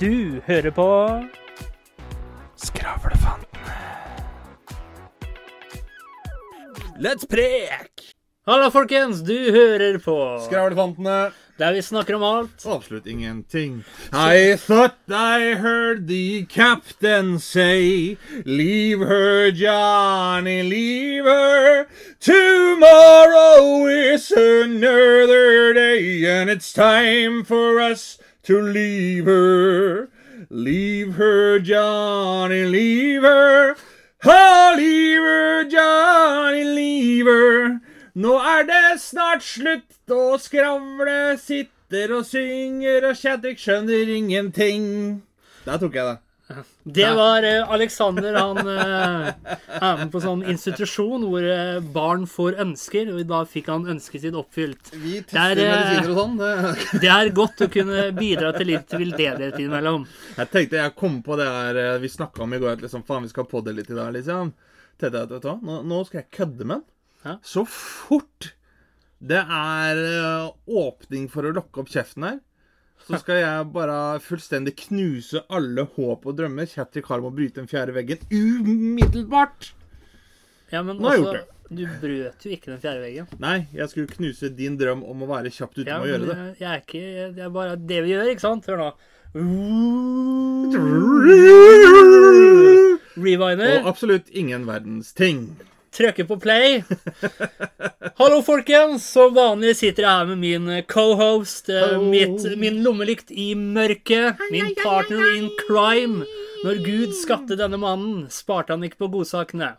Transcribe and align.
Du 0.00 0.40
hører 0.46 0.70
på 0.74 0.88
Skravlefantene. 2.58 3.76
Let's 6.98 7.26
prek! 7.30 7.90
Hallo, 8.46 8.70
folkens. 8.74 9.22
Du 9.22 9.36
hører 9.54 9.98
på 10.02 10.18
Skravlefantene. 10.48 11.30
der 11.58 11.72
vi 11.72 11.82
snakker 11.82 12.14
om 12.14 12.22
alt. 12.22 12.66
Absolutt 12.66 13.06
ingenting. 13.06 13.84
I 14.12 14.56
thought 14.56 14.96
I 15.08 15.54
heard 15.54 16.08
the 16.08 16.44
captain 16.46 17.38
say 17.38 18.16
Leave 18.44 18.98
her, 19.06 19.52
Johnny, 19.52 20.62
leave 20.62 21.24
her. 21.24 21.86
Tomorrow 22.18 23.86
is 23.86 24.32
another 24.32 25.72
day, 25.74 26.24
and 26.26 26.50
it's 26.50 26.72
time 26.72 27.44
for 27.44 27.80
us 27.80 28.18
to 28.44 28.60
leave 28.60 29.26
her. 29.26 30.08
Leave 30.50 31.14
her, 31.14 31.58
Johnny, 31.58 32.64
leave 32.64 33.22
her. 33.22 33.76
Oh, 34.24 34.74
leave 34.76 35.22
her, 35.22 35.64
Johnny, 35.64 36.64
leave 36.64 37.26
her. 37.26 37.80
Nå 38.14 38.36
er 38.38 38.66
det 38.68 39.00
snart 39.02 39.42
slutt 39.42 40.12
å 40.14 40.36
skravle, 40.38 41.34
sitter 41.40 42.12
og 42.14 42.28
synger, 42.28 43.08
og 43.08 43.18
Chadwick 43.18 43.58
skjønner 43.58 44.12
ingenting. 44.14 44.86
Der 45.64 45.80
tok 45.82 45.98
jeg 45.98 46.06
det. 46.12 46.18
Det 46.84 47.06
var 47.16 47.42
eh, 47.48 47.70
Alexander. 47.72 48.34
Han 48.36 48.58
eh, 48.68 49.56
er 49.80 49.98
med 50.00 50.10
på 50.12 50.20
sånn 50.22 50.42
institusjon 50.52 51.24
hvor 51.30 51.46
eh, 51.48 51.78
barn 51.94 52.26
får 52.30 52.58
ønsker, 52.64 53.10
og 53.14 53.22
da 53.30 53.40
fikk 53.48 53.70
han 53.72 53.86
ønsket 53.94 54.24
sitt 54.26 54.36
oppfylt. 54.38 54.90
Vi 55.00 55.20
Det 55.20 55.40
er, 55.40 55.60
medisiner 55.60 56.10
og 56.12 56.18
sånn. 56.20 56.36
det- 57.00 57.10
er 57.14 57.30
godt 57.36 57.64
å 57.64 57.70
kunne 57.72 58.06
bidra 58.16 58.52
til 58.56 58.66
litt 58.72 58.90
veldedighet 58.94 59.58
innimellom. 59.58 60.06
Jeg 60.36 60.50
tenkte 60.52 60.80
jeg 60.82 60.96
kom 61.00 61.20
på 61.26 61.38
det 61.40 61.46
her 61.48 61.98
vi 62.02 62.08
snakka 62.12 62.42
om 62.44 62.52
i 62.54 62.58
går, 62.62 62.76
at 62.78 62.84
liksom, 62.86 63.04
faen, 63.06 63.22
vi 63.28 63.32
skal 63.32 63.48
podde 63.50 63.74
litt 63.74 63.90
i 63.90 63.96
dag, 63.98 64.12
liksom. 64.14 64.52
Tenkte 65.00 65.24
jeg 65.24 65.30
vet 65.32 65.42
du 65.42 65.48
hva, 65.48 65.56
nå, 65.62 65.80
nå 65.90 66.02
skal 66.06 66.20
jeg 66.22 66.30
kødde 66.36 66.66
med 66.68 66.82
den. 67.24 67.38
Så 67.42 67.62
fort 67.66 68.52
det 69.24 69.40
er 69.40 69.96
åpning 70.68 71.30
for 71.32 71.46
å 71.48 71.54
lokke 71.56 71.80
opp 71.80 71.88
kjeften 71.88 72.26
her, 72.28 72.40
så 73.04 73.18
skal 73.20 73.36
jeg 73.42 73.66
bare 73.74 73.96
fullstendig 74.24 74.72
knuse 74.86 75.42
alle 75.52 75.82
håp 75.96 76.24
og 76.30 76.36
drømmer. 76.38 76.64
Kjetil 76.70 77.02
Karl 77.04 77.20
må 77.26 77.30
bryte 77.36 77.60
den 77.60 77.68
fjerde 77.68 77.92
veggen 77.96 78.22
umiddelbart! 78.32 79.72
Ja, 80.72 80.80
men 80.82 80.96
Nå 80.96 81.08
har 81.10 81.14
jeg 81.18 81.24
gjort 81.26 81.36
det. 81.36 81.44
du 81.76 81.82
brøt 82.00 82.46
jo 82.46 82.50
ikke 82.54 82.70
den 82.72 82.80
fjerde 82.80 83.02
veggen. 83.04 83.26
Nei, 83.42 83.58
jeg 83.76 83.88
skulle 83.92 84.08
knuse 84.14 84.48
din 84.56 84.78
drøm 84.80 85.04
om 85.04 85.22
å 85.22 85.28
være 85.34 85.52
kjapt 85.52 85.76
ute 85.82 85.88
Ja, 85.90 85.98
med 86.00 86.06
å 86.08 86.12
gjøre 86.14 86.26
det. 86.30 86.38
jeg, 86.62 86.70
er 86.70 86.80
ikke 86.80 87.04
Det 87.36 87.44
er 87.44 87.52
bare 87.58 87.76
det 87.76 88.00
vi 88.06 88.14
gjør, 88.14 88.30
ikke 88.32 88.46
sant? 88.46 88.66
Hør 88.72 88.80
nå. 88.80 88.90
Rewiner. 93.16 93.78
Og 93.82 93.88
absolutt 93.92 94.28
ingen 94.34 94.66
verdens 94.68 95.12
ting. 95.16 95.46
Trykker 95.94 96.24
på 96.26 96.36
play. 96.42 96.82
Hallo, 98.18 98.40
folkens. 98.42 99.04
Som 99.14 99.34
vanlig 99.36 99.76
sitter 99.78 100.02
jeg 100.02 100.10
her 100.10 100.26
med 100.32 100.38
min 100.42 100.66
cohost, 100.90 101.68
eh, 101.70 101.98
min 102.58 102.80
lommelykt 102.82 103.30
i 103.30 103.52
mørket, 103.54 104.40
min 104.50 104.74
partner 104.82 105.36
in 105.36 105.46
crime. 105.68 106.26
Når 106.64 106.82
Gud 106.84 107.14
skapte 107.14 107.56
denne 107.60 107.78
mannen, 107.78 108.26
sparte 108.32 108.72
han 108.74 108.82
ikke 108.86 109.04
på 109.04 109.10
godsakene. 109.18 109.74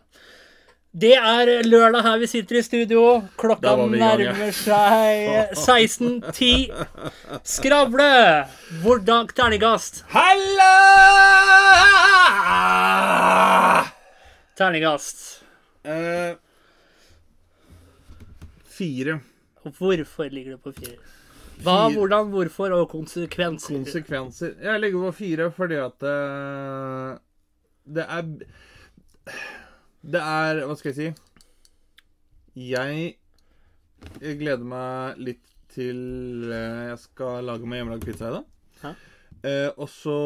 Det 0.96 1.12
er 1.18 1.50
lørdag 1.68 2.00
her 2.06 2.18
vi 2.22 2.26
sitter 2.30 2.56
i 2.56 2.62
studio. 2.64 3.02
Klokka 3.36 3.74
nærmer 3.76 4.48
seg 4.56 5.52
16.10. 5.66 6.72
Skravle! 7.44 8.46
Hvordan 8.80 9.28
terningkast? 9.36 10.04
Halla! 10.16 10.72
Terningkast. 14.56 15.35
Eh, 15.86 16.36
fire. 18.76 19.20
Og 19.64 19.72
Hvorfor 19.72 20.32
ligger 20.32 20.56
det 20.56 20.62
på 20.62 20.72
fire? 20.76 20.96
Hva, 21.64 21.88
hvordan, 21.88 22.28
hvorfor 22.34 22.72
og 22.76 22.88
konsekvenser? 22.92 23.78
Konsekvenser. 23.78 24.56
Jeg 24.62 24.80
ligger 24.80 25.06
på 25.06 25.12
fire 25.16 25.50
fordi 25.56 25.78
at 25.80 26.02
eh, 26.04 27.16
det 27.96 28.04
er 28.04 28.22
Det 30.06 30.20
er 30.20 30.60
Hva 30.66 30.76
skal 30.76 30.92
jeg 30.92 30.98
si? 30.98 31.08
Jeg, 32.56 33.16
gleder 34.20 34.64
meg 34.64 35.18
litt 35.20 35.42
til 35.72 36.52
eh, 36.52 36.92
Jeg 36.92 37.00
skal 37.06 37.44
lage 37.48 37.68
meg 37.68 37.82
hjemmelagd 37.82 38.06
pizza 38.06 38.30
i 38.30 38.36
dag. 38.36 38.52
Eh, 39.46 39.70
og 39.76 39.88
så 39.92 40.18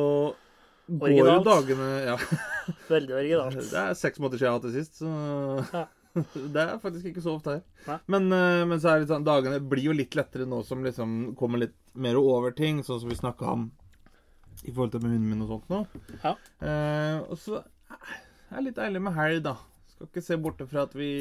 går 0.91 1.15
jo 1.15 1.39
dagene 1.47 1.91
Ja. 2.09 2.19
Veldig 2.91 3.17
originalt. 3.17 3.59
Det 3.71 3.81
er 3.81 3.97
seks 3.99 4.21
måneder 4.23 4.41
siden 4.41 4.49
jeg 4.49 4.53
har 4.53 4.61
hatt 4.61 4.69
det 4.69 4.77
sist, 4.77 5.01
så 5.01 5.81
Ja. 5.81 5.87
Det 6.55 6.59
er 6.59 6.79
faktisk 6.83 7.07
ikke 7.07 7.23
så 7.23 7.37
ofte 7.37 7.53
her. 7.55 8.01
Men, 8.11 8.25
eh, 8.35 8.65
men 8.67 8.81
så 8.83 8.91
er 8.91 9.03
det 9.03 9.11
sånn, 9.13 9.23
dagene 9.27 9.61
blir 9.63 9.85
jo 9.85 9.93
litt 9.95 10.17
lettere 10.19 10.47
nå 10.49 10.59
som 10.67 10.83
liksom 10.83 11.37
kommer 11.39 11.63
litt 11.63 11.77
mer 11.95 12.19
over 12.19 12.51
ting, 12.51 12.81
sånn 12.83 12.99
som 13.03 13.13
vi 13.13 13.19
snakka 13.19 13.47
om 13.53 13.69
i 14.65 14.73
forhold 14.73 14.91
til 14.93 15.05
med 15.05 15.15
hunden 15.15 15.31
min 15.31 15.45
og 15.47 15.53
sånt 15.53 15.71
nå. 15.71 15.79
Ja. 16.25 16.33
Eh, 16.67 17.21
og 17.31 17.39
så 17.41 17.61
er 17.63 18.57
det 18.59 18.65
litt 18.67 18.81
deilig 18.81 19.05
med 19.07 19.17
helg, 19.17 19.45
da. 19.47 19.55
Skal 19.93 20.11
ikke 20.11 20.25
se 20.27 20.41
borte 20.43 20.67
fra 20.67 20.85
at 20.89 20.99
vi 20.99 21.13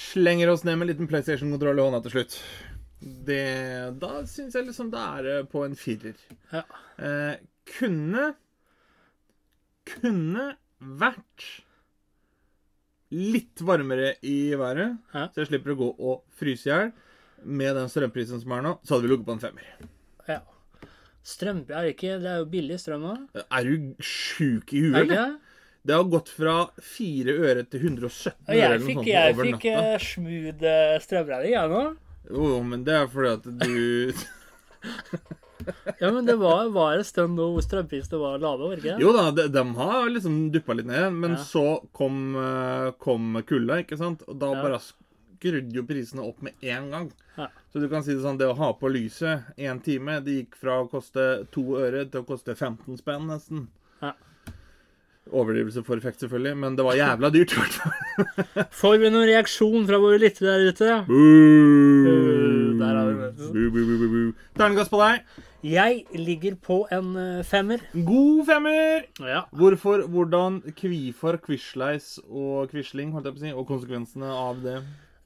slenger 0.00 0.50
oss 0.50 0.66
ned 0.66 0.78
med 0.78 0.88
en 0.88 0.92
liten 0.92 1.10
PlayStation-kontroll 1.10 1.78
i 1.78 1.86
hånda 1.86 2.02
til 2.04 2.16
slutt. 2.16 2.36
Det, 3.00 3.40
da 4.02 4.12
syns 4.28 4.56
jeg 4.58 4.66
liksom 4.66 4.90
det 4.92 5.00
er 5.00 5.46
på 5.50 5.62
en 5.64 5.78
firer. 5.78 6.18
Ja. 6.52 6.66
Eh, 6.98 7.38
kunne 7.78 8.32
Kunne 9.90 10.46
vært 10.80 11.48
litt 13.10 13.58
varmere 13.66 14.12
i 14.22 14.52
været, 14.58 14.96
Hæ? 15.12 15.24
så 15.34 15.42
jeg 15.42 15.48
slipper 15.50 15.72
å 15.74 15.78
gå 15.80 15.88
og 15.98 16.20
fryse 16.38 16.68
i 16.68 16.70
hjel. 16.72 16.92
Med 17.42 17.72
den 17.74 17.88
strømprisen 17.90 18.40
som 18.42 18.52
er 18.52 18.62
nå, 18.66 18.74
så 18.84 18.94
hadde 18.94 19.06
vi 19.08 19.12
ligget 19.14 19.26
på 19.26 19.34
en 19.38 19.42
femmer. 19.42 19.70
ja. 20.28 20.40
Strøm 21.30 21.58
er 21.68 21.84
det 21.84 21.90
ikke 21.98 22.14
Det 22.22 22.28
er 22.32 22.38
jo 22.40 22.46
billig 22.48 22.78
strøm 22.80 23.02
nå. 23.04 23.10
Er 23.42 23.66
du 23.68 23.90
sjuk 24.00 24.70
i 24.72 24.80
huet, 24.86 24.94
Er 24.96 25.04
det 25.04 25.16
eller? 25.18 25.34
det? 25.84 25.94
Har 25.98 26.04
gått 26.14 26.30
fra 26.32 26.54
4 26.80 27.34
øre 27.44 27.64
til 27.68 27.82
117 27.90 28.32
øre 28.48 28.56
eller 28.56 28.78
noe 28.80 28.94
sånt 28.94 29.06
jeg 29.10 29.34
over 29.34 29.50
natta. 29.50 29.68
Jeg 29.68 30.00
fikk 30.00 30.06
smooth 30.14 30.64
eh, 30.70 30.94
strømregning, 31.04 31.52
jeg 31.52 31.68
nå. 31.74 31.82
Jo, 32.30 32.62
men 32.70 32.84
det 32.88 32.94
er 33.02 33.06
fordi 33.12 33.30
at 33.36 33.44
du 33.60 34.12
Ja, 36.00 36.10
men 36.14 36.24
det 36.26 36.36
var, 36.40 36.68
var 36.74 36.94
en 36.98 37.04
stund 37.04 37.36
nå 37.38 37.50
hvor 37.54 37.64
strømprisene 37.66 38.20
var 38.20 38.38
lave, 38.42 38.68
var 38.70 38.76
ikke 38.78 38.94
det? 38.96 39.02
Jo 39.04 39.12
da, 39.16 39.26
de, 39.36 39.48
de 39.52 39.64
har 39.80 40.08
liksom 40.14 40.38
duppa 40.54 40.76
litt 40.78 40.86
ned, 40.90 41.12
men 41.12 41.36
Ja. 41.36 41.42
så 41.44 41.64
kom, 41.96 42.34
eh, 42.36 42.90
kom 43.02 43.36
kulda, 43.48 43.80
ikke 43.84 43.98
sant? 44.00 44.22
Og 44.28 44.38
da 44.40 44.52
Ja. 44.54 44.62
bare 44.62 44.80
skrudde 44.80 45.72
jo 45.72 45.82
prisene 45.88 46.24
opp 46.26 46.42
med 46.42 46.52
en 46.62 46.90
gang. 46.90 47.10
Ja. 47.38 47.46
Så 47.72 47.80
du 47.80 47.88
kan 47.88 48.02
si 48.04 48.12
det 48.14 48.22
sånn, 48.24 48.38
det 48.38 48.48
å 48.50 48.56
ha 48.56 48.72
på 48.76 48.90
lyset 48.92 49.44
én 49.56 49.82
time, 49.82 50.20
det 50.24 50.34
gikk 50.44 50.56
fra 50.60 50.80
å 50.82 50.88
koste 50.90 51.46
to 51.52 51.62
øre 51.80 52.04
til 52.10 52.20
å 52.22 52.26
koste 52.28 52.54
15 52.56 52.98
spenn, 53.00 53.26
nesten. 53.30 53.68
Ja. 54.02 54.12
Overdrivelse 55.30 55.84
for 55.86 55.96
effekt, 56.00 56.18
selvfølgelig, 56.24 56.56
men 56.58 56.74
det 56.76 56.82
var 56.84 56.96
jævla 56.98 57.30
dyrt. 57.30 57.52
i 57.54 57.60
hvert 57.60 57.76
fall. 57.78 58.64
Får 58.80 58.96
vi 58.98 59.10
noen 59.14 59.28
reaksjon 59.30 59.86
fra 59.86 60.00
våre 60.02 60.18
lyttere 60.18 60.56
der 60.56 60.72
ute? 60.72 60.88
Boo! 61.06 62.78
Der 62.80 62.96
har 62.96 63.06
vi 63.06 63.14
det. 63.20 64.34
Terningkast 64.58 64.90
på 64.90 64.98
deg. 65.04 65.22
Jeg 65.60 66.06
ligger 66.16 66.54
på 66.56 66.86
en 66.88 67.16
eh, 67.20 67.44
femmer. 67.44 67.82
God 67.92 68.46
femmer! 68.48 69.04
Ja. 69.20 69.42
Hvorfor, 69.52 70.06
hvordan, 70.08 70.62
kvifor, 70.72 71.36
quisleis 71.44 72.14
og 72.24 72.70
quisling, 72.72 73.12
holdt 73.12 73.28
jeg 73.28 73.34
på 73.36 73.42
å 73.42 73.44
si, 73.44 73.52
og 73.52 73.66
konsekvensene 73.68 74.30
av 74.32 74.62
det? 74.64 74.78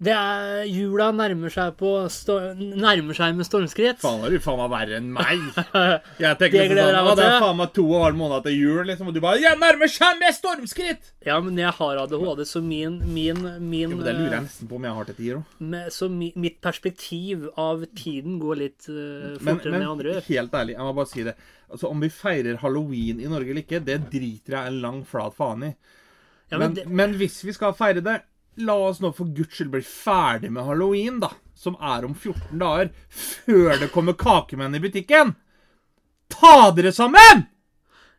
Det 0.02 0.10
er 0.10 0.64
Jula 0.66 1.12
nærmer 1.14 1.52
seg 1.54 1.76
på 1.78 1.90
sto- 2.10 2.40
Nærmer 2.58 3.14
seg 3.14 3.36
med 3.38 3.46
stormskritt. 3.46 4.00
Faen, 4.02 4.24
er 4.26 4.34
du 4.34 4.40
faen 4.42 4.58
meg 4.58 4.72
verre 4.72 4.96
enn 4.98 5.12
meg? 5.14 5.44
Jeg 6.24 6.38
tenker 6.40 6.50
Det 6.50 6.74
liksom 6.74 6.98
sånn, 6.98 7.20
det 7.20 7.28
er 7.28 7.36
faen 7.44 7.60
meg 7.60 7.70
to 7.76 7.84
og 7.86 7.94
en 8.00 8.04
halv 8.08 8.18
måned 8.18 8.44
til 8.48 8.56
jul, 8.58 8.80
liksom, 8.90 9.12
og 9.12 9.14
du 9.14 9.20
bare, 9.22 9.38
jeg 9.44 9.60
nærmer 9.62 9.92
seg 9.94 10.18
med 10.18 10.34
stormskritt! 10.34 11.12
Ja, 11.24 11.38
men 11.44 11.62
jeg 11.62 11.70
har 11.78 12.02
ADHD, 12.02 12.42
så 12.50 12.60
min, 12.64 12.98
min, 13.14 13.38
min 13.62 13.86
Ja, 13.86 13.94
men 13.94 14.02
det 14.04 14.16
lurer 14.18 14.26
eh, 14.26 14.36
jeg 14.40 14.46
nesten 14.48 14.70
på 14.72 14.80
om 14.80 14.88
jeg 14.90 14.98
har 14.98 15.08
til 15.08 15.18
tider, 15.20 15.38
òg. 15.40 15.78
Så 15.94 16.10
mi, 16.12 16.32
mitt 16.42 16.58
perspektiv 16.66 17.46
av 17.54 17.86
tiden 17.94 18.36
går 18.42 18.60
litt 18.64 18.90
uh, 18.90 19.38
fortere 19.38 19.76
enn 19.78 19.86
det 19.86 19.92
andre 19.94 20.18
men 20.18 20.28
helt 20.28 20.58
ærlig, 20.58 20.74
jeg 20.76 20.88
må 20.90 20.92
bare 20.98 21.12
si 21.14 21.24
det. 21.30 21.38
Altså, 21.70 21.88
Om 21.94 22.02
vi 22.04 22.10
feirer 22.12 22.58
halloween 22.66 23.22
i 23.22 23.30
Norge 23.30 23.54
eller 23.54 23.62
ikke, 23.62 23.82
det 23.86 24.00
driter 24.12 24.58
jeg 24.58 24.74
en 24.74 24.82
lang 24.82 25.02
flat 25.08 25.38
faen 25.38 25.70
i. 25.70 25.74
Ja, 26.50 26.58
Men, 26.58 26.66
men 26.66 26.74
det, 26.76 26.88
men 26.90 27.18
hvis 27.22 27.40
vi 27.46 27.54
skal 27.56 27.72
feire 27.78 28.02
det, 28.04 28.18
la 28.56 28.76
oss 28.88 29.00
nå 29.02 29.10
for 29.16 29.30
guds 29.34 29.56
skyld 29.56 29.72
bli 29.72 29.82
ferdig 29.86 30.52
med 30.52 30.66
halloween, 30.66 31.18
da. 31.22 31.32
Som 31.54 31.78
er 31.80 32.04
om 32.06 32.14
14 32.14 32.58
dager. 32.60 32.92
Før 33.08 33.80
det 33.80 33.90
kommer 33.94 34.16
kakemenn 34.18 34.74
i 34.76 34.82
butikken! 34.82 35.34
Ta 36.32 36.70
dere 36.74 36.92
sammen! 36.92 37.48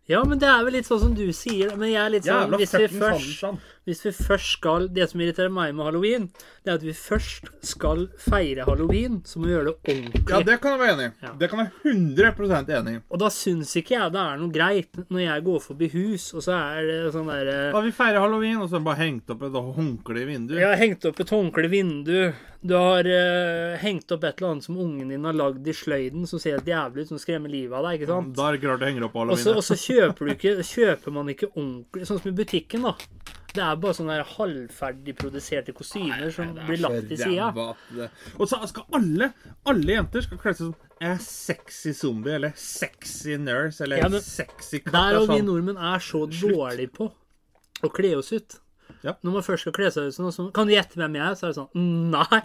ja, 0.05 0.19
men 0.23 0.37
det 0.37 0.45
er 0.45 0.65
vel 0.65 0.75
litt 0.77 0.85
sånn 0.85 1.01
som 1.01 1.13
du 1.17 1.25
sier. 1.33 1.73
Men 1.79 1.89
jeg 1.89 2.01
er 2.03 2.11
litt 2.13 2.27
sånn 2.27 2.43
Jævla 2.45 2.59
Hvis 2.61 2.73
vi 2.75 2.83
fucking 2.83 3.01
først, 3.01 3.31
sannstand. 3.39 3.71
Hvis 3.85 4.01
vi 4.01 4.11
først 4.17 4.55
skal 4.57 4.87
Det 4.89 5.05
som 5.11 5.21
irriterer 5.21 5.51
meg 5.53 5.75
med 5.77 5.85
halloween, 5.85 6.23
det 6.65 6.71
er 6.71 6.79
at 6.79 6.85
vi 6.85 6.93
først 6.97 7.51
skal 7.65 8.07
feire 8.17 8.65
halloween, 8.65 9.19
så 9.29 9.37
må 9.37 9.49
vi 9.49 9.53
gjøre 9.53 9.67
det 9.67 9.75
ordentlig. 9.93 10.21
Ja, 10.31 10.39
det 10.47 10.55
kan 10.63 10.73
jeg 10.73 10.81
være 10.81 10.95
enig 10.95 11.05
i. 11.05 11.11
Ja. 11.25 11.33
Det 11.41 11.49
kan 11.51 11.61
jeg 11.61 11.69
være 11.83 11.93
100% 12.33 12.73
enig 12.79 12.95
i. 12.95 13.01
Og 13.13 13.21
da 13.21 13.29
syns 13.33 13.75
ikke 13.77 13.93
jeg 13.93 14.15
det 14.15 14.23
er 14.23 14.41
noe 14.41 14.55
greit 14.55 14.99
når 15.05 15.21
jeg 15.21 15.45
går 15.45 15.61
forbi 15.67 15.91
hus, 15.93 16.27
og 16.33 16.45
så 16.47 16.57
er 16.57 16.89
det 16.89 16.97
sånn 17.13 17.29
derre 17.29 17.59
Da 17.75 17.83
vi 17.85 17.93
feirer 17.93 18.25
halloween, 18.25 18.57
og 18.63 18.73
så 18.73 18.81
bare 18.85 19.03
hengt 19.03 19.29
opp 19.35 19.45
et 19.45 19.61
håndkle 19.77 20.23
i 20.23 20.27
vinduet. 20.31 20.65
Har 20.65 20.81
hengt 20.81 21.05
opp 21.05 21.21
et 21.21 21.35
håndkle 21.37 21.69
i 21.69 21.73
vinduet. 21.75 22.43
Du 22.65 22.73
har 22.73 23.05
uh, 23.05 23.77
hengt 23.77 24.09
opp 24.09 24.23
et 24.25 24.39
eller 24.39 24.55
annet 24.55 24.65
som 24.65 24.77
ungen 24.81 25.11
din 25.13 25.25
har 25.29 25.37
lagd 25.37 25.67
i 25.69 25.75
sløyden, 25.77 26.25
som 26.25 26.41
ser 26.41 26.57
helt 26.57 26.69
jævlig 26.71 27.05
ut, 27.05 27.11
som 27.13 27.21
skremmer 27.21 27.53
livet 27.53 27.77
av 27.77 27.85
deg. 27.85 27.99
ikke 27.99 28.09
sant? 28.09 28.33
Da 28.33 28.47
er 28.47 28.55
det 28.55 28.63
ikke 28.63 28.71
rart 28.71 28.81
du 28.81 28.87
henger 28.89 29.05
opp 29.05 29.19
halloween. 29.21 29.59
og 29.61 29.65
så 29.67 29.77
kjøper, 29.77 30.25
du 30.25 30.33
ikke, 30.33 30.55
kjøper 30.65 31.13
man 31.13 31.29
ikke 31.35 31.51
ordentlig 31.53 32.09
Sånn 32.09 32.23
som 32.23 32.31
i 32.31 32.37
butikken, 32.37 32.87
da. 32.89 32.95
Det 33.55 33.63
er 33.63 33.77
bare 33.79 33.95
sånne 33.97 34.17
halvferdig 34.35 35.15
produserte 35.19 35.73
kostymer 35.75 36.31
som 36.35 36.51
blir 36.67 36.81
lagt 36.83 37.07
til 37.11 37.21
sida. 37.21 37.51
Og 38.35 38.49
så 38.51 38.59
skal 38.67 38.87
alle 38.99 39.31
alle 39.65 39.95
jenter 39.97 40.25
skal 40.25 40.41
kle 40.41 40.53
seg 40.55 40.65
som 40.67 40.75
er 41.05 41.17
sexy 41.23 41.91
zombie, 41.95 42.35
eller 42.37 42.53
sexy 42.59 43.35
nurse, 43.41 43.81
eller 43.83 44.03
Ja, 44.03 44.09
men 44.11 44.23
sexy 44.23 44.79
katt. 44.83 44.93
Der 44.95 45.15
er 45.15 45.21
og 45.23 45.31
vi 45.33 45.41
nordmenn 45.43 45.79
er 45.79 46.03
så 46.03 46.25
dårlige 46.31 46.93
på 46.95 47.09
å 47.83 47.91
kle 47.91 48.13
oss 48.19 48.31
ut. 48.35 48.59
Ja. 49.05 49.13
Når 49.21 49.35
man 49.37 49.43
først 49.45 49.65
skal 49.65 49.75
kle 49.75 49.89
seg 49.93 50.07
ut 50.09 50.15
sånn, 50.15 50.31
sånt 50.33 50.53
kan 50.55 50.65
du 50.65 50.73
gjette 50.73 50.97
hvem 50.97 51.17
jeg 51.19 51.25
er? 51.27 51.35
Så 51.37 51.45
er 51.45 51.51
det 51.51 51.59
sånn 51.59 51.83
Nei, 52.15 52.39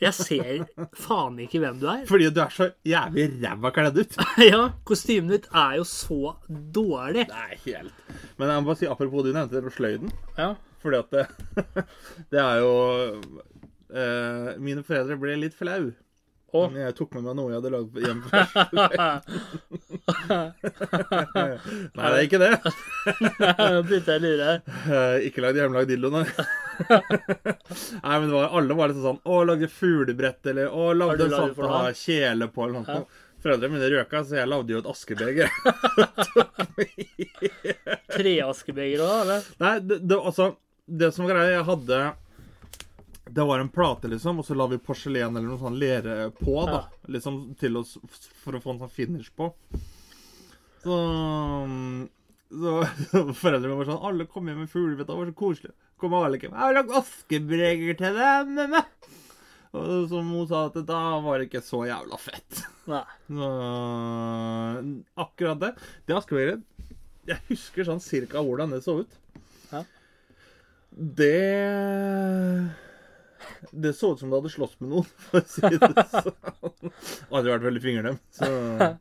jeg 0.00 0.16
ser 0.16 0.62
faen 0.96 1.36
ikke 1.44 1.60
hvem 1.62 1.82
du 1.82 1.84
er. 1.92 2.06
Fordi 2.08 2.30
du 2.32 2.40
er 2.44 2.54
så 2.54 2.70
jævlig 2.88 3.26
ræva 3.42 3.72
kledd 3.76 4.00
ut. 4.00 4.16
Ja, 4.48 4.62
kostymet 4.88 5.34
ditt 5.34 5.50
er 5.52 5.76
jo 5.80 5.84
så 5.88 6.34
dårlig. 6.48 7.26
Nei, 7.28 7.60
helt. 7.66 8.08
Men 8.40 8.54
jeg 8.54 8.64
må 8.64 8.70
bare 8.70 8.80
si, 8.80 8.88
apropos 8.88 9.26
du 9.26 9.32
nevnte 9.34 9.58
det 9.58 9.64
med 9.66 9.76
sløyden. 9.76 10.16
Ja. 10.38 10.54
Fordi 10.82 11.00
at 11.02 11.14
det, 11.14 11.24
det 12.32 12.38
er 12.38 12.60
jo 12.62 12.74
eh, 13.90 14.52
Mine 14.62 14.84
foreldre 14.86 15.18
ble 15.20 15.34
litt 15.42 15.56
flau. 15.58 15.90
Og 16.56 16.76
Jeg 16.80 16.94
tok 16.96 17.10
med 17.18 17.26
meg 17.26 17.34
noe 17.36 17.50
jeg 17.52 17.58
hadde 17.58 17.70
lagd 17.74 17.98
hjemme. 18.00 18.24
Nei, 21.98 22.06
det 22.08 22.14
er 22.14 22.24
ikke 22.24 22.40
det. 22.40 22.52
Nå 23.58 23.82
begynte 23.84 24.14
jeg 24.14 24.20
å 24.20 24.22
lure. 24.22 24.54
Eh, 24.88 25.16
ikke 25.28 25.44
lagd 25.44 25.60
hjemmelagd 25.60 25.92
dildo, 25.92 26.08
nei. 26.14 26.24
nei, 26.88 28.14
men 28.14 28.26
det 28.30 28.34
var, 28.36 28.46
alle 28.56 28.76
var 28.78 28.86
liksom 28.92 29.04
sånn 29.04 29.18
Å, 29.26 29.40
lagde 29.48 29.68
fuglebrett, 29.72 30.40
eller 30.52 30.70
Å, 30.70 30.92
lagde 30.96 31.26
en 31.26 31.34
sånn 31.34 31.66
å 31.66 31.72
ha 31.74 31.90
kjele 31.92 32.48
på, 32.54 32.64
eller 32.64 32.78
noe 32.78 32.86
sånt. 32.86 33.18
Foreldrene 33.42 33.74
mine 33.76 33.90
røka, 33.92 34.22
så 34.26 34.40
jeg 34.40 34.50
lagde 34.50 34.72
jo 34.74 34.80
et 34.80 34.88
askebeger. 34.90 35.52
Treaskebeger 38.16 39.04
òg, 39.04 39.16
eller? 39.26 39.52
Nei, 39.62 39.74
det, 39.84 40.00
det, 40.08 40.16
altså 40.16 40.54
Det 40.86 41.12
som 41.14 41.26
var 41.26 41.36
greia, 41.36 41.58
jeg 41.58 41.68
hadde 41.68 42.00
Det 43.30 43.44
var 43.44 43.60
en 43.60 43.68
plate, 43.68 44.08
liksom, 44.08 44.38
og 44.40 44.46
så 44.46 44.56
la 44.56 44.66
vi 44.70 44.78
porselen 44.80 45.36
eller 45.36 45.48
noe 45.48 45.60
sånn 45.60 45.78
lere 45.80 46.30
på, 46.38 46.54
da. 46.68 46.84
Liksom 47.12 47.40
til 47.60 47.76
oss 47.80 47.96
For 48.42 48.56
å 48.56 48.62
få 48.62 48.74
en 48.74 48.80
sånn 48.84 48.94
finish 48.94 49.32
på. 49.36 49.50
Så 50.82 50.96
Så, 52.48 52.72
så 53.10 53.24
foreldrene 53.36 53.76
var 53.76 53.90
sånn 53.90 54.06
Alle 54.08 54.28
kom 54.30 54.48
hjem 54.48 54.62
med 54.64 54.72
fuglebett, 54.72 55.08
det 55.10 55.18
var 55.20 55.28
så 55.28 55.36
koselig. 55.36 55.74
Kom 55.98 56.14
alle 56.14 56.38
ikke 56.38 56.48
'Jeg 56.48 56.62
har 56.62 56.76
lagd 56.76 56.94
askebreger 56.94 57.96
til 57.98 58.14
dem, 58.14 58.54
mamma'. 58.54 58.84
Og 59.76 60.08
som 60.08 60.28
hun 60.32 60.46
sa, 60.48 60.66
at 60.66 60.78
da 60.86 61.18
var 61.20 61.38
det 61.38 61.48
ikke 61.50 61.60
så 61.64 61.82
jævla 61.84 62.16
fett. 62.16 62.62
Nei. 62.88 63.04
Så, 63.28 63.48
akkurat 65.26 65.60
det. 65.60 65.72
Det 66.06 66.16
askebegeret 66.16 66.62
Jeg 67.28 67.42
husker 67.50 67.84
sånn 67.84 68.00
cirka 68.00 68.40
hvordan 68.40 68.72
det 68.72 68.80
så 68.86 69.02
ut. 69.02 69.18
Ja. 69.72 69.82
Det 70.96 71.34
Det 73.70 73.94
så 73.96 74.12
ut 74.12 74.20
som 74.20 74.30
det 74.30 74.40
hadde 74.40 74.52
slåss 74.52 74.76
med 74.82 74.92
noen, 74.92 75.08
for 75.28 75.40
å 75.40 75.48
si 75.48 75.72
det 75.72 76.04
sånn. 76.12 76.92
Hadde 77.30 77.54
vært 77.54 77.66
veldig 77.68 77.82
fingernem. 77.84 78.20
Så 78.34 78.50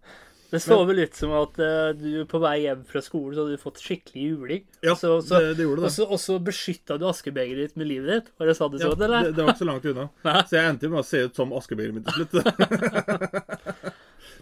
Det 0.47 0.61
så 0.63 0.77
vel 0.87 1.01
ut 1.03 1.15
som 1.15 1.33
at 1.35 1.57
uh, 1.59 1.89
du 1.91 2.21
på 2.29 2.39
vei 2.39 2.53
hjem 2.63 2.85
fra 2.87 3.01
skolen 3.03 3.35
så 3.35 3.43
hadde 3.43 3.57
du 3.57 3.59
fått 3.59 3.81
skikkelig 3.83 4.27
juling. 4.29 4.61
ja, 4.79 4.93
så, 4.95 5.17
så, 5.19 5.41
det, 5.43 5.57
det 5.59 5.65
gjorde 5.65 5.81
og 5.81 5.87
det. 5.89 5.95
så, 5.97 6.07
og 6.07 6.21
så 6.23 6.37
beskytta 6.39 6.95
du 6.95 7.03
askebegeret 7.09 7.67
ditt 7.67 7.75
med 7.79 7.89
livet 7.89 8.13
ditt? 8.13 8.31
Var 8.39 8.47
det 8.47 8.55
sånn 8.55 8.71
det 8.71 8.79
Ja, 8.79 8.87
så 8.87 8.95
ut, 8.95 9.01
det, 9.01 9.09
eller? 9.09 9.27
det 9.27 9.43
var 9.43 9.51
ikke 9.51 9.63
så 9.65 9.67
langt 9.67 9.89
unna. 9.91 10.07
Så 10.47 10.55
jeg 10.55 10.71
endte 10.71 10.91
med 10.93 11.01
å 11.01 11.07
se 11.09 11.25
ut 11.27 11.35
som 11.41 11.51
askebegeret 11.57 11.99
mitt 11.99 12.07
til 12.07 12.23
slutt. 12.23 13.91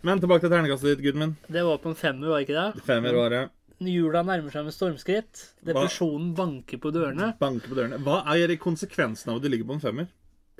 Men 0.05 0.21
tilbake 0.21 0.45
til 0.45 0.53
ternekastet 0.53 0.91
ditt, 0.93 1.03
Gudmund. 1.07 1.41
Det 1.49 1.65
var 1.65 1.81
på 1.81 1.89
en 1.89 1.97
femmer, 1.97 2.35
var 2.35 2.45
ikke 2.45 2.59
det? 2.59 2.85
Femmer 2.85 3.17
var 3.17 3.33
det. 3.33 3.43
Jula 3.83 4.21
nærmer 4.23 4.53
seg 4.53 4.67
med 4.67 4.75
stormskritt. 4.75 5.41
Depresjonen 5.67 6.29
banker 6.37 6.79
på 6.79 6.91
dørene. 6.95 7.33
Banker 7.41 7.71
på 7.71 7.77
dørene. 7.77 7.99
Hva 8.05 8.21
er 8.31 8.53
konsekvensen 8.61 9.33
av 9.33 9.39
at 9.39 9.45
du 9.45 9.49
ligger 9.51 9.67
på 9.67 9.75
en 9.75 9.83
femmer? 9.83 10.07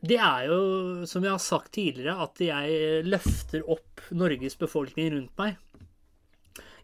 Det 0.06 0.18
er 0.20 0.50
jo, 0.50 0.58
som 1.08 1.24
jeg 1.24 1.32
har 1.32 1.42
sagt 1.42 1.72
tidligere, 1.78 2.18
at 2.26 2.42
jeg 2.44 3.06
løfter 3.08 3.64
opp 3.72 4.04
Norges 4.12 4.58
befolkning 4.60 5.14
rundt 5.14 5.40
meg. 5.40 5.56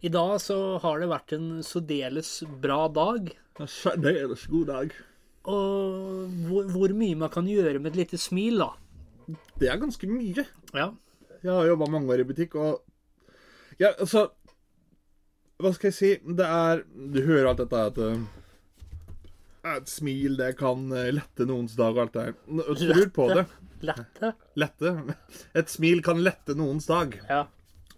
I 0.02 0.10
dag 0.10 0.38
så 0.42 0.56
har 0.82 0.98
det 0.98 1.10
vært 1.12 1.34
en 1.36 1.50
særdeles 1.62 2.30
bra 2.64 2.86
dag. 2.90 3.28
En 3.60 3.70
Særdeles 3.70 4.48
god 4.50 4.70
dag. 4.72 4.96
Og 5.52 6.32
hvor, 6.48 6.66
hvor 6.72 6.94
mye 6.96 7.18
man 7.18 7.30
kan 7.34 7.46
gjøre 7.46 7.78
med 7.78 7.92
et 7.92 8.00
lite 8.04 8.18
smil, 8.18 8.64
da. 8.64 8.72
Det 9.60 9.68
er 9.70 9.78
ganske 9.78 10.08
mye. 10.10 10.46
Ja. 10.74 10.88
Jeg 11.42 11.52
har 11.52 11.68
jobba 11.68 11.90
mange 11.92 12.10
år 12.14 12.24
i 12.24 12.26
butikk, 12.26 12.56
og 12.56 12.80
Ja, 13.80 13.92
altså 13.98 14.28
Hva 15.62 15.70
skal 15.76 15.90
jeg 15.90 15.96
si? 15.96 16.10
Det 16.38 16.46
er 16.46 16.82
Du 17.14 17.20
hører 17.22 17.50
alt 17.52 17.60
dette 17.62 17.82
at 17.90 17.98
Et 19.78 19.86
smil, 19.90 20.34
det 20.40 20.56
kan 20.58 20.88
uh, 20.90 21.10
lette 21.14 21.46
noens 21.46 21.76
dag 21.78 21.94
og 21.94 22.00
alt 22.06 22.16
det 22.16 22.22
her. 22.26 22.32
N- 22.50 22.64
Tror 22.80 23.10
på 23.14 23.26
det. 23.30 23.44
Lette. 23.86 24.32
Lette. 24.58 24.92
Et 25.58 25.70
smil 25.70 26.02
kan 26.02 26.18
lette 26.22 26.56
noens 26.58 26.86
dag. 26.90 27.14
Ja. 27.28 27.44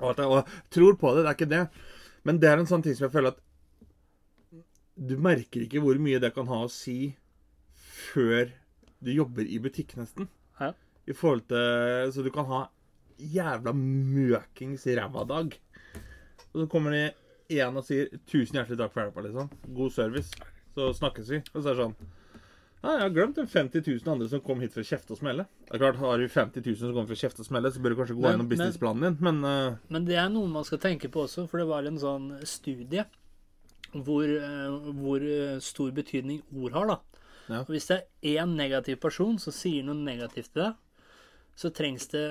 Og, 0.00 0.18
og 0.20 0.50
tror 0.74 0.96
på 1.00 1.14
det, 1.16 1.22
det 1.24 1.30
er 1.30 1.38
ikke 1.38 1.48
det. 1.54 1.62
Men 2.28 2.40
det 2.42 2.50
er 2.50 2.60
en 2.60 2.68
sånn 2.68 2.84
ting 2.84 2.96
som 2.98 3.06
jeg 3.06 3.14
føler 3.14 3.32
at 3.32 3.40
Du 4.94 5.16
merker 5.18 5.64
ikke 5.64 5.80
hvor 5.82 5.98
mye 6.00 6.20
det 6.22 6.30
kan 6.36 6.46
ha 6.52 6.60
å 6.66 6.70
si 6.72 7.14
før 8.12 8.52
du 9.04 9.10
jobber 9.12 9.44
i 9.48 9.58
butikk, 9.60 9.96
nesten. 9.98 10.28
Ja. 10.60 10.70
I 11.08 11.16
forhold 11.16 11.46
til 11.50 12.12
Så 12.14 12.24
du 12.24 12.30
kan 12.34 12.46
ha 12.48 12.62
jævla 13.20 13.72
møkings 13.76 14.84
ræva 14.98 15.24
dag. 15.28 15.52
Og 16.52 16.60
så 16.64 16.68
kommer 16.72 16.92
de 16.94 17.02
igjen 17.48 17.76
og 17.76 17.86
sier 17.86 18.10
'tusen 18.26 18.60
hjertelig 18.60 18.80
takk 18.80 18.92
for 18.92 19.04
hjelpa', 19.04 19.24
liksom. 19.28 19.50
God 19.76 19.92
service. 19.92 20.30
Så 20.74 20.92
snakkes 20.98 21.30
vi. 21.30 21.42
Og 21.54 21.62
så 21.62 21.70
er 21.70 21.74
det 21.74 21.82
sånn 21.84 21.96
ja, 22.84 22.98
jeg 22.98 23.00
har 23.00 23.12
glemt 23.16 23.38
de 23.38 23.46
50 23.48 23.80
000 24.04 24.12
andre 24.12 24.26
som 24.28 24.40
kom 24.44 24.60
hit 24.60 24.74
for 24.74 24.84
å 24.84 24.84
kjefte 24.84 25.14
og 25.14 25.16
smelle. 25.16 25.46
Det 25.64 25.72
er 25.72 25.80
klart, 25.80 25.96
Har 25.96 26.18
du 26.20 26.28
50 26.28 26.60
000 26.60 26.76
som 26.76 26.90
kommer 26.92 27.08
for 27.08 27.16
å 27.16 27.22
kjefte 27.22 27.40
og 27.40 27.46
smelle, 27.46 27.70
så 27.72 27.80
bør 27.80 27.94
du 27.94 27.96
kanskje 27.96 28.16
gå 28.18 28.26
gjennom 28.26 28.50
businessplanen 28.50 29.06
din, 29.06 29.16
men 29.24 29.38
uh... 29.40 29.78
Men 29.88 30.04
det 30.04 30.18
er 30.20 30.28
noe 30.28 30.50
man 30.52 30.66
skal 30.68 30.82
tenke 30.82 31.08
på 31.08 31.22
også, 31.24 31.46
for 31.48 31.62
det 31.62 31.68
var 31.70 31.88
en 31.88 31.96
sånn 32.02 32.26
studie 32.44 33.06
hvor, 33.94 34.28
eh, 34.28 34.90
hvor 35.00 35.24
eh, 35.24 35.56
stor 35.64 35.94
betydning 35.96 36.42
ord 36.60 36.76
har, 36.76 36.92
da. 36.92 37.24
Ja. 37.46 37.62
Og 37.62 37.72
hvis 37.72 37.88
det 37.88 38.02
er 38.02 38.42
én 38.42 38.52
negativ 38.58 39.00
person 39.00 39.40
som 39.40 39.54
sier 39.56 39.86
noe 39.86 39.96
negativt 39.96 40.52
til 40.52 40.66
deg, 40.66 40.76
så 41.54 41.70
trengs 41.70 42.08
det 42.10 42.24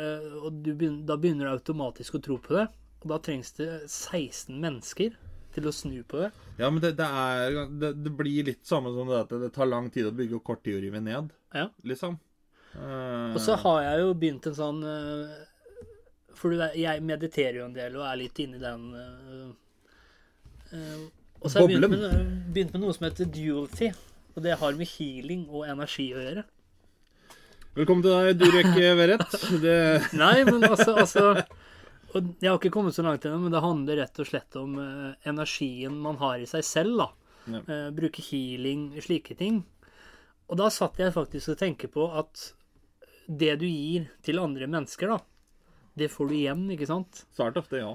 Og 0.44 0.58
du 0.66 0.74
da 1.08 1.16
begynner 1.16 1.48
du 1.48 1.54
automatisk 1.54 2.18
å 2.18 2.22
tro 2.22 2.36
på 2.44 2.58
det. 2.58 2.66
Og 3.04 3.12
da 3.12 3.20
trengs 3.20 3.52
det 3.58 3.70
16 3.92 4.56
mennesker 4.64 5.16
til 5.54 5.70
å 5.70 5.74
snu 5.76 5.98
på 6.10 6.22
det. 6.24 6.30
Ja, 6.58 6.70
men 6.72 6.82
det, 6.82 6.96
det 6.98 7.06
er 7.06 7.58
det, 7.70 7.90
det 8.06 8.14
blir 8.18 8.48
litt 8.48 8.64
samme 8.66 8.94
som 8.96 9.10
det 9.12 9.24
at 9.26 9.34
det 9.44 9.52
tar 9.54 9.70
lang 9.70 9.90
tid 9.94 10.08
å 10.10 10.14
bygge 10.16 10.40
og 10.40 10.46
kort 10.48 10.64
tid 10.66 10.80
å 10.80 10.84
rive 10.84 11.02
ned, 11.04 11.34
Ja. 11.54 11.68
liksom. 11.86 12.18
Uh... 12.74 13.36
Og 13.36 13.42
så 13.44 13.58
har 13.62 13.82
jeg 13.86 14.00
jo 14.02 14.14
begynt 14.18 14.48
en 14.50 14.56
sånn 14.58 14.80
eh, 14.82 15.34
For 16.34 16.50
du 16.50 16.64
jeg 16.74 17.04
mediterer 17.06 17.60
jo 17.60 17.68
en 17.68 17.76
del 17.76 18.00
og 18.00 18.08
er 18.08 18.18
litt 18.18 18.40
inni 18.42 18.58
den 18.58 18.88
uh, 18.98 19.52
uh, 20.72 21.04
Og 21.38 21.52
så 21.54 21.60
har 21.60 21.70
jeg 21.70 21.84
begynt 21.84 21.94
med, 21.94 22.32
begynt 22.56 22.74
med 22.74 22.82
noe 22.82 22.96
som 22.98 23.06
heter 23.06 23.30
duality. 23.30 23.92
Og 24.34 24.42
det 24.42 24.58
har 24.58 24.80
med 24.80 24.90
healing 24.90 25.46
og 25.52 25.68
energi 25.70 26.08
å 26.16 26.24
gjøre. 26.24 26.48
Velkommen 27.78 28.02
til 28.06 28.16
deg, 28.16 28.42
Durek 28.42 28.74
Verrett. 28.98 29.38
Det, 29.62 29.78
Nei, 30.18 30.40
men 30.50 30.66
altså, 30.66 30.96
altså 31.04 31.28
og 32.14 32.32
Jeg 32.40 32.50
har 32.50 32.60
ikke 32.60 32.74
kommet 32.74 32.96
så 32.96 33.06
langt 33.06 33.26
ennå, 33.26 33.42
men 33.44 33.54
det 33.54 33.64
handler 33.64 34.00
rett 34.04 34.20
og 34.22 34.30
slett 34.30 34.56
om 34.60 34.78
uh, 34.80 35.14
energien 35.30 35.96
man 36.02 36.20
har 36.22 36.42
i 36.42 36.50
seg 36.50 36.66
selv. 36.68 36.98
da. 37.02 37.10
Eh, 37.48 37.90
bruke 37.92 38.22
healing, 38.22 39.02
slike 39.02 39.36
ting. 39.36 39.64
Og 40.48 40.60
da 40.60 40.70
satt 40.72 41.00
jeg 41.00 41.16
faktisk 41.16 41.54
og 41.54 41.60
tenkte 41.60 41.90
på 41.92 42.08
at 42.16 42.54
det 43.28 43.56
du 43.62 43.68
gir 43.68 44.10
til 44.24 44.42
andre 44.42 44.68
mennesker, 44.68 45.14
da, 45.14 45.20
det 45.98 46.12
får 46.12 46.30
du 46.30 46.36
igjen, 46.38 46.66
ikke 46.74 46.90
sant? 46.90 47.24
svært 47.36 47.58
ofte, 47.60 47.80
ja. 47.80 47.94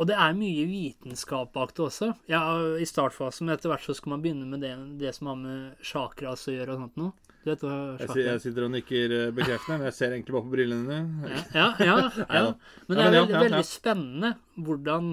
Og 0.00 0.08
det 0.08 0.16
er 0.16 0.36
mye 0.36 0.64
vitenskap 0.66 1.52
bak 1.52 1.74
det 1.76 1.84
også. 1.84 2.12
Ja, 2.30 2.40
I 2.80 2.86
startfasen, 2.88 3.46
men 3.46 3.58
etter 3.58 3.72
hvert 3.72 3.84
så 3.84 3.94
skal 3.96 4.14
man 4.14 4.22
begynne 4.24 4.48
med 4.48 4.62
det, 4.64 4.72
det 5.02 5.12
som 5.16 5.28
har 5.32 5.40
med 5.42 5.84
chakras 5.84 6.46
å 6.48 6.54
gjøre 6.54 6.76
og 6.76 6.84
sånt 6.86 7.00
noe. 7.02 7.31
Hva 7.42 7.54
Jeg, 7.98 8.08
si- 8.12 8.22
jeg 8.22 8.40
sitter 8.44 8.64
og 8.68 8.70
nikker 8.70 9.12
eh, 9.16 9.30
bekreftende, 9.34 9.78
men 9.80 9.88
jeg 9.88 9.96
ser 9.96 10.12
egentlig 10.14 10.34
bare 10.36 10.46
på 10.46 10.52
brillene 10.52 10.86
dine. 10.86 11.42
Ja, 11.56 11.66
ja, 11.82 11.96
ja. 12.22 12.42
Men 12.86 12.98
det 12.98 13.06
er 13.06 13.16
veldig, 13.16 13.40
veldig 13.48 13.64
spennende 13.66 14.30
hvordan 14.62 15.08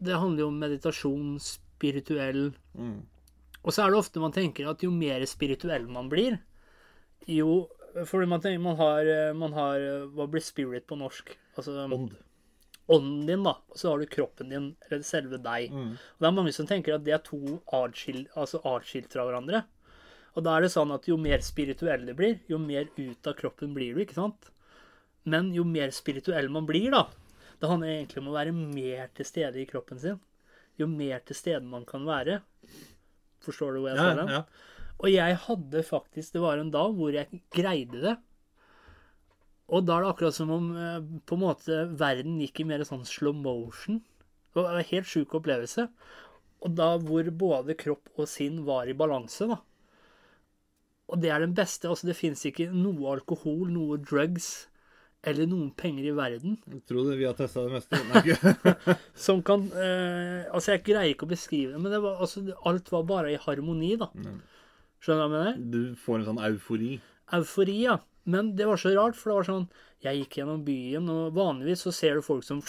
Det 0.00 0.16
handler 0.20 0.44
jo 0.44 0.48
om 0.52 0.58
meditasjon, 0.64 1.36
spirituell 1.42 2.50
Mm. 2.76 3.02
Og 3.66 3.72
så 3.74 3.82
er 3.82 3.90
det 3.90 3.98
ofte 3.98 4.20
man 4.22 4.32
tenker 4.32 4.68
at 4.70 4.82
jo 4.84 4.90
mer 4.94 5.24
spirituell 5.26 5.86
man 5.90 6.08
blir, 6.12 6.36
jo 7.26 7.66
Fordi 8.04 8.28
man 8.28 8.40
tenker 8.44 8.60
man 8.62 8.76
har, 8.76 9.08
eh, 9.08 9.32
man 9.34 9.52
har 9.56 9.80
eh, 9.80 10.04
Hva 10.12 10.26
blir 10.30 10.44
spirit 10.44 10.86
på 10.86 10.98
norsk? 11.00 11.32
Altså 11.56 11.72
Ånd. 11.88 12.12
ånden 12.88 13.24
din, 13.26 13.42
da. 13.42 13.56
Og 13.72 13.76
så 13.80 13.88
har 13.90 13.98
du 13.98 14.06
kroppen 14.06 14.50
din, 14.52 14.66
eller 14.86 15.02
selve 15.02 15.40
deg. 15.42 15.72
Mm. 15.72 15.94
Og 15.96 16.20
det 16.22 16.28
er 16.28 16.34
mange 16.36 16.52
som 16.54 16.68
tenker 16.68 16.94
at 16.94 17.02
det 17.04 17.14
er 17.16 17.22
to 17.24 17.56
atskilt, 17.74 18.28
altså 18.36 18.60
fra 18.62 19.24
hverandre. 19.26 19.64
Og 20.36 20.44
da 20.44 20.56
er 20.58 20.66
det 20.66 20.72
sånn 20.74 20.92
at 20.92 21.06
jo 21.08 21.16
mer 21.20 21.40
spirituell 21.44 22.04
du 22.06 22.12
blir, 22.18 22.38
jo 22.50 22.58
mer 22.60 22.90
ut 22.98 23.26
av 23.30 23.36
kroppen 23.38 23.72
blir 23.76 23.94
du, 23.96 24.02
ikke 24.04 24.18
sant? 24.18 24.50
Men 25.24 25.48
jo 25.56 25.64
mer 25.66 25.90
spirituell 25.96 26.48
man 26.52 26.66
blir, 26.68 26.90
da 26.92 27.06
Det 27.60 27.68
handler 27.70 27.88
egentlig 27.88 28.20
om 28.20 28.28
å 28.28 28.36
være 28.36 28.52
mer 28.52 29.08
til 29.16 29.24
stede 29.24 29.56
i 29.62 29.66
kroppen 29.66 29.98
sin. 29.98 30.18
Jo 30.76 30.86
mer 30.86 31.22
til 31.24 31.34
stede 31.38 31.64
man 31.64 31.86
kan 31.88 32.04
være. 32.04 32.42
Forstår 33.40 33.72
du 33.72 33.80
hvor 33.80 33.88
jeg 33.94 33.96
Ja, 33.96 34.10
skal 34.12 34.20
hen? 34.20 34.34
ja. 34.34 34.42
Og 34.96 35.08
jeg 35.12 35.36
hadde 35.46 35.82
faktisk 35.84 36.32
Det 36.32 36.40
var 36.40 36.58
en 36.58 36.70
dag 36.70 36.92
hvor 36.96 37.12
jeg 37.16 37.40
greide 37.52 38.02
det. 38.02 38.16
Og 39.72 39.86
da 39.86 39.96
er 39.96 40.04
det 40.04 40.10
akkurat 40.12 40.34
som 40.36 40.50
om 40.54 40.68
eh, 40.76 41.00
på 41.26 41.34
en 41.34 41.42
måte 41.42 41.78
verden 41.98 42.36
gikk 42.44 42.60
i 42.60 42.68
mer 42.68 42.84
sånn 42.86 43.02
slow 43.08 43.34
motion. 43.34 44.02
Det 44.54 44.62
var 44.62 44.76
en 44.78 44.84
helt 44.92 45.08
sjuk 45.10 45.32
opplevelse. 45.40 45.88
Og 46.62 46.76
da 46.78 46.92
hvor 47.02 47.26
både 47.34 47.74
kropp 47.74 48.12
og 48.16 48.28
sinn 48.30 48.60
var 48.68 48.86
i 48.86 48.94
balanse, 48.96 49.48
da. 49.50 49.58
Og 51.06 51.20
det 51.22 51.30
er 51.30 51.44
den 51.44 51.54
beste. 51.54 51.88
Altså, 51.88 52.08
det 52.08 52.16
fins 52.18 52.42
ikke 52.48 52.68
noe 52.74 53.12
alkohol, 53.14 53.68
noe 53.70 53.98
drugs 54.02 54.66
eller 55.26 55.48
noen 55.50 55.70
penger 55.74 56.06
i 56.06 56.12
verden 56.14 56.52
Jeg 56.70 56.82
tror 56.86 57.08
det 57.08 57.16
vi 57.18 57.24
har 57.26 57.34
testa 57.34 57.64
det 57.66 57.72
meste. 57.74 58.96
Som 59.26 59.40
kan 59.46 59.64
eh, 59.74 60.44
Altså, 60.52 60.74
jeg 60.74 60.84
greier 60.86 61.14
ikke 61.14 61.26
å 61.26 61.32
beskrive 61.32 61.74
det, 61.74 61.80
men 61.82 61.94
det 61.94 62.00
var, 62.04 62.20
altså, 62.22 62.44
alt 62.68 62.92
var 62.92 63.06
bare 63.08 63.32
i 63.34 63.40
harmoni, 63.42 63.94
da. 63.98 64.10
Skjønner 65.02 65.02
du 65.02 65.22
hva 65.22 65.26
jeg 65.26 65.34
mener? 65.34 65.64
Du 65.72 65.80
får 66.02 66.20
en 66.20 66.28
sånn 66.30 66.42
eufori. 66.50 66.92
eufori, 67.38 67.78
ja. 67.86 67.98
Men 68.26 68.54
det 68.58 68.66
var 68.66 68.78
så 68.82 68.90
rart, 68.94 69.18
for 69.18 69.30
det 69.30 69.38
var 69.40 69.46
sånn 69.46 69.66
Jeg 70.02 70.22
gikk 70.22 70.40
gjennom 70.40 70.62
byen, 70.66 71.10
og 71.10 71.34
vanligvis 71.36 71.84
så 71.86 71.94
ser 71.94 72.18
du 72.18 72.26
folk 72.26 72.46
som 72.46 72.62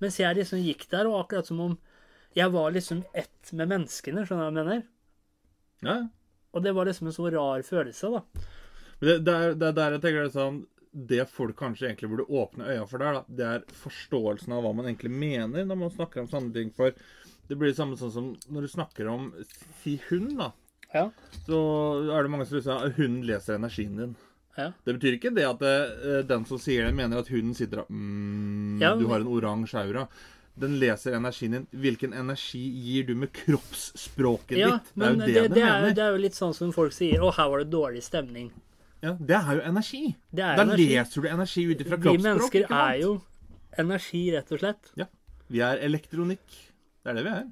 Mens 0.00 0.18
jeg 0.20 0.38
liksom 0.38 0.62
gikk 0.64 0.86
der, 0.92 1.10
og 1.10 1.24
akkurat 1.24 1.50
som 1.50 1.60
om 1.62 1.78
jeg 2.38 2.46
var 2.54 2.70
liksom 2.70 3.02
ett 3.18 3.50
med 3.58 3.70
menneskene, 3.72 4.22
skjønner 4.22 4.46
du 4.46 4.46
hva 4.46 4.50
jeg 4.50 4.58
mener? 4.60 4.82
Ja. 5.82 5.96
Og 6.52 6.64
det 6.64 6.74
var 6.76 6.88
liksom 6.88 7.08
en 7.10 7.14
så 7.14 7.30
rar 7.30 7.62
følelse, 7.66 8.10
da. 8.10 8.46
Men 9.00 9.24
det, 9.24 9.34
er, 9.34 9.56
det 9.56 9.68
er 9.70 9.76
der 9.78 9.96
jeg 9.96 10.02
tenker 10.04 10.26
det 10.26 10.34
sånn 10.34 10.56
Det 11.08 11.22
folk 11.30 11.54
kanskje 11.56 11.86
egentlig 11.88 12.10
burde 12.10 12.26
åpne 12.36 12.66
øya 12.68 12.82
for 12.90 13.00
der, 13.00 13.20
da, 13.20 13.36
det 13.38 13.46
er 13.48 13.76
forståelsen 13.80 14.52
av 14.52 14.64
hva 14.66 14.74
man 14.76 14.90
egentlig 14.90 15.12
mener 15.14 15.68
når 15.68 15.78
man 15.84 15.92
snakker 15.94 16.24
om 16.24 16.30
sånne 16.30 16.52
ting. 16.56 16.72
For 16.76 16.92
det 17.50 17.58
blir 17.58 17.70
det 17.70 17.78
samme 17.78 17.98
sånn 17.98 18.12
som 18.14 18.32
når 18.50 18.66
du 18.66 18.72
snakker 18.74 19.08
om 19.10 19.30
si 19.82 19.96
hund, 20.08 20.34
da. 20.40 20.50
Ja. 20.90 21.04
Så 21.46 21.60
er 22.10 22.26
det 22.26 22.32
mange 22.32 22.48
som 22.50 22.58
sier 22.58 22.74
at 22.74 22.98
hunden 22.98 23.22
leser 23.28 23.56
energien 23.60 23.96
din. 23.98 24.18
Ja. 24.58 24.72
Det 24.84 24.96
betyr 24.96 25.16
ikke 25.16 25.32
det 25.34 25.46
at 25.46 25.62
det, 25.62 26.24
den 26.28 26.44
som 26.48 26.58
sier 26.60 26.88
det, 26.88 26.94
mener 26.98 27.22
at 27.22 27.30
hunden 27.30 27.54
sitter 27.56 27.84
og 27.84 27.94
mm, 27.94 28.80
Ja, 28.82 28.96
Du 28.98 29.06
har 29.12 29.22
en 29.22 29.30
oransje 29.30 29.78
aura. 29.78 30.08
Den 30.54 30.78
leser 30.80 31.14
energien 31.16 31.52
din. 31.54 31.66
Hvilken 31.70 32.12
energi 32.12 32.60
gir 32.60 33.06
du 33.08 33.14
med 33.16 33.32
kroppsspråket 33.32 34.58
ja, 34.58 34.72
ditt? 34.74 34.90
Det 34.94 35.06
er 35.06 35.14
jo 35.14 35.20
det, 35.20 35.26
det, 35.26 35.34
det, 35.34 35.54
det, 35.54 35.62
er, 35.68 35.86
det 35.96 36.04
er 36.04 36.16
jo 36.16 36.24
litt 36.24 36.36
sånn 36.36 36.56
som 36.56 36.72
folk 36.74 36.92
sier 36.96 37.22
Å, 37.22 37.30
her 37.36 37.48
var 37.52 37.62
det 37.62 37.70
dårlig 37.72 38.02
stemning. 38.04 38.50
Ja, 39.00 39.14
det 39.16 39.38
er 39.38 39.56
jo 39.56 39.62
energi. 39.64 40.02
Det 40.28 40.44
er 40.44 40.58
da 40.58 40.66
energi. 40.66 40.88
leser 40.90 41.22
du 41.24 41.28
energi 41.30 41.64
ut 41.70 41.86
ifra 41.86 41.98
Vi 42.02 42.16
mennesker 42.20 42.66
er 42.68 42.98
jo 43.00 43.14
energi, 43.80 44.26
rett 44.34 44.52
og 44.52 44.60
slett. 44.60 44.92
Ja. 45.00 45.06
Vi 45.50 45.62
er 45.64 45.80
elektronikk. 45.86 46.58
Det 47.00 47.12
er 47.12 47.18
det 47.18 47.24
vi 47.24 47.34
er. 47.38 47.46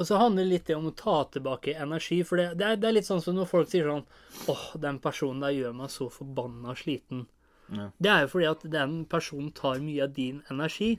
Og 0.00 0.06
så 0.08 0.16
handler 0.16 0.46
det 0.46 0.50
litt 0.54 0.70
om 0.74 0.88
å 0.88 0.94
ta 0.96 1.16
tilbake 1.34 1.74
energi. 1.76 2.22
For 2.26 2.40
det, 2.40 2.54
det, 2.58 2.66
er, 2.66 2.80
det 2.80 2.88
er 2.88 2.96
litt 2.96 3.08
sånn 3.08 3.22
som 3.22 3.36
når 3.36 3.50
folk 3.50 3.70
sier 3.70 3.86
sånn 3.86 4.06
åh, 4.50 4.64
den 4.80 4.98
personen 5.02 5.44
der 5.44 5.54
gjør 5.54 5.76
meg 5.76 5.92
så 5.92 6.08
forbanna 6.12 6.74
sliten. 6.78 7.26
Ja. 7.70 7.90
Det 7.98 8.10
er 8.10 8.24
jo 8.24 8.30
fordi 8.32 8.48
at 8.50 8.64
den 8.72 8.96
personen 9.10 9.52
tar 9.54 9.82
mye 9.84 10.08
av 10.08 10.16
din 10.16 10.40
energi. 10.50 10.94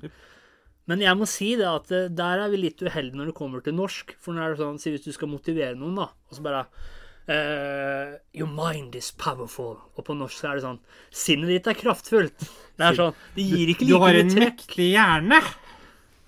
Men 0.92 1.04
jeg 1.06 1.16
må 1.16 1.28
si 1.30 1.54
det 1.60 1.68
at 1.70 1.92
eh, 1.96 2.10
der 2.12 2.42
er 2.44 2.52
vi 2.52 2.66
litt 2.66 2.82
uheldige 2.84 3.16
når 3.16 3.32
det 3.32 3.38
kommer 3.38 3.64
til 3.64 3.78
norsk. 3.78 4.12
For 4.20 4.36
når 4.36 4.44
det 4.44 4.50
er 4.58 4.64
sånn, 4.66 4.82
si 4.82 4.92
hvis 4.92 5.06
du 5.08 5.14
skal 5.16 5.32
motivere 5.32 5.78
noen, 5.80 6.02
da, 6.02 6.10
og 6.12 6.36
så 6.36 6.44
bare 6.44 6.66
uh, 7.32 8.18
Your 8.36 8.52
mind 8.52 8.98
is 9.00 9.12
powerful. 9.16 9.78
Og 9.96 10.08
på 10.08 10.18
norsk 10.18 10.42
så 10.42 10.52
er 10.52 10.60
det 10.60 10.66
sånn 10.66 10.82
Sinnet 11.24 11.54
ditt 11.54 11.72
er 11.72 11.80
kraftfullt. 11.80 12.48
Det 12.76 12.88
er 12.90 12.98
sånn 12.98 13.16
Det 13.38 13.48
gir 13.54 13.72
ikke 13.72 13.88
Du 13.88 13.98
har 14.04 14.20
en 14.20 14.34
mektig 14.36 14.92
hjerne! 14.94 15.42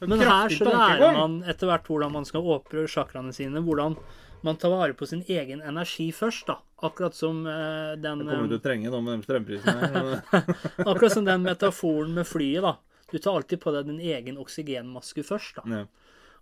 Men 0.03 0.19
her 0.19 0.51
så 0.51 0.67
lærer 0.67 1.15
man 1.15 1.37
etter 1.47 1.69
hvert 1.69 1.85
hvordan 1.87 2.11
man 2.11 2.25
skal 2.27 2.43
åpne 2.55 2.83
chakraene 2.91 3.31
sine. 3.35 3.61
Hvordan 3.63 3.95
man 4.43 4.57
tar 4.59 4.73
vare 4.73 4.95
på 4.99 5.07
sin 5.07 5.21
egen 5.31 5.61
energi 5.63 6.09
først, 6.11 6.49
da. 6.49 6.57
Akkurat 6.83 7.15
som 7.15 7.45
uh, 7.47 7.93
den 7.95 8.25
Kommer 8.27 8.49
du 8.49 8.57
til 8.57 8.59
å 8.59 8.63
trenge 8.65 8.91
nå 8.91 8.99
med 9.03 9.21
de 9.21 9.27
strømprisene? 9.27 10.17
Akkurat 10.89 11.15
som 11.15 11.27
den 11.27 11.45
metaforen 11.47 12.11
med 12.17 12.27
flyet, 12.27 12.65
da. 12.65 12.75
Du 13.13 13.19
tar 13.21 13.37
alltid 13.37 13.61
på 13.61 13.71
deg 13.75 13.85
din 13.91 14.01
egen 14.01 14.39
oksygenmaske 14.41 15.21
først, 15.27 15.59
da. 15.61 15.63
Ja. 15.69 15.83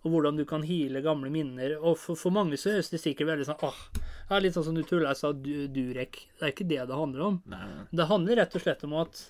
Og 0.02 0.14
hvordan 0.16 0.38
du 0.40 0.42
kan 0.48 0.64
heale 0.66 1.02
gamle 1.04 1.28
minner. 1.30 1.76
Og 1.78 1.98
for, 2.00 2.18
for 2.18 2.34
mange 2.34 2.56
så 2.58 2.72
høres 2.72 2.88
det 2.90 2.98
sikkert 3.02 3.28
veldig 3.28 3.44
sånn 3.46 3.60
åh, 3.68 3.82
det 3.92 4.34
er 4.34 4.42
litt 4.42 4.56
sånn 4.56 4.66
som 4.70 4.78
du 4.78 4.82
tulla 4.88 5.12
sa, 5.14 5.30
du, 5.36 5.68
Durek. 5.70 6.18
Det 6.40 6.48
er 6.48 6.54
ikke 6.54 6.66
det 6.72 6.80
det 6.88 6.98
handler 6.98 7.26
om. 7.28 7.38
Nei. 7.52 7.68
Det 7.92 8.08
handler 8.08 8.40
rett 8.40 8.56
og 8.58 8.64
slett 8.64 8.82
om 8.88 8.96
at 9.04 9.20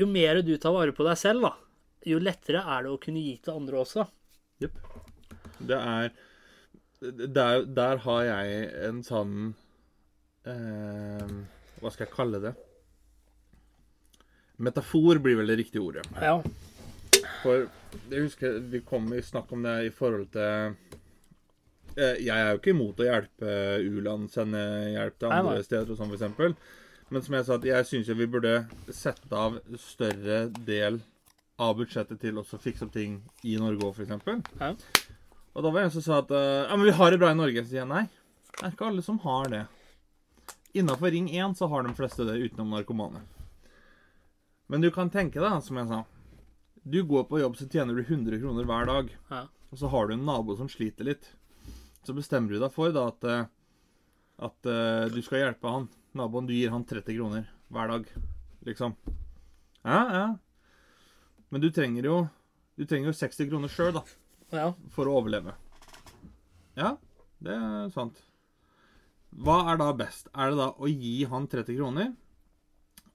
jo 0.00 0.06
mer 0.08 0.40
du 0.46 0.54
tar 0.56 0.72
vare 0.72 0.94
på 0.96 1.04
deg 1.04 1.18
selv, 1.18 1.44
da, 1.44 1.52
jo 2.08 2.22
lettere 2.22 2.62
er 2.62 2.86
det 2.86 2.94
å 2.94 3.02
kunne 3.02 3.20
gi 3.20 3.34
til 3.42 3.58
andre 3.58 3.82
også. 3.82 4.06
Jepp. 4.62 4.78
Det 5.58 5.76
er 5.76 6.14
der, 7.00 7.66
der 7.66 8.00
har 8.04 8.24
jeg 8.28 8.64
en 8.86 8.98
sånn 9.04 9.36
eh, 10.48 11.30
Hva 11.80 11.92
skal 11.92 12.04
jeg 12.06 12.12
kalle 12.12 12.40
det? 12.44 12.52
Metafor 14.60 15.20
blir 15.22 15.38
vel 15.40 15.50
det 15.52 15.58
riktige 15.62 15.82
ordet. 15.82 16.04
Ja. 16.20 16.36
For 17.42 17.66
jeg 18.12 18.26
husker 18.26 18.58
vi 18.70 18.82
kom 18.86 19.08
i 19.16 19.22
snakk 19.24 19.50
om 19.56 19.64
det 19.64 19.76
i 19.88 19.92
forhold 19.94 20.28
til 20.34 20.74
eh, 21.96 22.20
Jeg 22.20 22.34
er 22.36 22.52
jo 22.52 22.60
ikke 22.60 22.74
imot 22.74 23.00
å 23.00 23.08
hjelpe 23.08 23.54
u-land, 23.88 24.28
sende 24.32 24.60
hjelp 24.92 25.16
til 25.18 25.32
andre 25.32 25.56
nei. 25.58 25.64
steder 25.66 25.94
og 25.94 25.98
sånn, 25.98 26.12
f.eks. 26.14 26.76
Men 27.10 27.24
som 27.26 27.34
jeg 27.34 27.46
sa, 27.48 27.56
jeg 27.66 27.88
syns 27.88 28.12
vi 28.14 28.28
burde 28.30 28.52
sette 28.94 29.34
av 29.34 29.56
større 29.82 30.44
del 30.68 31.00
av 31.60 31.74
budsjettet 31.80 32.20
til 32.22 32.38
å 32.40 32.44
fikse 32.46 32.86
opp 32.86 32.92
ting 32.94 33.18
i 33.42 33.56
Norge 33.60 33.88
òg, 33.88 33.98
f.eks. 33.98 34.54
Ja. 34.60 34.70
Og 35.50 35.64
da 35.64 35.72
var 35.72 35.80
det 35.82 35.88
en 35.88 35.96
som 35.96 36.04
sa 36.06 36.20
at 36.22 36.30
eh, 36.30 36.62
ja, 36.68 36.76
men 36.76 36.86
vi 36.86 36.94
har 37.00 37.10
det 37.10 37.18
bra 37.20 37.32
i 37.32 37.38
Norge. 37.40 37.64
Så 37.64 37.72
sier 37.72 37.82
jeg 37.82 37.90
nei. 37.90 38.04
Det 38.54 38.62
er 38.68 38.74
ikke 38.76 38.86
alle 38.92 39.02
som 39.02 39.18
har 39.24 39.50
det. 39.50 39.64
Innafor 40.78 41.10
Ring 41.10 41.26
1 41.34 41.56
så 41.58 41.66
har 41.72 41.82
de 41.82 41.96
fleste 41.98 42.26
det 42.28 42.38
utenom 42.38 42.70
narkomane. 42.76 43.24
Men 44.70 44.84
du 44.84 44.90
kan 44.94 45.10
tenke 45.10 45.42
deg, 45.42 45.62
som 45.66 45.80
jeg 45.80 45.90
sa 45.90 46.04
Du 46.86 47.00
går 47.04 47.24
på 47.26 47.40
jobb, 47.40 47.56
så 47.58 47.66
tjener 47.66 47.96
du 47.98 48.04
100 48.04 48.38
kroner 48.38 48.68
hver 48.68 48.86
dag. 48.86 49.10
Ja. 49.30 49.40
Og 49.70 49.80
så 49.80 49.90
har 49.90 50.06
du 50.06 50.14
en 50.14 50.26
nabo 50.26 50.54
som 50.58 50.70
sliter 50.70 51.08
litt. 51.08 51.26
Så 52.06 52.14
bestemmer 52.16 52.54
du 52.54 52.62
deg 52.62 52.70
for 52.72 52.94
da 52.94 53.08
at, 53.10 53.26
eh, 53.28 53.50
at 54.46 54.70
uh, 54.70 55.10
du 55.12 55.18
skal 55.26 55.42
hjelpe 55.42 55.74
han. 55.74 55.90
Naboen, 56.16 56.48
du 56.48 56.54
gir 56.54 56.72
han 56.72 56.86
30 56.88 57.18
kroner 57.18 57.50
hver 57.70 57.92
dag. 57.92 58.06
Liksom. 58.66 58.96
Ja, 59.82 60.00
ja. 60.14 60.24
Men 61.50 61.62
du 61.62 61.70
trenger 61.74 62.06
jo 62.06 62.16
Du 62.78 62.86
trenger 62.86 63.10
jo 63.10 63.18
60 63.18 63.50
kroner 63.50 63.68
sjøl, 63.68 63.92
da 63.92 64.04
ja. 64.54 64.70
for 64.94 65.10
å 65.10 65.18
overleve. 65.20 65.52
Ja, 66.78 66.94
det 67.44 67.52
er 67.58 67.90
sant. 67.92 68.22
Hva 69.30 69.60
er 69.70 69.80
da 69.82 69.90
best? 69.98 70.30
Er 70.32 70.52
det 70.52 70.62
da 70.62 70.70
å 70.72 70.88
gi 70.88 71.26
han 71.28 71.48
30 71.50 71.76
kroner, 71.76 72.14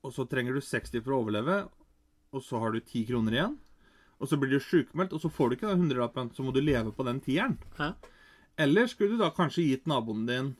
og 0.06 0.14
så 0.14 0.26
trenger 0.30 0.54
du 0.54 0.62
60 0.62 1.02
for 1.02 1.16
å 1.16 1.22
overleve, 1.24 1.62
og 2.36 2.44
så 2.44 2.60
har 2.62 2.76
du 2.76 2.82
10 2.82 3.08
kroner 3.10 3.38
igjen? 3.38 3.56
Og 4.22 4.30
så 4.30 4.38
blir 4.40 4.54
du 4.54 4.64
sjukmeldt, 4.64 5.16
og 5.16 5.24
så 5.24 5.32
får 5.34 5.50
du 5.50 5.56
ikke 5.58 5.72
den 5.72 5.82
hundrelappen, 5.86 6.30
så 6.36 6.46
må 6.46 6.54
du 6.56 6.62
leve 6.64 6.94
på 6.96 7.06
den 7.08 7.20
tieren. 7.24 7.58
Eller 8.62 8.88
skulle 8.88 9.16
du 9.16 9.24
da 9.24 9.32
kanskje 9.36 9.66
gitt 9.66 9.90
naboen 9.90 10.28
din 10.30 10.54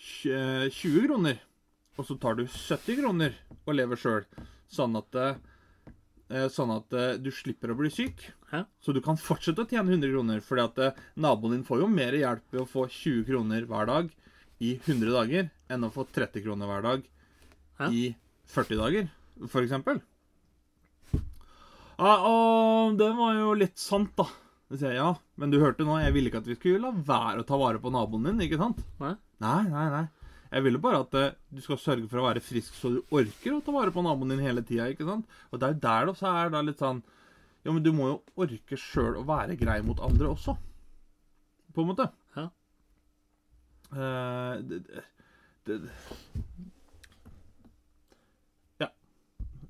20 0.00 1.04
kroner, 1.06 1.38
og 1.94 2.08
så 2.08 2.16
tar 2.18 2.40
du 2.40 2.46
70 2.48 2.98
kroner 2.98 3.36
og 3.62 3.76
lever 3.76 4.00
sjøl, 4.00 4.24
sånn 4.72 4.96
at 5.00 5.20
eh, 5.20 5.42
Sånn 6.50 6.70
at 6.72 6.94
eh, 6.96 7.18
du 7.20 7.28
slipper 7.30 7.70
å 7.70 7.76
bli 7.78 7.90
syk. 7.92 8.22
Hæ? 8.48 8.62
Så 8.82 8.94
du 8.96 9.02
kan 9.04 9.18
fortsette 9.20 9.60
å 9.60 9.68
tjene 9.68 9.92
100 9.92 10.08
kroner. 10.08 10.40
fordi 10.42 10.62
at 10.64 10.78
eh, 10.80 11.02
naboen 11.20 11.52
din 11.52 11.66
får 11.68 11.82
jo 11.82 11.88
mer 11.92 12.16
hjelp 12.16 12.46
ved 12.50 12.62
å 12.62 12.70
få 12.70 12.86
20 12.88 13.26
kroner 13.28 13.66
hver 13.68 13.90
dag 13.90 14.08
i 14.64 14.72
100 14.80 15.12
dager, 15.12 15.50
enn 15.68 15.84
å 15.84 15.92
få 15.92 16.06
30 16.08 16.42
kroner 16.46 16.70
hver 16.70 16.82
dag 16.88 17.04
I 17.90 18.02
40 18.54 18.78
dager, 18.78 19.08
for 19.50 19.64
eksempel. 19.64 20.00
Ja, 21.98 22.12
og 22.26 22.96
det 22.98 23.08
var 23.16 23.34
jo 23.38 23.54
litt 23.58 23.78
sant, 23.78 24.12
da. 24.18 24.26
Det 24.70 24.78
sier 24.80 24.94
jeg, 24.94 25.00
ja, 25.02 25.12
men 25.38 25.50
du 25.52 25.58
hørte 25.62 25.84
nå, 25.86 25.96
jeg 26.02 26.14
ville 26.14 26.30
ikke 26.30 26.40
at 26.42 26.48
vi 26.50 26.56
skulle 26.58 26.80
la 26.82 26.90
være 27.06 27.42
å 27.42 27.46
ta 27.46 27.58
vare 27.60 27.78
på 27.82 27.90
naboen 27.94 28.24
din, 28.30 28.40
ikke 28.46 28.58
sant? 28.60 28.80
Nei. 29.02 29.12
Nei, 29.44 29.62
nei, 29.70 29.84
nei. 29.92 30.04
Jeg 30.54 30.62
ville 30.68 30.78
bare 30.82 31.00
at 31.02 31.14
eh, 31.18 31.32
du 31.50 31.60
skal 31.64 31.78
sørge 31.82 32.06
for 32.10 32.20
å 32.22 32.26
være 32.28 32.42
frisk 32.44 32.76
så 32.78 32.90
du 32.94 33.00
orker 33.14 33.56
å 33.56 33.62
ta 33.66 33.74
vare 33.74 33.90
på 33.94 34.02
naboen 34.06 34.30
din 34.36 34.42
hele 34.44 34.62
tida, 34.66 34.86
ikke 34.92 35.06
sant? 35.08 35.26
Og 35.50 35.58
det 35.58 35.66
er 35.66 35.74
jo 35.74 35.82
der 35.82 36.06
det 36.06 36.12
også 36.14 36.30
er 36.30 36.52
da 36.54 36.60
litt 36.62 36.78
sånn 36.82 37.00
Ja, 37.64 37.72
men 37.72 37.82
du 37.82 37.90
må 37.96 38.06
jo 38.12 38.16
orke 38.44 38.78
sjøl 38.78 39.18
å 39.18 39.24
være 39.26 39.56
grei 39.58 39.80
mot 39.82 39.98
andre 40.04 40.30
også. 40.30 40.54
på 41.74 41.82
en 41.82 41.88
måte. 41.90 42.06
Ja. 42.38 42.44
Eh, 43.94 44.62
det, 44.68 44.78
det, 45.66 45.78
det 45.80 45.90
Ja. 48.84 48.88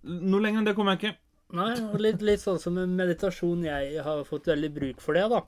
Noe 0.05 0.41
lenger 0.45 0.61
enn 0.63 0.69
det 0.69 0.75
kommer 0.77 0.95
jeg 0.97 1.01
ikke. 1.03 1.21
Nei, 1.55 1.71
og 1.87 2.01
litt, 2.03 2.23
litt 2.25 2.43
sånn 2.43 2.59
som 2.61 2.75
med 2.77 2.93
meditasjon 2.99 3.63
jeg 3.67 4.03
har 4.03 4.25
fått 4.29 4.49
veldig 4.51 4.71
bruk 4.75 5.03
for 5.05 5.17
det, 5.17 5.27
da. 5.31 5.43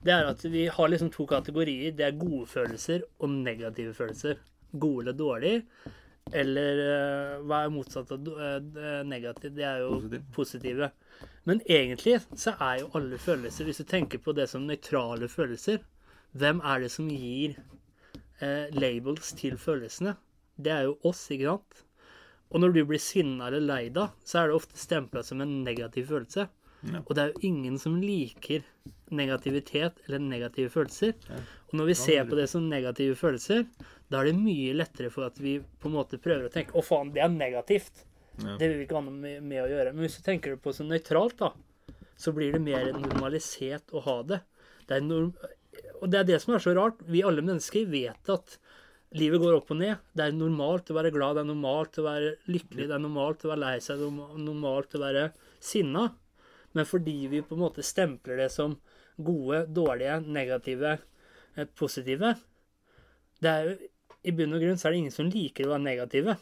Det 0.00 0.12
er 0.14 0.28
at 0.30 0.44
vi 0.48 0.62
har 0.72 0.88
liksom 0.88 1.10
to 1.12 1.26
kategorier. 1.28 1.92
Det 1.92 2.06
er 2.06 2.16
gode 2.16 2.46
følelser 2.48 3.02
og 3.20 3.34
negative 3.34 3.92
følelser. 3.96 4.38
Gode 4.72 5.02
eller 5.04 5.18
dårlige. 5.18 5.64
Eller 6.32 6.80
eh, 6.84 7.34
hva 7.44 7.64
er 7.66 7.72
motsatt 7.74 8.12
av 8.14 8.28
eh, 8.30 9.02
negativ? 9.08 9.52
Det 9.56 9.66
er 9.66 9.82
jo 9.82 9.90
Positiv. 9.98 10.24
positive. 10.36 10.90
Men 11.48 11.60
egentlig 11.66 12.20
så 12.38 12.54
er 12.62 12.80
jo 12.82 12.90
alle 12.96 13.18
følelser, 13.20 13.66
hvis 13.66 13.82
du 13.82 13.86
tenker 13.90 14.22
på 14.22 14.32
det 14.36 14.46
som 14.48 14.66
nøytrale 14.68 15.28
følelser 15.28 15.80
Hvem 16.38 16.60
er 16.62 16.84
det 16.84 16.90
som 16.94 17.08
gir 17.10 17.56
eh, 18.40 18.68
labels 18.70 19.32
til 19.36 19.56
følelsene? 19.58 20.14
Det 20.56 20.70
er 20.72 20.84
jo 20.86 20.98
oss, 21.08 21.24
ikke 21.34 21.48
sant? 21.50 21.80
Og 22.50 22.62
når 22.62 22.74
du 22.74 22.80
blir 22.88 23.02
sinna 23.02 23.46
eller 23.48 23.62
lei 23.62 23.84
deg, 23.94 24.16
så 24.26 24.40
er 24.40 24.50
det 24.50 24.58
ofte 24.58 24.80
stempla 24.80 25.22
som 25.26 25.42
en 25.42 25.60
negativ 25.64 26.08
følelse. 26.10 26.48
Ja. 26.80 27.02
Og 27.04 27.12
det 27.14 27.22
er 27.22 27.32
jo 27.32 27.48
ingen 27.50 27.76
som 27.78 27.98
liker 28.00 28.64
negativitet 29.14 29.98
eller 30.06 30.22
negative 30.22 30.72
følelser. 30.72 31.14
Og 31.68 31.74
når 31.78 31.90
vi 31.90 31.96
ser 31.98 32.24
på 32.28 32.38
det 32.38 32.46
som 32.50 32.68
negative 32.70 33.18
følelser, 33.18 33.66
da 34.10 34.20
er 34.20 34.30
det 34.30 34.38
mye 34.38 34.74
lettere 34.78 35.10
for 35.12 35.28
at 35.28 35.38
vi 35.42 35.58
på 35.60 35.90
en 35.90 35.98
måte 35.98 36.18
prøver 36.22 36.48
å 36.48 36.52
tenke 36.52 36.78
å 36.78 36.84
faen, 36.84 37.12
det 37.14 37.22
er 37.24 37.32
negativt. 37.32 38.04
Ja. 38.40 38.56
Det 38.56 38.70
vil 38.70 38.78
vi 38.80 38.86
ikke 38.86 38.98
ha 38.98 39.04
noe 39.04 39.36
med, 39.42 39.58
å 39.60 39.68
gjøre. 39.68 39.92
Men 39.92 40.06
hvis 40.06 40.18
du 40.18 40.24
tenker 40.26 40.54
det 40.54 40.62
på 40.64 40.72
som 40.74 40.88
nøytralt, 40.90 41.42
da, 41.42 41.52
så 42.20 42.32
blir 42.36 42.54
det 42.56 42.62
mer 42.64 42.90
normalisert 42.96 43.92
å 43.92 44.02
ha 44.06 44.20
det. 44.26 44.42
det 44.88 44.98
er 44.98 45.06
og 46.00 46.08
det 46.10 46.20
er 46.20 46.26
det 46.28 46.40
som 46.42 46.54
er 46.56 46.62
så 46.64 46.72
rart. 46.76 47.02
Vi 47.06 47.22
alle 47.26 47.44
mennesker 47.44 47.86
vet 47.92 48.32
at 48.32 48.56
livet 49.16 49.42
går 49.42 49.56
opp 49.56 49.72
og 49.74 49.80
ned. 49.80 50.02
Det 50.14 50.26
er 50.26 50.36
normalt 50.36 50.90
å 50.92 50.96
være 50.98 51.12
glad, 51.14 51.36
det 51.36 51.44
er 51.44 51.50
normalt 51.50 51.98
å 51.98 52.06
være 52.06 52.34
lykkelig, 52.50 52.88
det 52.90 52.96
er 52.96 53.02
normalt 53.02 53.44
å 53.44 53.52
være 53.52 53.64
lei 53.64 53.76
seg, 53.82 54.02
det 54.02 54.10
er 54.10 54.44
normalt 54.44 54.94
å 54.94 55.02
være 55.02 55.24
sinna. 55.58 56.10
Men 56.76 56.86
fordi 56.86 57.16
vi 57.32 57.42
på 57.42 57.56
en 57.56 57.64
måte 57.64 57.82
stempler 57.86 58.38
det 58.38 58.50
som 58.54 58.76
gode, 59.20 59.64
dårlige, 59.74 60.20
negative, 60.22 60.98
eh, 61.56 61.66
positive 61.76 62.36
det 63.40 63.50
er 63.50 63.68
jo, 63.68 63.76
I 64.28 64.32
bunn 64.36 64.52
og 64.52 64.62
grunn 64.62 64.78
så 64.78 64.88
er 64.88 64.94
det 64.94 65.00
ingen 65.00 65.14
som 65.14 65.28
liker 65.32 65.66
å 65.66 65.74
være 65.74 65.86
negative. 65.86 66.36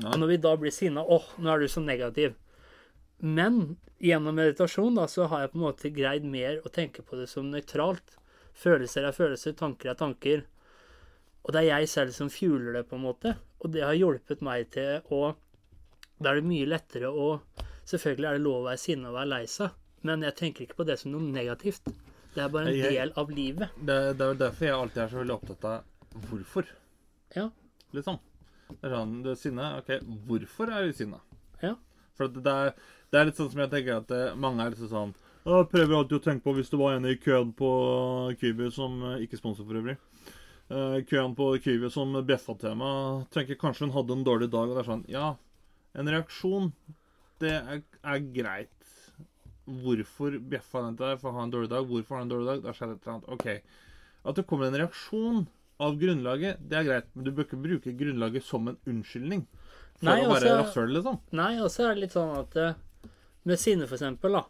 Nei. 0.00 0.12
Og 0.12 0.16
når 0.18 0.32
vi 0.32 0.38
da 0.42 0.54
blir 0.58 0.74
sinna 0.74 1.04
åh, 1.06 1.28
nå 1.38 1.52
er 1.52 1.62
du 1.62 1.70
så 1.70 1.82
negativ. 1.82 2.34
Men 3.22 3.76
gjennom 4.02 4.34
meditasjon 4.38 4.96
da, 4.98 5.06
så 5.10 5.28
har 5.30 5.44
jeg 5.44 5.52
på 5.52 5.60
en 5.60 5.66
måte 5.66 5.92
greid 5.94 6.26
mer 6.26 6.58
å 6.64 6.72
tenke 6.72 7.04
på 7.06 7.18
det 7.20 7.28
som 7.30 7.50
nøytralt. 7.52 8.16
Følelser 8.58 9.06
er 9.06 9.14
følelser, 9.14 9.54
tanker 9.58 9.92
er 9.92 10.00
tanker. 10.00 10.42
Og 11.44 11.52
det 11.54 11.62
er 11.64 11.68
jeg 11.80 11.88
selv 11.88 12.12
som 12.12 12.28
fueler 12.32 12.72
det, 12.76 12.84
på 12.90 12.96
en 12.98 13.04
måte. 13.06 13.34
Og 13.64 13.72
det 13.72 13.82
har 13.84 13.96
hjulpet 13.96 14.42
meg 14.44 14.70
til 14.74 15.00
å 15.10 15.34
Da 16.20 16.30
er 16.34 16.40
det 16.40 16.44
mye 16.50 16.66
lettere 16.68 17.08
å 17.08 17.40
Selvfølgelig 17.90 18.28
er 18.28 18.36
det 18.36 18.42
lov 18.44 18.58
å 18.60 18.66
være 18.68 18.78
sinna 18.78 19.08
og 19.08 19.14
være 19.16 19.28
lei 19.32 19.44
seg, 19.50 19.70
men 20.06 20.22
jeg 20.22 20.34
tenker 20.36 20.62
ikke 20.66 20.76
på 20.78 20.84
det 20.86 20.98
som 21.00 21.10
noe 21.10 21.24
negativt. 21.26 21.88
Det 22.34 22.42
er 22.44 22.48
bare 22.52 22.68
en 22.68 22.76
Jeg- 22.76 22.92
del 22.92 23.12
av 23.16 23.30
livet. 23.30 23.68
Det, 23.80 23.96
det 24.18 24.20
er 24.26 24.34
jo 24.34 24.38
derfor 24.38 24.64
jeg 24.68 24.74
alltid 24.76 25.02
er 25.02 25.08
så 25.08 25.18
veldig 25.18 25.34
opptatt 25.34 25.64
av 25.64 26.28
hvorfor. 26.28 26.66
Ja. 27.34 27.48
Liksom. 27.92 28.20
Det 28.70 28.84
er 28.86 28.94
sånn, 28.94 29.16
du 29.24 29.30
er 29.30 29.34
sinna. 29.34 29.78
ok, 29.80 29.90
hvorfor 30.28 30.70
er 30.70 30.86
du 30.86 30.92
sinna? 30.92 31.18
Ja. 31.62 31.74
For 32.14 32.28
det, 32.28 32.46
er, 32.46 32.74
det 33.10 33.18
er 33.18 33.24
litt 33.26 33.36
sånn 33.40 33.50
som 33.50 33.60
jeg 33.64 33.70
tenker 33.70 33.96
at 33.96 34.10
eh, 34.14 34.34
mange 34.36 34.62
er 34.62 34.70
liksom 34.76 34.88
sånn 34.92 35.14
«Å, 35.46 35.64
Jeg 35.64 35.70
prøver 35.72 35.96
alltid 35.96 36.18
å 36.20 36.22
tenke 36.22 36.44
på 36.44 36.54
hvis 36.54 36.70
det 36.70 36.78
var 36.78 36.94
en 36.94 37.06
i 37.08 37.16
køen 37.16 37.50
på 37.56 37.68
Kiwi 38.38 38.70
som 38.70 39.02
eh, 39.14 39.22
Ikke 39.24 39.38
sponsor 39.40 39.64
for 39.64 39.74
øvrig. 39.80 39.96
Eh, 40.70 41.00
køen 41.10 41.34
på 41.34 41.50
Kiwi 41.64 41.90
som 41.90 42.14
bjeffa 42.26 42.54
til 42.60 42.76
meg. 42.78 43.24
Tenker 43.34 43.58
kanskje 43.58 43.88
hun 43.88 43.94
hadde 43.96 44.14
en 44.14 44.26
dårlig 44.26 44.50
dag. 44.52 44.70
Og 44.70 44.76
det 44.76 44.84
er 44.84 44.90
sånn 44.90 45.06
Ja, 45.10 45.30
en 45.98 46.10
reaksjon, 46.14 46.72
det 47.42 47.56
er, 47.58 47.80
er 48.06 48.26
greit. 48.34 48.76
Hvorfor 49.66 50.36
bjeffa 50.50 50.84
den 50.86 50.98
til 50.98 51.10
deg 51.10 51.22
for 51.22 51.32
å 51.32 51.38
ha 51.38 51.46
en 51.46 51.54
dårlig 51.54 51.70
dag? 51.72 51.88
Hvorfor 51.88 52.16
har 52.16 52.22
han 52.22 52.28
en 52.28 52.34
dårlig 52.34 52.50
dag? 52.52 52.62
Da 52.66 52.74
skjer 52.76 52.92
det 52.92 53.00
et 53.00 53.08
eller 53.08 53.16
annet. 53.16 53.32
OK. 53.34 53.90
At 54.30 54.38
det 54.38 54.46
kommer 54.46 54.68
en 54.68 54.78
reaksjon 54.78 55.42
av 55.80 55.96
grunnlaget, 55.98 56.60
det 56.68 56.76
er 56.76 56.86
greit. 56.86 57.10
Men 57.14 57.26
du 57.26 57.32
bør 57.32 57.46
ikke 57.48 57.60
bruke 57.64 57.96
grunnlaget 57.96 58.44
som 58.44 58.68
en 58.68 58.78
unnskyldning 58.90 59.46
for 60.00 60.08
Nei, 60.10 60.18
å 60.24 60.30
være 60.32 60.54
rasshøl, 60.60 60.94
liksom. 60.96 61.18
Nei, 61.36 61.52
og 61.64 61.70
så 61.72 61.86
er 61.86 61.94
det 61.96 62.04
litt 62.04 62.16
sånn 62.16 62.32
at 62.36 62.56
eh, 62.60 62.78
med 63.48 63.60
sinne, 63.60 63.88
for 63.88 63.96
eksempel, 63.96 64.36
da. 64.38 64.44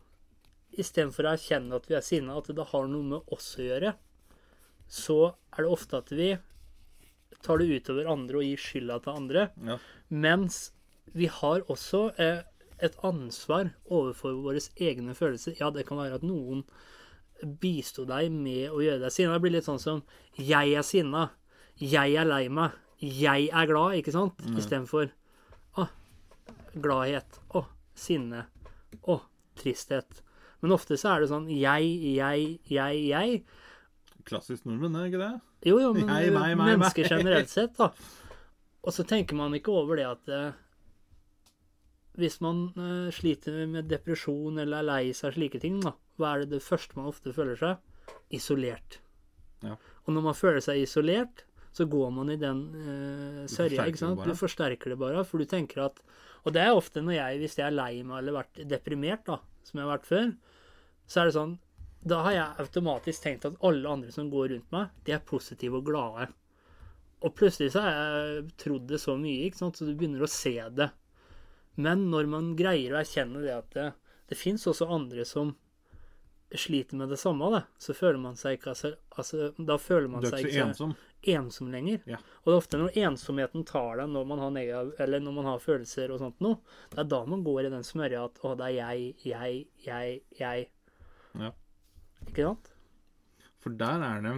Istedenfor 0.80 1.26
å 1.26 1.34
erkjenne 1.34 1.78
at 1.78 1.86
vi 1.90 1.96
er 1.98 2.06
sinna, 2.06 2.36
at 2.38 2.50
det 2.54 2.66
har 2.72 2.90
noe 2.90 3.06
med 3.14 3.34
oss 3.34 3.52
å 3.58 3.66
gjøre, 3.66 3.94
så 4.90 5.34
er 5.54 5.64
det 5.64 5.70
ofte 5.70 6.00
at 6.02 6.10
vi 6.10 6.34
tar 7.44 7.60
det 7.60 7.80
utover 7.80 8.10
andre 8.10 8.40
og 8.40 8.46
gir 8.46 8.60
skylda 8.60 8.98
til 9.04 9.16
andre. 9.16 9.48
Ja. 9.64 9.78
Mens 10.10 10.72
vi 11.14 11.28
har 11.30 11.64
også 11.70 12.10
eh, 12.20 12.42
et 12.82 12.96
ansvar 13.06 13.72
overfor 13.90 14.36
våre 14.44 14.62
egne 14.80 15.14
følelser. 15.16 15.56
Ja, 15.60 15.70
det 15.70 15.86
kan 15.88 16.00
være 16.00 16.20
at 16.20 16.26
noen 16.26 16.64
bisto 17.60 18.04
deg 18.08 18.32
med 18.34 18.68
å 18.70 18.82
gjøre 18.84 19.04
deg 19.04 19.14
sinna. 19.14 19.36
Det 19.36 19.44
blir 19.44 19.56
litt 19.56 19.68
sånn 19.68 19.80
som 19.80 20.02
'jeg 20.36 20.74
er 20.76 20.82
sinna', 20.82 21.30
'jeg 21.78 22.14
er 22.14 22.24
lei 22.24 22.48
meg', 22.48 22.76
'jeg 23.00 23.48
er 23.48 23.66
glad', 23.66 23.96
ikke 23.96 24.12
sant? 24.12 24.36
Istedenfor 24.58 25.10
'å, 25.76 25.88
gladhet', 26.76 27.40
'å, 27.54 27.64
sinne', 27.94 28.46
'å, 29.06 29.20
tristhet'. 29.56 30.22
Men 30.60 30.72
ofte 30.72 30.98
så 30.98 31.16
er 31.16 31.20
det 31.20 31.30
sånn 31.30 31.48
'jeg, 31.48 31.82
jeg, 32.16 32.60
jeg, 32.68 32.94
jeg'. 33.08 33.44
Klassisk 34.30 34.66
nordmenn, 34.68 34.96
er 35.00 35.10
ikke 35.10 35.20
det? 35.20 35.30
Jo, 35.68 35.76
jo, 35.82 35.92
men 35.96 36.06
Jeg, 36.08 36.32
meg, 36.34 36.54
meg, 36.56 36.74
mennesker 36.76 37.06
meg. 37.06 37.12
generelt 37.18 37.50
sett, 37.52 37.76
da. 37.78 37.90
Og 38.80 38.94
så 38.96 39.04
tenker 39.04 39.36
man 39.36 39.52
ikke 39.58 39.74
over 39.76 39.98
det 40.00 40.06
at 40.08 40.30
eh, 40.32 40.58
hvis 42.20 42.38
man 42.44 42.62
eh, 42.74 43.10
sliter 43.14 43.60
med 43.70 43.88
depresjon 43.90 44.58
eller 44.62 44.80
er 44.80 44.88
lei 44.88 45.02
seg 45.16 45.36
slike 45.36 45.60
ting, 45.62 45.78
da, 45.84 45.92
hva 46.20 46.34
er 46.34 46.44
det 46.44 46.56
det 46.56 46.64
første 46.64 46.96
man 46.98 47.10
ofte 47.10 47.34
føler 47.36 47.58
seg? 47.60 48.14
Isolert. 48.34 48.98
Ja. 49.64 49.76
Og 50.06 50.14
når 50.16 50.24
man 50.30 50.36
føler 50.38 50.64
seg 50.64 50.80
isolert, 50.82 51.44
så 51.76 51.86
går 51.86 52.10
man 52.14 52.32
i 52.32 52.38
den 52.40 52.62
eh, 52.74 53.42
sørja, 53.50 53.84
ikke 53.86 54.00
sant? 54.00 54.24
Du 54.26 54.34
forsterker 54.34 54.90
det 54.94 54.98
bare, 55.00 55.22
for 55.28 55.38
du 55.38 55.46
tenker 55.46 55.84
at 55.84 56.00
Og 56.42 56.54
det 56.56 56.64
er 56.64 56.72
ofte 56.74 57.02
når 57.04 57.14
jeg, 57.18 57.38
hvis 57.42 57.58
jeg 57.58 57.66
er 57.68 57.76
lei 57.76 57.92
meg 58.02 58.22
eller 58.22 58.40
vært 58.40 58.62
deprimert, 58.66 59.22
da, 59.28 59.36
som 59.66 59.78
jeg 59.78 59.86
har 59.86 59.92
vært 59.92 60.08
før, 60.08 60.30
så 61.10 61.20
er 61.20 61.28
det 61.28 61.36
sånn 61.36 61.58
Da 62.00 62.22
har 62.24 62.32
jeg 62.32 62.64
automatisk 62.64 63.24
tenkt 63.24 63.44
at 63.44 63.58
alle 63.66 63.88
andre 63.88 64.12
som 64.14 64.30
går 64.32 64.54
rundt 64.54 64.70
meg, 64.72 64.92
de 65.04 65.12
er 65.12 65.24
positive 65.26 65.80
og 65.80 65.88
glade. 65.90 66.30
Og 67.20 67.34
plutselig 67.36 67.74
så 67.74 67.82
har 67.84 67.98
jeg 67.98 68.44
trodd 68.60 68.86
det 68.88 69.00
så 69.02 69.16
mye, 69.20 69.48
ikke 69.48 69.60
sant, 69.60 69.76
så 69.76 69.84
du 69.84 69.92
begynner 69.92 70.24
å 70.24 70.30
se 70.30 70.54
det. 70.72 70.88
Men 71.80 72.08
når 72.12 72.30
man 72.32 72.54
greier 72.56 72.94
å 72.94 73.02
erkjenne 73.02 73.42
det 73.44 73.52
at 73.52 73.76
det, 73.76 73.90
det 74.32 74.38
fins 74.38 74.64
også 74.70 74.88
andre 74.88 75.26
som 75.28 75.52
sliter 76.50 76.96
med 76.96 77.12
det 77.12 77.16
samme, 77.20 77.46
da, 77.52 77.60
så 77.78 77.94
føler 77.94 78.18
man 78.18 78.36
seg 78.38 78.56
ikke 78.56 78.72
altså, 78.72 78.90
altså, 79.14 79.52
Da 79.54 79.76
føler 79.78 80.08
man 80.10 80.24
seg 80.26 80.48
ikke 80.48 80.64
ensom. 80.64 80.96
ensom 81.22 81.70
lenger. 81.70 82.00
Ja. 82.10 82.18
Og 82.40 82.50
det 82.50 82.56
er 82.56 82.62
ofte 82.64 82.80
når 82.80 82.98
ensomheten 83.04 83.66
tar 83.68 84.00
deg 84.00 84.10
når 84.10 84.26
man 84.32 84.42
har 84.42 84.52
negativ, 84.56 84.92
eller 85.04 85.22
når 85.22 85.36
man 85.36 85.50
har 85.52 85.62
følelser 85.62 86.10
og 86.10 86.22
sånt 86.24 86.42
noe, 86.42 86.58
det 86.90 87.04
er 87.04 87.10
da 87.12 87.22
man 87.28 87.44
går 87.46 87.68
i 87.68 87.74
den 87.76 87.86
smørja 87.86 88.24
at 88.26 88.42
å, 88.42 88.56
det 88.58 88.70
er 88.70 88.76
jeg, 88.80 89.12
jeg, 89.30 89.64
jeg, 89.86 90.20
jeg. 90.40 90.66
Ja. 91.38 91.52
Ikke 92.30 92.46
sant? 92.46 92.70
For 93.60 93.74
der 93.76 94.04
er 94.06 94.22
det 94.24 94.36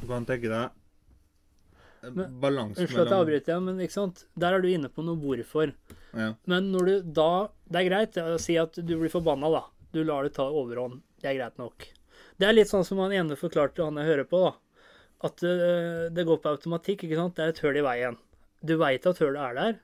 Du 0.00 0.06
kan 0.08 0.24
tenke 0.26 0.48
deg 0.50 0.80
balansen 2.04 2.40
mellom 2.40 2.72
Unnskyld 2.74 3.00
at 3.00 3.08
jeg 3.08 3.16
avbryter 3.16 3.50
igjen, 3.52 3.64
men 3.64 3.78
ikke 3.80 3.94
sant? 3.96 4.24
der 4.36 4.56
er 4.56 4.60
du 4.64 4.68
inne 4.68 4.90
på 4.92 5.04
noe 5.06 5.16
hvorfor. 5.20 5.70
ja. 6.12 6.34
Men 6.50 6.66
når 6.72 6.88
du 6.90 7.12
da 7.16 7.28
Det 7.64 7.80
er 7.80 7.88
greit 7.88 8.18
å 8.20 8.34
si 8.42 8.58
at 8.60 8.76
du 8.76 8.92
blir 8.98 9.12
forbanna, 9.12 9.48
da. 9.52 9.62
Du 9.94 10.02
lar 10.04 10.26
det 10.26 10.34
ta 10.36 10.44
overhånd. 10.50 11.00
Det 11.22 11.30
er 11.30 11.38
greit 11.38 11.56
nok. 11.58 11.86
Det 12.36 12.46
er 12.48 12.52
litt 12.52 12.68
sånn 12.68 12.84
som 12.84 13.00
han 13.00 13.14
ene 13.14 13.38
forklarte 13.38 13.84
han 13.86 13.96
jeg 14.00 14.10
hører 14.10 14.28
på, 14.28 14.40
da. 14.42 14.52
At 15.24 15.40
øh, 15.46 16.10
det 16.12 16.26
går 16.28 16.42
på 16.42 16.50
automatikk, 16.52 17.06
ikke 17.06 17.16
sant. 17.16 17.36
Det 17.38 17.44
er 17.46 17.54
et 17.54 17.62
høl 17.64 17.78
i 17.80 17.84
veien. 17.86 18.18
Du 18.60 18.74
veit 18.80 19.06
at 19.06 19.20
hølet 19.22 19.40
er 19.40 19.54
der, 19.58 19.78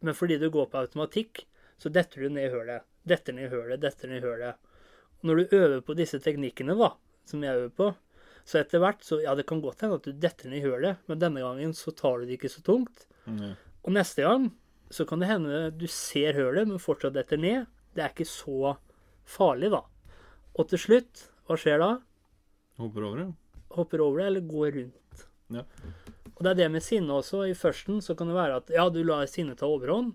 men 0.00 0.16
fordi 0.16 0.38
du 0.40 0.48
går 0.54 0.70
på 0.72 0.80
automatikk, 0.80 1.44
så 1.80 1.92
detter 1.92 2.24
du 2.24 2.32
ned 2.32 2.48
i 2.48 2.52
hølet. 2.54 2.86
Detter 3.04 3.36
ned 3.36 3.48
i 3.48 3.52
hølet, 3.52 3.80
detter 3.82 4.08
ned 4.08 4.22
i 4.22 4.26
hølet. 4.26 4.56
Når 5.26 5.36
du 5.36 5.56
øver 5.58 5.80
på 5.84 5.96
disse 5.98 6.20
teknikkene, 6.22 6.76
da, 6.78 6.94
som 7.28 7.42
jeg 7.44 7.58
øver 7.58 7.74
på, 7.76 7.90
så 8.48 8.60
etter 8.62 8.82
hvert 8.82 9.04
så 9.04 9.20
Ja, 9.22 9.34
det 9.36 9.46
kan 9.48 9.60
godt 9.62 9.84
hende 9.84 9.98
at 10.00 10.06
du 10.06 10.12
detter 10.16 10.50
ned 10.50 10.62
i 10.62 10.64
hølet, 10.64 11.02
men 11.06 11.20
denne 11.20 11.42
gangen 11.44 11.74
så 11.76 11.92
tar 11.94 12.20
du 12.20 12.28
det 12.28 12.38
ikke 12.38 12.52
så 12.52 12.64
tungt. 12.66 13.06
Mm. 13.26 13.52
Og 13.84 13.92
neste 13.94 14.24
gang 14.26 14.50
så 14.90 15.06
kan 15.06 15.22
det 15.22 15.30
hende 15.30 15.68
du 15.76 15.86
ser 15.86 16.34
hølet, 16.38 16.68
men 16.68 16.82
fortsatt 16.82 17.14
detter 17.14 17.38
ned. 17.40 17.68
Det 17.94 18.04
er 18.04 18.14
ikke 18.14 18.28
så 18.28 18.76
farlig, 19.28 19.70
da. 19.74 19.84
Og 20.58 20.66
til 20.70 20.82
slutt, 20.82 21.28
hva 21.46 21.58
skjer 21.60 21.78
da? 21.82 21.90
Hopper 22.80 23.06
over, 23.06 23.20
det. 23.20 23.28
Hopper 23.76 24.02
over 24.02 24.22
det, 24.22 24.26
eller 24.30 24.48
går 24.50 24.72
rundt. 24.78 25.24
Ja. 25.50 25.64
Og 26.34 26.42
det 26.46 26.50
er 26.54 26.58
det 26.62 26.70
med 26.72 26.84
sinne 26.84 27.20
også. 27.20 27.44
I 27.46 27.56
førsten 27.58 28.00
så 28.02 28.16
kan 28.18 28.30
det 28.30 28.38
være 28.38 28.58
at 28.62 28.70
ja, 28.72 28.88
du 28.90 29.02
lar 29.04 29.28
sinnet 29.30 29.60
ta 29.60 29.68
overhånd. 29.68 30.14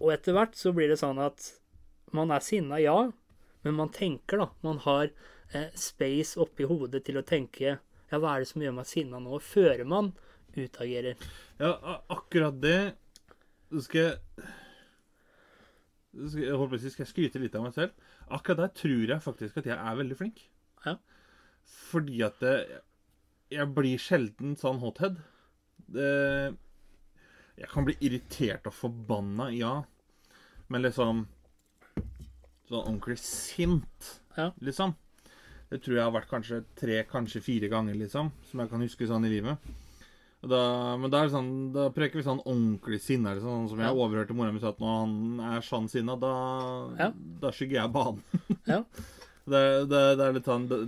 Og 0.00 0.12
etter 0.14 0.34
hvert 0.34 0.56
så 0.56 0.72
blir 0.74 0.88
det 0.90 0.98
sånn 1.02 1.20
at 1.20 1.52
man 2.16 2.32
er 2.34 2.42
sinna, 2.42 2.80
ja, 2.80 3.10
men 3.62 3.76
man 3.76 3.92
tenker, 3.92 4.40
da. 4.40 4.48
Man 4.66 4.80
har 4.86 5.10
eh, 5.52 5.70
space 5.76 6.40
oppi 6.40 6.66
hodet 6.68 7.04
til 7.06 7.20
å 7.20 7.26
tenke 7.26 7.76
ja, 8.10 8.18
hva 8.18 8.34
er 8.34 8.42
det 8.42 8.50
som 8.50 8.62
gjør 8.64 8.74
meg 8.80 8.88
sinna 8.90 9.20
nå, 9.22 9.38
før 9.44 9.84
man 9.88 10.12
utagerer. 10.56 11.20
Ja, 11.60 12.00
akkurat 12.10 12.56
det 12.62 12.80
skal 13.84 14.00
jeg 14.00 14.16
skal, 16.26 16.42
jeg 16.42 16.56
håper 16.58 16.80
jeg 16.80 16.90
skal 16.90 17.04
jeg 17.04 17.12
skryte 17.12 17.42
litt 17.42 17.54
av 17.54 17.68
meg 17.68 17.76
selv. 17.76 18.08
Akkurat 18.34 18.64
der 18.64 18.72
tror 18.80 19.12
jeg 19.14 19.22
faktisk 19.22 19.60
at 19.60 19.68
jeg 19.70 19.78
er 19.78 20.00
veldig 20.00 20.16
flink. 20.18 20.42
Ja. 20.86 20.96
Fordi 21.90 22.22
at 22.26 22.40
det, 22.42 22.56
jeg 23.54 23.70
blir 23.76 24.02
sjelden 24.02 24.56
sånn 24.58 24.80
hothead. 24.82 25.20
Det, 25.90 26.10
jeg 27.60 27.70
kan 27.70 27.86
bli 27.86 27.94
irritert 28.02 28.66
og 28.66 28.74
forbanna, 28.74 29.50
ja. 29.54 29.74
Men 30.70 30.86
liksom 30.86 31.28
Sånn 32.70 32.84
ordentlig 32.86 33.18
sint, 33.18 34.20
Ja. 34.36 34.52
liksom. 34.62 34.94
Det 35.70 35.82
tror 35.84 35.96
jeg 35.96 36.02
har 36.04 36.12
vært 36.14 36.30
kanskje 36.30 36.64
tre, 36.78 37.02
kanskje 37.04 37.42
fire 37.42 37.68
ganger, 37.70 37.94
liksom. 37.94 38.32
Som 38.50 38.60
jeg 38.60 38.70
kan 38.70 38.80
huske 38.82 39.06
sånn 39.06 39.26
i 39.26 39.30
livet. 39.30 39.58
Og 40.42 40.48
da, 40.48 40.96
men 40.96 41.10
da 41.12 41.18
er 41.20 41.28
det 41.28 41.34
sånn, 41.34 41.50
da 41.74 41.88
preker 41.90 42.16
vi 42.16 42.22
sånn 42.24 42.40
ordentlig 42.46 43.00
sinne. 43.04 43.34
Liksom, 43.36 43.66
Sånn, 43.66 43.68
som 43.74 43.78
jeg 43.82 43.94
overhørte 43.94 44.34
mora 44.34 44.50
mi 44.52 44.58
si 44.62 44.66
at 44.66 44.78
når 44.80 44.94
han 45.00 45.40
er 45.56 45.60
sånn 45.66 45.88
sinna, 45.90 46.16
da, 46.18 46.32
Ja. 46.98 47.10
da 47.42 47.50
skygger 47.52 47.82
jeg 47.82 47.92
banen. 47.92 48.22
Ja. 48.66 48.80
det, 49.46 49.88
det, 49.90 50.16
det 50.16 50.24
er 50.26 50.32
litt 50.32 50.44
sånn 50.48 50.68
det, 50.70 50.78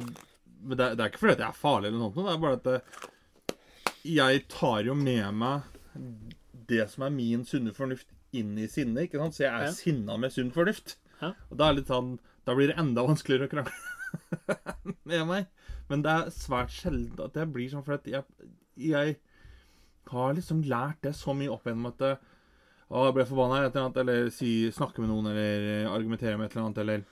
Men 0.62 0.77
det, 0.79 0.97
det 0.97 1.01
er 1.05 1.11
ikke 1.11 1.18
fordi 1.18 1.33
at 1.33 1.38
jeg 1.45 1.49
er 1.49 1.61
farlig, 1.61 1.87
eller 1.90 1.99
noe 1.99 2.12
sånt, 2.14 2.27
det 2.27 2.33
er 2.33 2.42
bare 2.47 2.59
at 2.62 3.59
jeg 4.07 4.45
tar 4.49 4.83
jo 4.87 4.95
med 4.95 5.35
meg 5.35 5.62
det 6.68 6.88
som 6.90 7.05
er 7.07 7.11
min 7.14 7.45
sunne 7.45 7.73
fornuft, 7.75 8.07
inn 8.33 8.57
i 8.59 8.66
sinnet. 8.71 9.05
ikke 9.11 9.18
sant? 9.21 9.35
Så 9.37 9.45
jeg 9.45 9.53
er 9.53 9.64
Ja. 9.66 9.73
sinna 9.77 10.16
med 10.16 10.33
sunn 10.33 10.51
fornuft. 10.51 10.97
Ja. 11.23 11.33
Og 11.51 11.59
da 11.61 11.71
er 11.71 11.83
sånn 11.87 12.17
Da 12.43 12.55
blir 12.59 12.73
det 12.73 12.79
enda 12.81 13.05
vanskeligere 13.07 13.47
å 13.47 13.53
krangle 13.53 14.95
med 15.09 15.27
meg. 15.29 15.47
Men 15.89 16.03
det 16.03 16.11
er 16.13 16.33
svært 16.35 16.73
sjelden 16.75 17.21
at 17.23 17.37
jeg 17.39 17.51
blir 17.55 17.71
sånn, 17.71 17.85
for 17.87 17.97
at 17.97 18.09
jeg, 18.11 18.49
jeg 18.81 19.17
har 20.11 20.35
liksom 20.35 20.65
lært 20.67 21.03
det 21.07 21.15
så 21.17 21.35
mye 21.37 21.53
opp 21.53 21.69
gjennom 21.69 21.91
at 21.93 22.01
det, 22.03 22.13
å, 22.91 23.07
jeg 23.07 23.17
ble 23.17 23.27
forbanna 23.29 23.59
eller 23.61 23.71
et 23.71 23.77
eller 23.77 23.87
annet, 23.87 24.01
eller 24.03 24.33
si, 24.35 24.51
snakke 24.75 25.05
med 25.05 25.13
noen, 25.13 25.31
eller 25.31 25.93
argumentere 25.93 26.35
med 26.37 26.49
et 26.51 26.57
eller 26.57 26.67
annet, 26.67 26.83
eller 26.83 27.05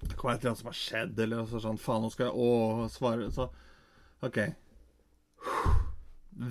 det 0.00 0.16
kan 0.16 0.30
være 0.30 0.36
et 0.36 0.44
eller 0.44 0.52
annet 0.52 0.62
som 0.62 0.70
har 0.70 0.78
skjedd, 0.80 1.24
eller 1.24 1.48
så 1.48 1.62
sånn 1.64 1.80
Faen, 1.80 2.04
nå 2.04 2.12
skal 2.12 2.30
jeg 2.30 2.44
Å, 2.44 2.86
svare 2.92 3.26
Så 3.34 3.48
OK. 4.24 4.38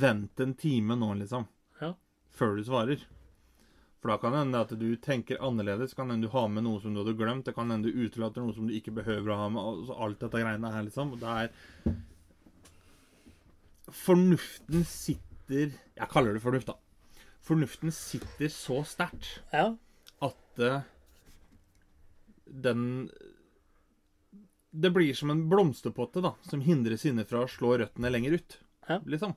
Vent 0.01 0.43
en 0.43 0.53
time 0.57 0.97
nå, 0.97 1.13
liksom. 1.21 1.47
Ja. 1.81 1.93
Før 2.33 2.57
du 2.57 2.65
svarer. 2.65 3.05
For 3.99 4.13
da 4.13 4.17
kan 4.21 4.31
det 4.31 4.41
hende 4.45 4.59
at 4.63 4.69
du 4.79 4.87
tenker 5.03 5.41
annerledes. 5.43 5.93
Kan 5.93 6.11
hende 6.13 6.27
du 6.27 6.31
har 6.31 6.47
med 6.47 6.63
noe 6.63 6.79
som 6.79 6.93
du 6.95 7.01
hadde 7.01 7.17
glemt. 7.19 7.45
Det 7.49 7.55
kan 7.57 7.71
hende 7.71 7.91
du 7.91 8.05
utelater 8.05 8.43
noe 8.45 8.55
som 8.55 8.69
du 8.69 8.75
ikke 8.77 8.93
behøver 8.95 9.33
å 9.33 9.39
ha 9.41 9.49
med. 9.51 9.59
Altså, 9.73 9.97
alt 10.05 10.21
dette 10.23 10.43
greiene 10.43 10.71
her, 10.71 10.85
liksom. 10.87 11.17
Det 11.19 11.33
er 11.43 11.97
Fornuften 13.89 14.83
sitter 14.85 15.71
Jeg 15.73 16.09
kaller 16.11 16.35
det 16.37 16.43
fornuft, 16.43 16.69
da. 16.69 16.77
Fornuften 17.43 17.91
sitter 17.95 18.51
så 18.53 18.83
sterkt 18.85 19.39
Ja. 19.51 19.71
at 20.21 20.59
uh, 20.61 20.81
den 22.45 23.09
Det 24.69 24.91
blir 24.93 25.13
som 25.17 25.31
en 25.33 25.47
blomsterpotte 25.49 26.21
da, 26.21 26.35
som 26.45 26.61
hindrer 26.61 26.99
sinnet 27.01 27.27
fra 27.27 27.41
å 27.43 27.49
slå 27.49 27.73
røttene 27.81 28.11
lenger 28.13 28.37
ut. 28.37 28.59
Ja. 28.87 28.99
Liksom. 29.05 29.33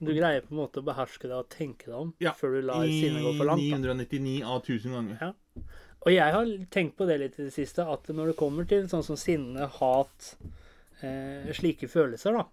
Du 0.00 0.10
greier 0.12 0.40
på 0.42 0.50
en 0.52 0.58
måte 0.58 0.80
å 0.82 0.84
beherske 0.84 1.28
deg 1.30 1.36
og 1.38 1.48
tenke 1.52 1.86
deg 1.86 1.94
om 1.96 2.12
Ja, 2.20 2.32
før 2.36 2.56
du 2.56 2.62
lar 2.66 2.84
sinnet 2.90 3.22
gå 3.22 3.36
for 3.38 3.46
langt. 3.48 3.62
da. 3.70 3.78
999 3.78 4.42
av 4.42 4.62
1000 4.64 4.92
ganger. 4.96 5.18
Ja. 5.22 5.62
Og 6.04 6.12
jeg 6.12 6.32
har 6.34 6.50
tenkt 6.74 6.96
på 6.98 7.06
det 7.08 7.18
litt 7.22 7.38
i 7.38 7.44
det 7.46 7.54
siste, 7.54 7.86
at 7.88 8.08
når 8.12 8.32
det 8.32 8.36
kommer 8.36 8.66
til 8.68 8.84
sånn 8.90 9.04
som 9.06 9.16
sinne, 9.16 9.68
hat, 9.78 10.34
eh, 11.00 11.46
slike 11.56 11.88
følelser, 11.88 12.32
da 12.36 12.44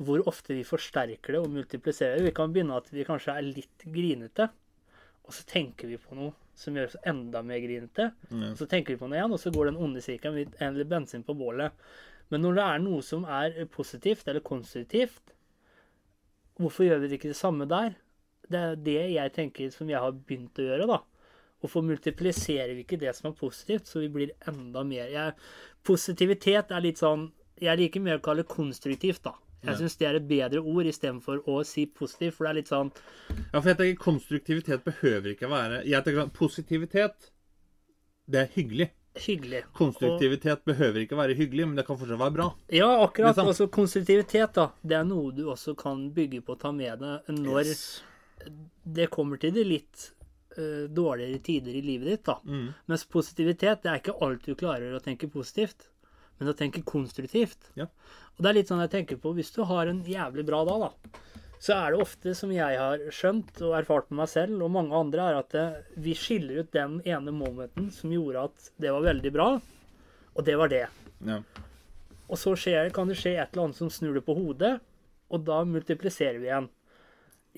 Hvor 0.00 0.22
ofte 0.26 0.54
vi 0.54 0.62
forsterker 0.64 1.34
det 1.34 1.40
og 1.42 1.50
multipliserer. 1.52 2.22
Vi 2.24 2.30
kan 2.32 2.52
begynne 2.54 2.76
at 2.78 2.86
vi 2.88 3.04
kanskje 3.04 3.34
er 3.36 3.42
litt 3.44 3.82
grinete, 3.84 4.46
og 5.26 5.34
så 5.36 5.44
tenker 5.44 5.88
vi 5.90 5.98
på 5.98 6.14
noe 6.16 6.32
som 6.56 6.72
gjør 6.74 6.86
oss 6.86 6.96
enda 7.04 7.42
mer 7.44 7.60
grinete. 7.60 8.06
Ja. 8.30 8.54
Så 8.56 8.66
tenker 8.66 8.94
vi 8.94 8.96
på 8.96 9.08
noe 9.10 9.18
igjen, 9.18 9.32
og 9.32 9.38
så 9.42 9.52
går 9.52 9.66
den 9.68 9.76
onde 9.76 10.00
sirkelen 10.00 10.36
litt 10.38 10.56
eller 10.62 10.84
bensin 10.88 11.22
på 11.22 11.36
bålet. 11.36 11.72
Men 12.30 12.40
når 12.40 12.54
det 12.54 12.64
er 12.64 12.78
noe 12.78 13.02
som 13.02 13.24
er 13.28 13.58
positivt 13.66 14.26
eller 14.28 14.40
konstruktivt, 14.40 15.34
hvorfor 16.60 16.86
gjør 16.86 17.02
vi 17.02 17.10
det 17.10 17.18
ikke 17.18 17.32
det 17.32 17.38
samme 17.38 17.66
der? 17.70 17.96
Det 18.50 18.60
er 18.60 18.80
det 18.84 19.00
jeg 19.14 19.32
tenker 19.34 19.72
som 19.72 19.90
jeg 19.90 20.02
har 20.02 20.14
begynt 20.14 20.58
å 20.58 20.66
gjøre, 20.66 20.88
da. 20.90 21.00
Hvorfor 21.60 21.84
multipliserer 21.84 22.72
vi 22.72 22.84
ikke 22.86 22.98
det 23.00 23.12
som 23.16 23.30
er 23.30 23.36
positivt, 23.36 23.88
så 23.88 24.00
vi 24.00 24.08
blir 24.12 24.32
enda 24.48 24.84
mer 24.86 25.10
jeg, 25.12 25.36
Positivitet 25.84 26.72
er 26.72 26.82
litt 26.84 27.00
sånn 27.00 27.30
Jeg 27.60 27.76
liker 27.76 28.00
mer 28.00 28.18
å 28.18 28.24
kalle 28.24 28.44
det 28.44 28.52
konstruktivt, 28.52 29.22
da. 29.26 29.34
Jeg 29.60 29.76
syns 29.76 29.98
det 30.00 30.06
er 30.08 30.16
et 30.16 30.28
bedre 30.28 30.62
ord 30.64 30.88
istedenfor 30.88 31.42
å 31.50 31.58
si 31.68 31.84
positivt, 31.84 32.38
for 32.38 32.46
det 32.46 32.50
er 32.50 32.58
litt 32.62 32.70
sånn 32.72 32.92
Ja, 33.52 33.60
for 33.60 33.68
jeg 33.68 33.80
tenker 33.80 34.04
konstruktivitet 34.06 34.86
behøver 34.86 35.34
ikke 35.34 35.50
være 35.52 35.82
Jeg 35.84 36.00
tenker 36.06 36.22
sånn, 36.22 36.32
Positivitet, 36.36 37.30
det 38.30 38.44
er 38.46 38.52
hyggelig. 38.54 38.88
Hyggelig. 39.14 39.64
Konstruktivitet 39.76 40.62
behøver 40.64 41.02
ikke 41.04 41.18
være 41.18 41.34
hyggelig, 41.38 41.66
men 41.68 41.76
det 41.80 41.86
kan 41.88 41.98
fortsatt 41.98 42.20
være 42.20 42.34
bra. 42.36 42.46
Ja, 42.68 42.88
akkurat. 43.02 43.34
Liksom. 43.34 43.50
Altså 43.52 43.66
konstruktivitet, 43.72 44.54
da. 44.54 44.68
Det 44.82 44.96
er 45.00 45.04
noe 45.08 45.32
du 45.34 45.46
også 45.50 45.74
kan 45.78 46.06
bygge 46.14 46.42
på 46.46 46.54
og 46.56 46.60
ta 46.62 46.72
med 46.72 47.02
deg 47.02 47.34
når 47.34 47.64
Yes. 47.70 48.02
det 48.84 49.10
kommer 49.10 49.36
til 49.42 49.52
de 49.54 49.64
litt 49.66 50.06
uh, 50.58 50.86
dårligere 50.88 51.42
tider 51.44 51.74
i 51.76 51.82
livet 51.84 52.08
ditt, 52.14 52.24
da. 52.30 52.38
Mm. 52.44 52.70
Mens 52.86 53.04
positivitet, 53.04 53.82
det 53.82 53.90
er 53.92 54.00
ikke 54.00 54.16
alt 54.24 54.46
du 54.46 54.54
klarer 54.54 54.94
å 54.96 55.02
tenke 55.04 55.28
positivt, 55.28 55.90
men 56.38 56.48
å 56.48 56.56
tenke 56.56 56.82
konstruktivt. 56.86 57.72
Ja. 57.76 57.90
Og 58.36 58.44
det 58.44 58.48
er 58.48 58.56
litt 58.60 58.70
sånn 58.72 58.80
jeg 58.80 58.94
tenker 58.94 59.20
på, 59.20 59.34
hvis 59.36 59.52
du 59.52 59.62
har 59.68 59.90
en 59.90 60.00
jævlig 60.06 60.46
bra 60.48 60.62
dag, 60.64 60.86
da, 60.86 61.26
så 61.60 61.74
er 61.76 61.92
det 61.92 62.00
ofte, 62.00 62.32
som 62.36 62.52
jeg 62.54 62.76
har 62.80 63.02
skjønt 63.12 63.58
og 63.66 63.74
erfart 63.76 64.08
med 64.08 64.22
meg 64.22 64.30
selv, 64.32 64.62
og 64.64 64.72
mange 64.72 64.96
andre, 64.96 65.26
er 65.28 65.40
at 65.42 65.50
det, 65.52 65.64
vi 66.00 66.14
skiller 66.16 66.62
ut 66.62 66.70
den 66.72 67.00
ene 67.04 67.34
momenten 67.36 67.90
som 67.92 68.12
gjorde 68.14 68.46
at 68.48 68.70
det 68.80 68.94
var 68.94 69.04
veldig 69.04 69.32
bra, 69.34 69.48
og 70.32 70.46
det 70.46 70.56
var 70.56 70.72
det. 70.72 70.86
Ja. 71.28 71.42
Og 72.30 72.38
så 72.40 72.54
skjer, 72.56 72.88
kan 72.96 73.12
det 73.12 73.18
skje 73.20 73.34
et 73.36 73.52
eller 73.52 73.68
annet 73.68 73.80
som 73.80 73.92
snur 73.92 74.16
det 74.16 74.24
på 74.24 74.38
hodet, 74.38 74.78
og 75.28 75.44
da 75.44 75.60
multipliserer 75.68 76.40
vi 76.40 76.48
igjen. 76.48 76.70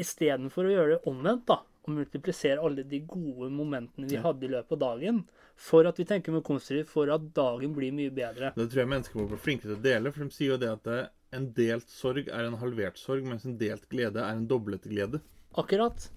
Istedenfor 0.02 0.66
å 0.66 0.74
gjøre 0.74 0.96
det 0.96 1.12
omvendt, 1.12 1.46
da, 1.52 1.60
og 1.82 1.94
multiplisere 1.94 2.62
alle 2.62 2.82
de 2.88 3.04
gode 3.06 3.52
momentene 3.54 4.10
vi 4.10 4.18
hadde 4.18 4.48
i 4.48 4.52
løpet 4.52 4.76
av 4.76 4.82
dagen, 4.82 5.22
for 5.54 5.86
at 5.86 5.98
vi 6.00 6.06
tenker 6.08 6.34
mer 6.34 6.42
konstruktivt, 6.46 6.90
for 6.90 7.10
at 7.12 7.30
dagen 7.36 7.74
blir 7.76 7.94
mye 7.94 8.10
bedre. 8.14 8.50
Det 8.56 8.66
tror 8.66 8.82
jeg 8.82 8.94
mennesker 8.96 9.20
må 9.20 9.30
bli 9.30 9.42
flinke 9.46 9.68
til 9.68 9.76
å 9.76 9.82
dele, 9.84 10.10
for 10.10 10.26
de 10.26 10.34
sier 10.34 10.56
jo 10.56 10.62
det 10.62 10.70
at 10.74 10.90
eh, 10.90 11.10
en 11.32 11.48
delt 11.56 11.88
sorg 11.90 12.28
er 12.28 12.44
en 12.46 12.58
halvert 12.60 12.98
sorg, 13.00 13.24
mens 13.24 13.44
en 13.48 13.56
delt 13.60 13.86
glede 13.92 14.20
er 14.20 14.36
en 14.36 14.46
doblet 14.50 14.84
glede. 14.88 15.20
Akkurat. 15.58 16.08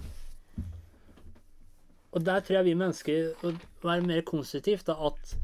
Og 2.16 2.24
der 2.24 2.40
tror 2.44 2.60
jeg 2.62 2.68
vi 2.70 2.78
mennesker 2.80 3.46
å 3.48 3.52
være 3.84 4.06
mer 4.08 4.22
konstruktivt, 4.28 4.86
da, 4.88 4.96
at 5.10 5.36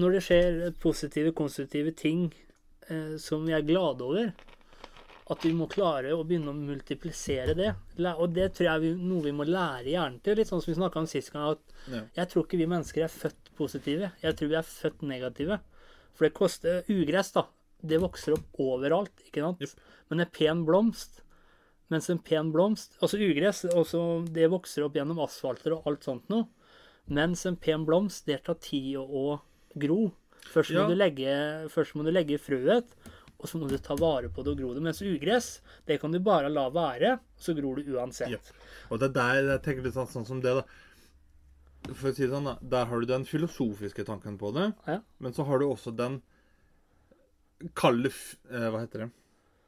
når 0.00 0.16
det 0.16 0.22
skjer 0.26 0.58
positive, 0.80 1.32
konstruktive 1.36 1.92
ting 1.96 2.26
eh, 2.88 3.16
som 3.20 3.46
vi 3.48 3.54
er 3.56 3.64
glade 3.66 4.04
over, 4.04 4.32
at 5.30 5.44
vi 5.46 5.52
må 5.54 5.68
klare 5.70 6.10
å 6.16 6.24
begynne 6.26 6.50
å 6.50 6.56
multiplisere 6.58 7.54
det. 7.54 7.70
Og 8.18 8.32
det 8.34 8.48
tror 8.56 8.66
jeg 8.66 8.90
er 8.90 8.96
noe 8.98 9.22
vi 9.28 9.32
må 9.36 9.44
lære 9.46 9.92
hjernen 9.92 10.18
til. 10.24 10.34
Litt 10.40 10.50
sånn 10.50 10.58
som 10.64 10.72
vi 10.72 10.78
snakka 10.80 10.98
om 11.04 11.06
sist 11.10 11.30
gang, 11.32 11.52
at 11.54 11.76
Ja. 11.92 12.00
jeg 12.16 12.28
tror 12.32 12.44
ikke 12.44 12.58
vi 12.58 12.66
mennesker 12.66 13.04
er 13.06 13.12
født 13.14 13.52
positive. 13.56 14.10
Jeg 14.24 14.36
tror 14.36 14.48
vi 14.50 14.58
er 14.58 14.66
født 14.66 15.02
negative. 15.06 15.60
For 16.18 16.26
det 16.26 16.34
koster 16.34 16.82
ugress, 16.90 17.30
da. 17.32 17.46
Det 17.82 17.98
vokser 18.02 18.34
opp 18.36 18.60
overalt, 18.60 19.22
ikke 19.26 19.40
sant? 19.44 19.60
Yep. 19.64 19.70
Men 20.10 20.20
en 20.20 20.30
pen 20.36 20.64
blomst 20.66 21.22
mens 21.90 22.06
en 22.12 22.20
pen 22.22 22.52
blomst 22.54 22.92
Altså 23.02 23.18
ugress, 23.18 23.64
også, 23.74 24.00
det 24.30 24.46
vokser 24.52 24.84
opp 24.86 24.94
gjennom 24.94 25.18
asfalter 25.24 25.72
og 25.74 25.88
alt 25.90 26.04
sånt 26.06 26.28
noe. 26.30 26.46
Mens 27.10 27.42
en 27.46 27.56
pen 27.58 27.82
blomst, 27.84 28.26
det 28.30 28.44
tar 28.46 28.54
tid 28.62 28.94
å, 29.00 29.06
å 29.10 29.40
gro. 29.74 30.12
Først 30.52 30.70
må, 30.70 30.84
Ja. 30.84 30.86
du 30.86 30.94
legge, 30.94 31.32
først 31.68 31.96
må 31.98 32.04
du 32.06 32.12
legge 32.14 32.38
frøet, 32.38 32.86
og 33.40 33.48
så 33.50 33.58
må 33.58 33.66
du 33.68 33.74
ta 33.82 33.96
vare 33.98 34.28
på 34.30 34.44
det 34.44 34.52
og 34.52 34.58
gro 34.60 34.70
det. 34.76 34.82
Mens 34.86 35.02
ugress, 35.02 35.60
det 35.88 35.98
kan 36.00 36.12
du 36.14 36.20
bare 36.22 36.48
la 36.52 36.68
være, 36.70 37.16
og 37.18 37.42
så 37.42 37.56
gror 37.58 37.80
du 37.82 37.90
uansett. 37.96 38.30
Yep. 38.30 38.54
Og 38.92 39.00
det 39.02 39.08
er 39.10 39.16
der 39.18 39.42
jeg 39.50 39.62
tenker 39.66 39.82
litt 39.88 39.94
sånn, 39.98 40.06
sånn 40.14 40.26
som 40.30 40.40
det, 40.44 40.54
da. 40.60 40.64
For 41.96 42.10
å 42.10 42.14
si 42.14 42.22
det 42.26 42.30
sånn. 42.36 42.50
Der 42.70 42.84
har 42.86 43.00
du 43.00 43.06
den 43.08 43.24
filosofiske 43.26 44.04
tanken 44.06 44.38
på 44.38 44.52
det, 44.54 44.72
Ja. 44.86 45.00
men 45.18 45.32
så 45.32 45.44
har 45.46 45.58
du 45.58 45.66
også 45.66 45.90
den 45.96 46.22
Kall 47.74 48.02
det 48.06 48.12
f- 48.14 48.36
eh, 48.50 48.68
Hva 48.72 48.80
heter 48.84 49.04
det? 49.06 49.10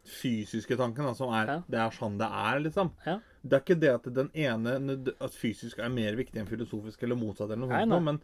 Fysiske 0.03 0.77
tanken, 0.77 1.05
da, 1.07 1.13
som 1.15 1.31
er 1.33 1.47
Ja. 1.47 1.59
Det 1.71 1.79
er 1.79 1.91
sånn 1.95 2.17
det 2.19 2.27
er, 2.27 2.61
liksom. 2.65 2.91
Ja. 3.07 3.19
Det 3.47 3.53
er 3.59 3.61
ikke 3.63 3.81
det 3.81 3.91
at 3.95 4.09
den 4.15 4.31
ene 4.35 5.15
At 5.21 5.31
fysisk 5.37 5.79
er 5.79 5.89
mer 5.95 6.17
viktig 6.19 6.41
enn 6.43 6.47
filosofisk, 6.51 7.03
eller 7.03 7.17
motsatt, 7.17 7.51
eller 7.51 7.67
noe 7.67 7.85
sånt, 7.87 8.03
men 8.09 8.21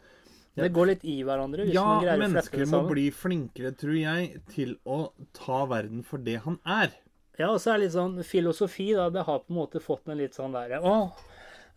ja. 0.57 0.63
Det 0.65 0.73
går 0.73 0.87
litt 0.87 1.03
i 1.05 1.21
hverandre 1.23 1.67
ja, 1.71 2.01
mennesker 2.17 2.65
må 2.67 2.81
bli 2.89 3.05
flinkere, 3.15 3.71
tror 3.77 3.95
jeg, 3.95 4.41
til 4.49 4.73
å 4.85 5.11
ta 5.31 5.65
verden 5.69 6.01
for 6.03 6.17
det 6.17 6.39
han 6.43 6.57
er. 6.65 6.89
Ja, 7.37 7.51
og 7.53 7.61
så 7.61 7.71
er 7.71 7.77
det 7.77 7.85
litt 7.85 7.93
sånn 7.95 8.17
filosofi, 8.27 8.89
da. 8.97 9.05
Det 9.13 9.23
har 9.23 9.39
på 9.45 9.53
en 9.53 9.55
måte 9.55 9.79
fått 9.79 10.09
en 10.09 10.17
litt 10.19 10.33
sånn 10.35 10.51
derre 10.51 10.81
Å, 10.83 11.13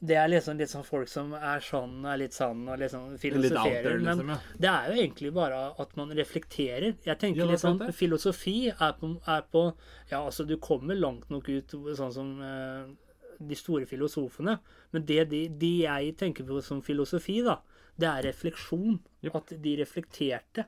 Det 0.02 0.16
er 0.18 0.26
liksom 0.32 0.58
litt 0.58 0.70
sånn 0.72 0.82
folk 0.82 1.10
som 1.10 1.30
er 1.38 1.62
sånn 1.62 2.02
er 2.10 2.18
litt 2.24 2.34
sånn 2.34 2.64
og 2.66 2.80
liksom 2.82 3.12
filosoferer. 3.22 3.84
there, 3.84 4.00
Men 4.00 4.08
liksom, 4.08 4.32
ja. 4.34 4.38
det 4.64 4.70
er 4.72 4.88
jo 4.90 4.96
egentlig 4.98 5.30
bare 5.36 5.60
at 5.84 5.92
man 5.98 6.10
reflekterer. 6.18 6.96
Jeg 7.06 7.20
tenker 7.20 7.44
er 7.44 7.52
litt 7.52 7.62
sånn. 7.62 7.78
Filosofi 7.94 8.56
er 8.72 8.96
på, 8.98 9.12
er 9.30 9.44
på 9.52 9.62
Ja, 10.10 10.24
altså, 10.24 10.46
du 10.48 10.56
kommer 10.58 10.98
langt 10.98 11.30
nok 11.30 11.46
ut 11.52 11.76
sånn 11.94 12.14
som 12.16 12.32
uh, 12.42 12.90
de 13.38 13.58
store 13.58 13.86
filosofene. 13.86 14.56
Men 14.90 15.06
det 15.06 15.28
de, 15.30 15.44
de 15.60 15.72
jeg 15.84 16.16
tenker 16.18 16.48
på 16.48 16.58
som 16.66 16.82
filosofi, 16.82 17.38
da, 17.46 17.60
det 17.94 18.08
er 18.10 18.26
refleksjon. 18.32 18.98
Yep. 19.22 19.36
At 19.38 19.54
de 19.62 19.76
reflekterte. 19.78 20.66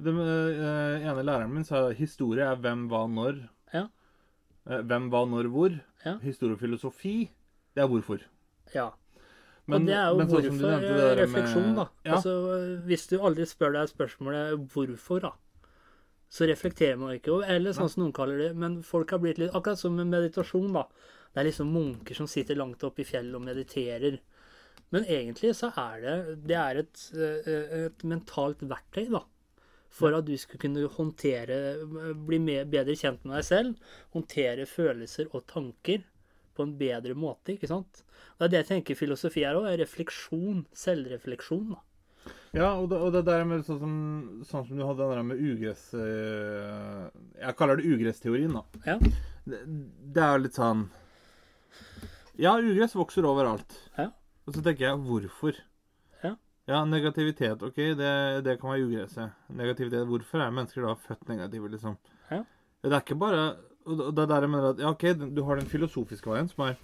Den 0.00 0.20
uh, 0.20 0.96
ene 1.00 1.24
læreren 1.24 1.52
min 1.52 1.64
sa 1.64 1.88
historie 1.96 2.44
er 2.44 2.56
hvem, 2.60 2.86
hva, 2.92 3.04
når. 3.08 3.44
Ja. 3.72 3.86
Eh, 4.66 4.82
hvem, 4.82 5.10
hva, 5.12 5.24
når, 5.30 5.50
hvor. 5.52 5.76
Ja. 6.04 6.16
Historie 6.22 6.56
og 6.56 6.62
filosofi, 6.62 7.16
det 7.74 7.84
er 7.84 7.90
hvorfor. 7.90 8.24
Ja. 8.74 8.90
Men- 9.66 9.82
og 9.82 9.86
det 9.86 9.94
er 9.96 10.06
jo 10.10 10.16
men 10.18 10.28
sånn 10.28 10.42
hvorfor 10.44 10.70
nevnte 10.70 10.92
det 10.94 11.16
der 11.16 11.16
refleksjon, 11.26 11.66
med- 11.66 11.76
da. 11.76 11.88
Ja. 12.04 12.14
Altså, 12.14 12.82
hvis 12.86 13.08
du 13.08 13.18
aldri 13.18 13.46
spør 13.46 13.72
deg 13.72 13.88
spørsmålet 13.90 14.68
'hvorfor', 14.68 15.20
da, 15.22 15.32
så 16.30 16.46
reflekterer 16.46 16.98
man 16.98 17.18
ikke. 17.18 17.42
Eller 17.48 17.72
sånn 17.72 17.90
som 17.90 18.02
noen 18.04 18.12
kaller 18.12 18.38
det. 18.38 18.56
Men 18.56 18.82
folk 18.82 19.10
har 19.10 19.18
blitt 19.18 19.38
litt 19.38 19.52
Akkurat 19.52 19.78
som 19.78 19.96
med 19.96 20.06
meditasjon, 20.06 20.72
da. 20.72 20.86
Det 21.34 21.40
er 21.40 21.50
liksom 21.50 21.72
munker 21.72 22.14
som 22.14 22.26
sitter 22.26 22.54
langt 22.56 22.82
oppe 22.82 23.00
i 23.00 23.04
fjellet 23.04 23.34
og 23.34 23.42
mediterer. 23.42 24.18
Men 24.92 25.04
egentlig 25.04 25.50
så 25.54 25.72
er 25.76 26.00
det 26.00 26.46
Det 26.46 26.56
er 26.56 26.76
et, 26.78 27.10
eh, 27.14 27.86
et 27.86 27.98
mentalt 28.04 28.58
verktøy, 28.60 29.10
da. 29.10 29.22
For 29.90 30.14
at 30.14 30.24
du 30.26 30.36
skal 30.36 30.58
kunne 30.58 30.88
håndtere 30.88 32.14
Bli 32.26 32.38
mer, 32.38 32.64
bedre 32.64 32.94
kjent 32.94 33.24
med 33.24 33.36
deg 33.36 33.44
selv. 33.44 33.76
Håndtere 34.14 34.66
følelser 34.66 35.26
og 35.34 35.46
tanker 35.46 36.04
på 36.56 36.64
en 36.66 36.76
bedre 36.78 37.16
måte, 37.18 37.54
ikke 37.54 37.68
sant? 37.70 38.02
Det 38.36 38.46
er 38.46 38.52
det 38.52 38.62
jeg 38.62 38.70
tenker 38.70 38.98
filosofi 38.98 39.44
er 39.46 39.58
òg. 39.58 39.68
Refleksjon. 39.80 40.64
Selvrefleksjon. 40.76 41.74
da. 41.74 41.82
Ja, 42.56 42.70
og 42.80 42.88
det, 42.90 42.98
og 42.98 43.12
det 43.14 43.22
der 43.26 43.44
med 43.46 43.64
sånn 43.66 43.78
som, 43.82 43.96
sånn 44.48 44.64
som 44.68 44.78
du 44.78 44.84
hadde 44.86 45.04
den 45.04 45.12
der 45.12 45.26
med 45.28 45.40
ugress 45.44 45.82
eh, 45.94 47.02
Jeg 47.42 47.56
kaller 47.58 47.78
det 47.78 47.90
ugressteorien, 47.92 48.56
da. 48.56 48.62
Ja. 48.88 48.96
Det, 49.46 49.60
det 50.16 50.24
er 50.24 50.40
litt 50.42 50.56
sånn 50.56 50.86
Ja, 52.40 52.56
ugress 52.56 52.96
vokser 52.96 53.28
overalt. 53.28 53.76
Ja. 53.98 54.10
Og 54.46 54.56
så 54.56 54.64
tenker 54.64 54.88
jeg 54.88 55.02
hvorfor? 55.04 55.60
Ja. 56.24 56.34
Ja, 56.68 56.82
negativitet. 56.88 57.62
OK, 57.64 57.78
det, 57.98 58.12
det 58.46 58.56
kan 58.60 58.72
være 58.72 58.88
ugresset. 58.88 59.36
Negativitet. 59.48 60.04
Hvorfor 60.08 60.42
er 60.44 60.52
mennesker 60.54 60.84
da 60.86 60.96
født 61.06 61.28
negative, 61.30 61.70
liksom? 61.72 61.96
Ja. 62.30 62.42
Det 62.84 62.92
er 62.92 63.02
ikke 63.02 63.18
bare 63.18 63.46
Og 63.86 64.14
det 64.14 64.22
er 64.24 64.30
der 64.32 64.46
jeg 64.46 64.50
mener 64.50 64.70
at 64.74 64.80
Ja, 64.82 64.90
OK, 64.90 65.04
du 65.34 65.42
har 65.46 65.56
den 65.60 65.70
filosofiske 65.70 66.30
veien, 66.30 66.48
som 66.50 66.64
er 66.66 66.76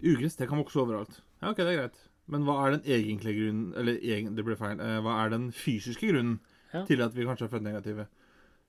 Ugress, 0.00 0.36
det 0.36 0.48
kan 0.48 0.58
vokse 0.58 0.80
overalt. 0.80 1.20
Ja, 1.42 1.50
OK, 1.52 1.60
det 1.62 1.68
er 1.72 1.78
greit. 1.82 1.98
Men 2.30 2.46
hva 2.46 2.56
er 2.64 2.76
den 2.76 2.86
egentlige 2.86 3.36
grunnen 3.40 3.74
Eller 3.76 3.98
egen, 4.00 4.34
det 4.36 4.44
ble 4.46 4.56
feil. 4.58 4.80
Eh, 4.80 5.00
hva 5.04 5.18
er 5.24 5.32
den 5.34 5.50
fysiske 5.52 6.10
grunnen 6.12 6.38
Ja. 6.72 6.84
til 6.86 7.02
at 7.02 7.14
vi 7.14 7.24
kanskje 7.26 7.48
er 7.48 7.52
født 7.54 7.66
negative? 7.66 8.06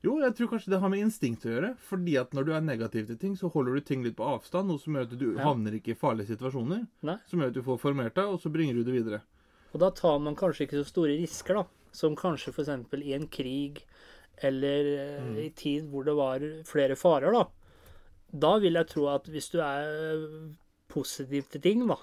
Jo, 0.01 0.15
jeg 0.17 0.33
tror 0.33 0.49
kanskje 0.49 0.71
det 0.73 0.79
har 0.81 0.89
med 0.89 1.03
instinkt 1.03 1.45
å 1.45 1.51
gjøre. 1.53 1.75
Fordi 1.77 2.15
at 2.17 2.31
når 2.33 2.45
du 2.47 2.53
er 2.53 2.61
negativ 2.65 3.05
til 3.07 3.17
ting, 3.21 3.35
så 3.37 3.51
holder 3.53 3.75
du 3.75 3.81
ting 3.81 4.03
litt 4.03 4.15
på 4.17 4.25
avstand. 4.25 4.67
Noe 4.67 4.81
som 4.81 4.95
gjør 4.97 5.05
at 5.05 5.17
du 5.17 5.35
Ja. 5.37 5.43
havner 5.45 5.77
ikke 5.77 5.93
i 5.93 5.99
farlige 5.99 6.33
situasjoner. 6.33 6.87
Nei. 7.03 7.17
Som 7.27 7.39
gjør 7.39 7.47
at 7.47 7.53
du 7.53 7.61
får 7.61 7.79
formert 7.79 8.15
deg, 8.15 8.25
og 8.25 8.41
så 8.41 8.51
bringer 8.51 8.73
du 8.73 8.83
det 8.83 8.93
videre. 8.97 9.21
Og 9.73 9.79
da 9.79 9.91
tar 9.91 10.17
man 10.19 10.35
kanskje 10.35 10.65
ikke 10.67 10.81
så 10.83 10.87
store 10.89 11.17
risker, 11.21 11.53
da. 11.53 11.65
Som 11.91 12.15
kanskje 12.15 12.49
f.eks. 12.49 12.69
i 13.05 13.13
en 13.13 13.27
krig, 13.27 13.83
eller 14.41 15.21
mm. 15.21 15.37
i 15.37 15.49
tid 15.49 15.85
hvor 15.91 16.03
det 16.03 16.15
var 16.15 16.39
flere 16.65 16.95
farer, 16.97 17.31
da. 17.31 17.45
Da 18.31 18.55
vil 18.63 18.79
jeg 18.79 18.87
tro 18.91 19.07
at 19.11 19.27
hvis 19.31 19.49
du 19.51 19.59
er 19.63 19.87
eh, 20.15 20.51
positiv 20.91 21.49
til 21.51 21.63
ting, 21.63 21.83
da, 21.89 21.97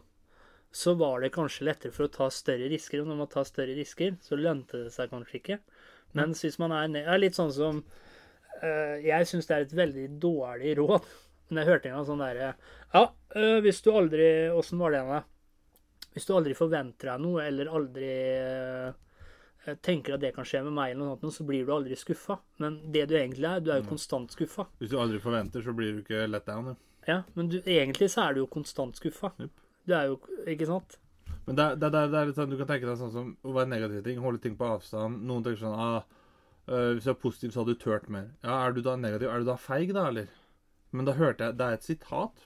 så 0.73 0.95
var 1.01 1.23
det 1.23 1.33
kanskje 1.33 1.67
lettere 1.69 1.95
for 1.95 2.07
å 2.07 2.13
ta 2.13 2.29
større 2.33 2.69
risker. 2.69 3.03
Og 3.03 3.09
når 3.09 3.23
man 3.23 3.31
tar 3.33 3.49
større 3.49 3.77
risker, 3.77 4.19
så 4.25 4.37
lønte 4.37 4.85
det 4.85 4.93
seg 4.95 5.13
kanskje 5.13 5.41
ikke. 5.41 5.59
Mens 6.17 6.45
hvis 6.45 6.59
man 6.61 6.73
er, 6.77 6.93
er 7.05 7.21
litt 7.21 7.37
sånn 7.37 7.51
som 7.53 7.81
eh, 8.63 9.01
Jeg 9.05 9.27
syns 9.29 9.49
det 9.49 9.57
er 9.57 9.67
et 9.67 9.75
veldig 9.77 10.07
dårlig 10.21 10.77
råd. 10.81 11.09
Men 11.49 11.63
jeg 11.63 11.71
hørte 11.71 11.91
en 11.91 11.99
gang 11.99 12.07
sånn 12.09 12.23
derre 12.23 12.53
Ja, 12.93 13.03
eh, 13.37 13.59
hvis 13.65 13.81
du 13.85 13.91
aldri 13.93 14.29
Åssen 14.53 14.81
var 14.81 14.93
det 14.93 15.01
igjen, 15.01 15.19
da? 15.19 16.09
Hvis 16.15 16.27
du 16.29 16.33
aldri 16.35 16.57
forventer 16.57 17.13
deg 17.13 17.23
noe, 17.23 17.45
eller 17.45 17.71
aldri 17.79 18.09
eh, 18.09 18.89
tenker 19.83 20.15
at 20.15 20.21
det 20.21 20.35
kan 20.37 20.45
skje 20.49 20.63
med 20.65 20.73
meg, 20.73 20.93
eller 20.95 21.05
noe 21.05 21.19
sånt, 21.21 21.35
så 21.37 21.45
blir 21.49 21.65
du 21.67 21.73
aldri 21.75 21.97
skuffa. 21.99 22.39
Men 22.63 22.81
det 22.93 23.07
du 23.11 23.15
egentlig 23.19 23.45
er, 23.49 23.61
du 23.61 23.71
er 23.73 23.83
jo 23.83 23.89
konstant 23.91 24.33
skuffa. 24.33 24.67
Hvis 24.81 24.91
du 24.91 24.99
aldri 25.01 25.21
forventer, 25.23 25.63
så 25.65 25.73
blir 25.77 25.93
du 25.97 26.01
ikke 26.03 26.27
let 26.31 26.47
down. 26.47 26.73
Ja. 26.73 26.77
Ja, 27.09 27.23
men 27.35 27.49
du, 27.49 27.59
egentlig 27.65 28.11
så 28.13 28.27
er 28.27 28.35
du 28.37 28.43
jo 28.43 28.47
konstant 28.53 28.97
skuffa. 29.01 29.31
Yep. 29.41 29.51
Du 29.89 29.93
er 29.97 30.09
jo 30.11 30.19
Ikke 30.47 30.67
sant? 30.69 30.99
Men 31.47 31.57
det, 31.57 31.67
det, 31.81 31.89
er- 31.89 32.11
det 32.13 32.19
er 32.21 32.27
litt 32.29 32.37
sånn, 32.37 32.51
du 32.53 32.59
kan 32.61 32.69
tenke 32.69 32.85
deg 32.85 32.99
sånn 33.01 33.13
som 33.15 33.31
å 33.49 33.55
være 33.57 33.71
negativ 33.71 34.03
ting, 34.05 34.19
holde 34.21 34.41
ting 34.45 34.57
på 34.59 34.67
avstand. 34.69 35.23
Noen 35.25 35.45
tenker 35.47 35.63
sånn 35.63 35.79
ah, 35.81 36.03
øh, 36.69 36.91
Hvis 36.99 37.07
du 37.07 37.11
er 37.15 37.17
positiv, 37.23 37.55
så 37.55 37.63
hadde 37.63 37.73
du 37.77 37.81
turt 37.81 38.11
mer. 38.13 38.27
Ja, 38.45 38.59
Er 38.67 38.77
du 38.77 38.83
da 38.85 38.97
negativ? 39.01 39.31
Er 39.33 39.41
du 39.41 39.49
da 39.49 39.57
feig, 39.57 39.95
da, 39.97 40.09
eller? 40.13 40.29
Men 40.93 41.09
da 41.09 41.15
hørte 41.17 41.49
jeg 41.49 41.57
Det 41.57 41.65
er 41.71 41.79
et 41.79 41.89
sitat 41.89 42.45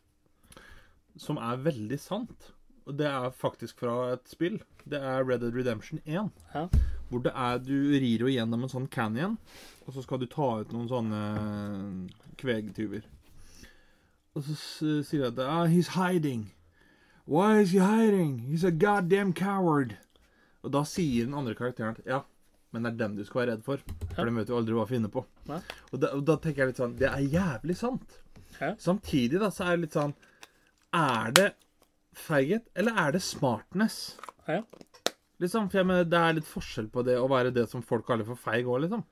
som 1.18 1.36
er 1.42 1.58
veldig 1.66 1.98
sant. 2.00 2.52
Og 2.86 2.94
det 2.98 3.06
er 3.10 3.30
faktisk 3.34 3.82
fra 3.82 3.96
et 4.14 4.30
spill. 4.30 4.60
Det 4.88 4.98
er 5.02 5.26
Red 5.26 5.42
Dead 5.42 5.54
Redemption 5.54 6.00
1. 6.06 6.30
Ja. 6.54 6.62
Hvor 7.12 7.20
det 7.26 7.32
er 7.36 7.58
Du 7.60 7.74
rir 7.92 8.22
jo 8.24 8.30
gjennom 8.32 8.62
en 8.64 8.72
sånn 8.72 8.88
canyon, 8.88 9.34
og 9.84 9.92
så 9.92 10.02
skal 10.04 10.22
du 10.22 10.26
ta 10.32 10.46
ut 10.62 10.72
noen 10.72 10.88
sånne 10.88 11.20
kvegtyver. 12.40 13.04
Og 14.32 14.46
så 14.46 14.54
sier 15.04 15.26
jeg 15.26 15.32
at 15.34 15.40
ah, 15.44 15.66
He's 15.68 15.92
hiding. 15.92 16.46
Why 17.28 17.60
is 17.60 17.70
he 17.76 17.78
hiding? 17.84 18.38
He's 18.48 18.64
a 18.64 18.70
goddamn 18.72 19.34
coward. 19.36 19.98
Og 20.64 20.72
da 20.72 20.82
sier 20.88 21.26
den 21.28 21.36
andre 21.36 21.54
karakteren 21.58 21.98
at 21.98 22.06
ja, 22.08 22.22
men 22.72 22.86
det 22.86 22.94
er 22.94 22.98
dem 23.02 23.16
du 23.18 23.24
skal 23.28 23.42
være 23.42 23.52
redd 23.56 23.64
for. 23.66 23.82
For 24.14 24.24
Ja. 24.24 24.30
møter 24.30 24.38
vet 24.40 24.48
du 24.48 24.56
aldri 24.56 24.78
hva 24.78 24.86
finner 24.88 25.12
på. 25.12 25.24
Og 25.92 26.00
da, 26.00 26.12
og 26.16 26.24
da 26.24 26.36
tenker 26.40 26.62
jeg 26.64 26.72
litt 26.72 26.80
sånn 26.80 26.96
Det 26.98 27.10
er 27.10 27.28
jævlig 27.28 27.76
sant. 27.76 28.18
Ja. 28.60 28.72
Samtidig 28.80 29.40
da, 29.42 29.50
så 29.50 29.66
er 29.66 29.76
det 29.76 29.84
litt 29.88 29.96
sånn 29.98 30.14
Er 30.94 31.32
det 31.36 31.46
feighet, 32.16 32.66
eller 32.76 32.96
er 33.00 33.12
det 33.12 33.22
smartness? 33.24 34.16
Ja. 34.48 34.62
Liksom, 35.42 35.68
for 35.70 35.80
jeg 35.80 35.88
mener, 35.88 36.06
Det 36.06 36.18
er 36.18 36.36
litt 36.38 36.48
forskjell 36.48 36.88
på 36.92 37.02
det 37.06 37.18
å 37.18 37.28
være 37.30 37.50
det 37.54 37.66
som 37.70 37.82
folk 37.82 38.06
kaller 38.06 38.28
for 38.28 38.38
feig 38.38 38.68
òg, 38.68 38.84
liksom. 38.84 39.02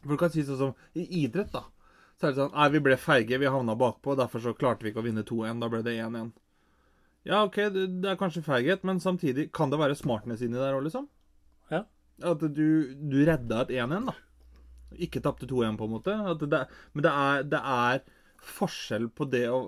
Folk 0.00 0.20
kan 0.22 0.32
si 0.32 0.44
sånn 0.46 0.60
som 0.60 0.74
i 0.96 1.04
idrett, 1.24 1.52
da. 1.52 1.66
Så 2.16 2.28
er 2.28 2.32
det 2.32 2.40
sånn 2.40 2.54
Nei, 2.56 2.68
vi 2.72 2.82
ble 2.84 2.96
feige, 3.00 3.40
vi 3.40 3.50
havna 3.52 3.76
bakpå, 3.76 4.16
derfor 4.16 4.42
så 4.44 4.54
klarte 4.56 4.84
vi 4.84 4.92
ikke 4.92 5.02
å 5.02 5.06
vinne 5.06 5.26
2-1. 5.28 5.60
Da 5.60 5.68
ble 5.72 5.82
det 5.84 5.98
1-1. 6.00 6.32
Ja, 7.28 7.42
OK, 7.44 7.58
det, 7.74 7.84
er 8.08 8.16
kanskje 8.20 8.44
feighet, 8.46 8.84
men 8.88 9.00
samtidig 9.00 9.50
kan 9.56 9.72
det 9.72 9.80
være 9.80 9.98
smartness 9.98 10.40
inni 10.44 10.56
der 10.56 10.78
òg, 10.78 10.86
liksom. 10.88 11.06
Ja. 11.72 11.84
At 12.24 12.40
du, 12.40 12.66
du 12.96 13.18
redda 13.28 13.66
et 13.66 13.74
1-1, 13.76 14.08
da. 14.08 14.16
Ikke 15.04 15.22
tapte 15.24 15.48
2-1, 15.48 15.76
på 15.80 15.88
en 15.88 15.94
måte. 15.98 16.16
At 16.32 16.40
det, 16.40 16.64
men 16.94 17.04
det 17.04 17.12
er, 17.12 17.44
det 17.52 17.60
er 17.60 18.02
forskjell 18.56 19.10
på 19.12 19.28
det 19.28 19.44
å 19.52 19.60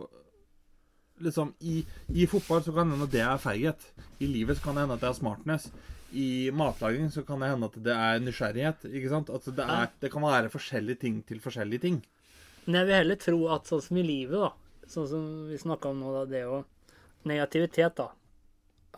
Liksom, 1.23 1.55
i, 1.61 1.81
I 2.13 2.27
fotball 2.31 2.63
så 2.65 2.75
kan 2.75 2.91
det 2.91 2.97
hende 2.97 3.09
at 3.09 3.15
det 3.15 3.25
er 3.25 3.43
feighet. 3.43 3.89
I 4.23 4.29
livet 4.31 4.59
så 4.59 4.67
kan 4.67 4.79
det 4.79 4.87
hende 4.87 4.99
at 4.99 5.05
det 5.05 5.11
er 5.11 5.19
smartness. 5.19 5.69
I 6.13 6.51
matlaging 6.53 7.09
så 7.15 7.23
kan 7.25 7.41
det 7.41 7.53
hende 7.53 7.71
at 7.71 7.79
det 7.87 7.95
er 7.97 8.25
nysgjerrighet. 8.25 8.89
ikke 8.91 9.13
sant? 9.13 9.31
Altså, 9.33 9.55
det, 9.57 9.65
er, 9.65 9.93
det 10.03 10.11
kan 10.13 10.27
være 10.27 10.53
forskjellige 10.53 11.05
ting 11.07 11.23
til 11.29 11.41
forskjellige 11.41 11.87
ting. 11.87 12.03
Men 12.67 12.81
jeg 12.81 12.89
vil 12.89 13.01
heller 13.01 13.23
tro 13.23 13.39
at 13.55 13.71
sånn 13.71 13.85
som 13.87 13.99
i 13.99 14.05
livet, 14.07 14.39
da, 14.39 14.87
sånn 14.91 15.09
som 15.11 15.31
vi 15.49 15.59
snakka 15.59 15.91
om 15.91 16.03
nå, 16.03 16.13
da, 16.21 16.27
det 16.31 16.45
å 16.47 16.63
Negativitet, 17.23 18.01
da. 18.01 18.09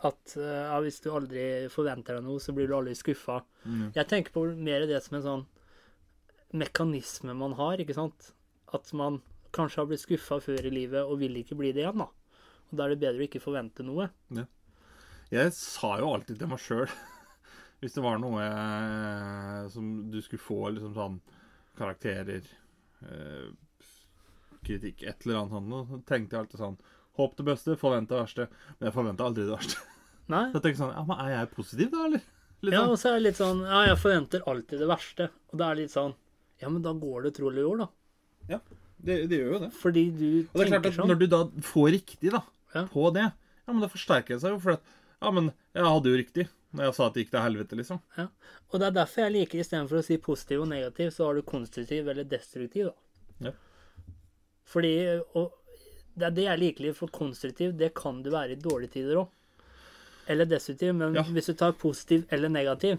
At 0.09 0.33
eh, 0.37 0.63
ja, 0.65 0.79
hvis 0.81 0.97
du 1.03 1.11
aldri 1.13 1.43
forventer 1.69 2.17
deg 2.17 2.25
noe, 2.25 2.41
så 2.41 2.55
blir 2.57 2.65
du 2.69 2.73
aldri 2.77 2.95
skuffa. 2.97 3.43
Mm. 3.65 3.91
Jeg 3.95 4.09
tenker 4.09 4.33
på 4.33 4.47
mer 4.57 4.87
det 4.89 4.97
som 5.05 5.19
en 5.19 5.25
sånn 5.25 5.45
mekanisme 6.57 7.35
man 7.37 7.53
har, 7.59 7.81
ikke 7.81 7.97
sant. 7.97 8.31
At 8.73 8.89
man 8.97 9.21
kanskje 9.55 9.81
har 9.81 9.89
blitt 9.91 10.03
skuffa 10.03 10.39
før 10.43 10.67
i 10.67 10.73
livet 10.73 11.05
og 11.05 11.19
vil 11.21 11.37
ikke 11.39 11.57
bli 11.59 11.71
det 11.75 11.85
igjen, 11.85 12.01
da. 12.01 12.09
Og 12.71 12.77
da 12.79 12.85
er 12.85 12.93
det 12.95 12.99
bedre 13.03 13.21
å 13.23 13.27
ikke 13.27 13.41
forvente 13.43 13.85
noe. 13.85 14.09
Jeg 15.33 15.51
sa 15.57 15.95
jo 15.99 16.11
alltid 16.13 16.37
til 16.37 16.49
meg 16.51 16.59
sjøl 16.61 16.85
Hvis 17.81 17.95
det 17.95 18.03
var 18.05 18.19
noe 18.21 18.43
eh, 18.45 19.63
som 19.73 19.87
du 20.13 20.19
skulle 20.21 20.43
få 20.45 20.59
liksom 20.75 20.93
sånn 20.95 21.15
karakterer 21.79 22.45
eh, 22.45 23.47
Kritikk, 24.65 25.01
et 25.05 25.25
eller 25.25 25.41
annet 25.41 25.53
sånt, 25.55 25.89
så 25.89 25.99
tenkte 26.09 26.35
jeg 26.37 26.43
alltid 26.45 26.61
sånn 26.61 26.77
Håp 27.15 27.35
det 27.39 27.45
beste, 27.47 27.75
forvent 27.79 28.09
det 28.11 28.17
verste. 28.19 28.45
Men 28.75 28.89
jeg 28.89 28.95
forventa 28.97 29.23
aldri 29.23 29.45
det 29.47 29.53
verste. 29.55 29.77
Nei? 30.33 30.45
Så 30.51 30.57
jeg 30.59 30.63
tenkte 30.65 30.81
sånn 30.83 30.95
Ja, 30.97 31.03
men 31.09 31.21
er 31.25 31.29
jeg 31.35 31.51
positiv, 31.55 31.91
da, 31.93 32.05
eller? 32.09 32.23
Litt 32.65 32.73
Ja, 32.75 32.81
sånn. 32.85 32.93
og 32.95 32.99
så 33.01 33.09
er 33.11 33.17
det 33.19 33.25
litt 33.27 33.39
sånn 33.41 33.61
Ja, 33.65 33.81
jeg 33.89 33.99
forventer 34.01 34.47
alltid 34.51 34.81
det 34.85 34.89
verste. 34.93 35.29
Og 35.51 35.59
da 35.61 35.69
er 35.71 35.77
det 35.77 35.85
litt 35.87 35.93
sånn 35.95 36.15
Ja, 36.63 36.71
men 36.71 36.81
da 36.85 36.93
går 36.97 37.27
det 37.27 37.35
trolig 37.37 37.61
i 37.65 37.69
år, 37.69 37.85
da. 37.85 38.59
Det, 39.05 39.15
det 39.29 39.37
gjør 39.41 39.51
jo 39.53 39.61
det. 39.65 39.71
Fordi 39.77 40.03
du 40.15 40.25
Og 40.25 40.55
det 40.55 40.65
er 40.65 40.69
klart 40.71 40.71
tenker 40.71 40.93
at 40.93 40.97
sånn. 40.97 41.09
når 41.11 41.19
du 41.21 41.25
da 41.33 41.41
får 41.67 41.89
riktig 41.97 42.31
da, 42.33 42.39
Ja. 42.75 42.85
på 42.91 43.07
det, 43.15 43.25
ja, 43.31 43.71
men 43.73 43.81
da 43.81 43.87
forsterker 43.89 44.35
det 44.35 44.41
seg 44.43 44.55
jo. 44.55 44.59
For 44.59 44.77
at 44.77 44.93
Ja, 45.21 45.31
men 45.31 45.53
jeg 45.73 45.83
hadde 45.87 46.11
jo 46.11 46.17
riktig 46.19 46.47
når 46.75 46.83
jeg 46.89 46.95
sa 46.97 47.05
at 47.07 47.13
det 47.15 47.21
gikk 47.23 47.29
til 47.31 47.39
helvete, 47.45 47.75
liksom. 47.79 47.99
Ja. 48.17 48.25
Og 48.73 48.79
det 48.81 48.87
er 48.89 48.95
derfor 48.97 49.21
jeg 49.23 49.31
liker 49.31 49.61
istedenfor 49.63 50.01
å 50.01 50.03
si 50.03 50.17
positiv 50.19 50.61
og 50.65 50.67
negativ, 50.67 51.09
så 51.15 51.29
har 51.29 51.37
du 51.37 51.41
konstruktiv 51.47 52.09
eller 52.11 52.27
destruktiv, 52.27 52.89
da. 52.91 53.47
Ja. 53.47 53.53
Fordi 54.65 54.91
og 55.35 55.53
Det 56.15 56.25
er 56.29 56.31
det 56.35 56.43
jeg 56.45 56.59
liker 56.61 56.93
for 56.95 57.11
konstruktiv, 57.11 57.73
det 57.77 57.93
kan 57.95 58.21
du 58.23 58.29
være 58.31 58.55
i 58.55 58.59
dårlige 58.61 58.93
tider 58.93 59.17
òg. 59.19 59.27
Eller 60.31 60.45
destruktiv, 60.47 60.93
men 60.95 61.13
Ja. 61.15 61.23
hvis 61.23 61.45
du 61.47 61.53
tar 61.53 61.73
positiv 61.73 62.25
eller 62.31 62.49
negativ 62.49 62.97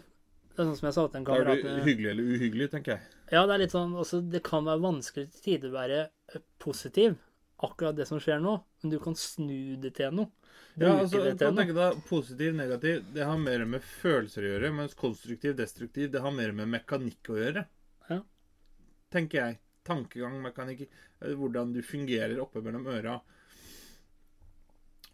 Det 0.56 0.60
er 0.62 0.68
sånn 0.70 0.76
som 0.78 0.86
jeg 0.86 0.94
sa 0.94 1.06
til 1.08 1.16
en 1.16 1.24
Da 1.24 1.34
er 1.34 1.44
du 1.44 1.68
eh, 1.68 1.84
hyggelig 1.84 2.10
eller 2.10 2.22
uhyggelig, 2.22 2.70
tenker 2.70 2.92
jeg. 2.92 3.00
Ja, 3.32 3.46
det 3.46 3.54
er 3.54 3.58
litt 3.58 3.72
sånn 3.72 3.96
altså, 3.96 4.20
Det 4.30 4.42
kan 4.42 4.64
være 4.64 4.80
vanskelig 4.80 5.30
til 5.32 5.42
tider 5.42 5.68
å 5.68 5.72
være 5.72 5.98
eh, 6.34 6.40
positiv, 6.58 7.16
akkurat 7.56 7.96
det 7.96 8.06
som 8.06 8.20
skjer 8.20 8.40
nå, 8.42 8.56
men 8.82 8.92
du 8.92 8.98
kan 9.00 9.16
snu 9.16 9.76
det 9.80 9.94
til 9.96 10.12
noe. 10.14 10.28
Ja, 10.76 10.92
altså, 10.92 11.22
det 11.24 11.36
kan 11.36 11.38
til 11.40 11.52
noe. 11.54 11.62
tenke 11.62 11.76
deg 11.76 12.02
Positiv, 12.08 12.56
negativ, 12.56 13.04
det 13.16 13.24
har 13.24 13.38
mer 13.40 13.64
med 13.68 13.84
følelser 13.84 14.44
å 14.44 14.50
gjøre. 14.50 14.72
Mens 14.76 14.96
konstruktiv, 14.98 15.54
destruktiv, 15.56 16.10
det 16.12 16.20
har 16.24 16.34
mer 16.36 16.52
med 16.56 16.68
mekanikk 16.74 17.32
å 17.32 17.38
gjøre. 17.40 17.64
Ja. 18.10 18.20
Tenker 19.14 19.40
jeg. 19.40 19.58
Tankegang, 19.86 20.36
mekanikk, 20.42 20.84
eh, 21.22 21.32
hvordan 21.38 21.72
du 21.72 21.80
fungerer 21.86 22.40
oppe 22.42 22.60
mellom 22.64 22.86
øra. 22.92 23.20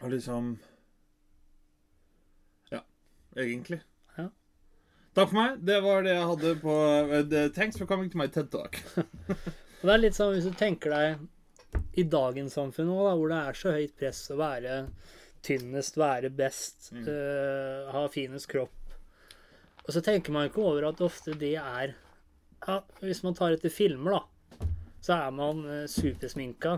Og 0.02 0.10
liksom 0.10 0.56
Ja, 2.72 2.80
egentlig. 3.36 3.82
Ja. 4.16 4.30
Takk 5.14 5.30
for 5.30 5.38
meg. 5.38 5.60
Det 5.62 5.78
var 5.84 6.02
det 6.02 6.16
jeg 6.16 6.30
hadde 6.32 6.56
på 6.64 6.78
uh, 7.12 7.48
Thanks 7.54 7.78
for 7.78 7.86
coming 7.86 8.10
to 8.10 8.18
my 8.18 8.26
TED 8.26 8.50
Talk. 8.50 8.80
Det 9.82 9.90
er 9.90 9.98
litt 9.98 10.14
sånn 10.14 10.34
hvis 10.34 10.46
du 10.46 10.54
tenker 10.54 10.92
deg 10.94 11.22
i 11.98 12.04
dagens 12.08 12.54
samfunn 12.56 12.88
òg, 12.92 13.02
da, 13.06 13.16
hvor 13.18 13.32
det 13.32 13.40
er 13.40 13.58
så 13.58 13.72
høyt 13.74 13.96
press 13.98 14.22
å 14.32 14.38
være 14.40 14.76
tynnest, 15.44 15.96
være 15.98 16.30
best, 16.30 16.92
Mm. 16.92 17.02
uh, 17.08 17.90
ha 17.92 18.06
finest 18.08 18.48
kropp. 18.48 18.94
Og 19.82 19.90
så 19.92 20.00
tenker 20.04 20.32
man 20.32 20.48
ikke 20.48 20.62
over 20.62 20.86
at 20.88 21.00
ofte 21.02 21.34
det 21.34 21.56
er 21.58 21.94
ja, 22.62 22.76
Hvis 23.00 23.24
man 23.24 23.34
tar 23.34 23.50
etter 23.56 23.72
filmer, 23.74 24.12
da, 24.14 24.66
så 25.02 25.16
er 25.16 25.32
man 25.34 25.64
uh, 25.66 25.86
supersminka, 25.90 26.76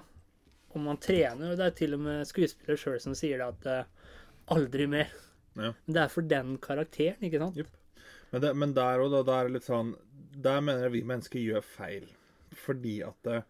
og 0.73 0.81
man 0.81 0.97
trener. 0.97 1.53
Og 1.53 1.59
det 1.61 1.67
er 1.67 1.77
til 1.77 1.95
og 1.95 2.01
med 2.01 2.25
skuespiller 2.27 2.81
sjøl 2.81 2.97
som 3.05 3.15
sier 3.15 3.39
det 3.39 3.51
at 3.53 3.69
uh, 3.85 4.15
aldri 4.57 4.87
mer. 4.89 5.13
Ja. 5.55 5.75
Men 5.85 5.95
det 5.95 6.01
er 6.03 6.09
for 6.09 6.23
den 6.23 6.57
karakteren, 6.59 7.21
ikke 7.23 7.39
sant? 7.39 7.61
Yep. 7.61 7.69
Men, 8.33 8.41
det, 8.43 8.55
men 8.57 8.73
der 8.75 9.05
og 9.05 9.13
da, 9.13 9.21
det 9.23 9.35
er 9.37 9.53
litt 9.55 9.67
sånn 9.69 9.93
Der 10.43 10.59
mener 10.65 10.89
jeg 10.89 10.95
vi 10.97 11.03
mennesker 11.07 11.39
gjør 11.39 11.63
feil. 11.63 12.09
Fordi 12.65 12.97
at 13.07 13.15
det 13.29 13.43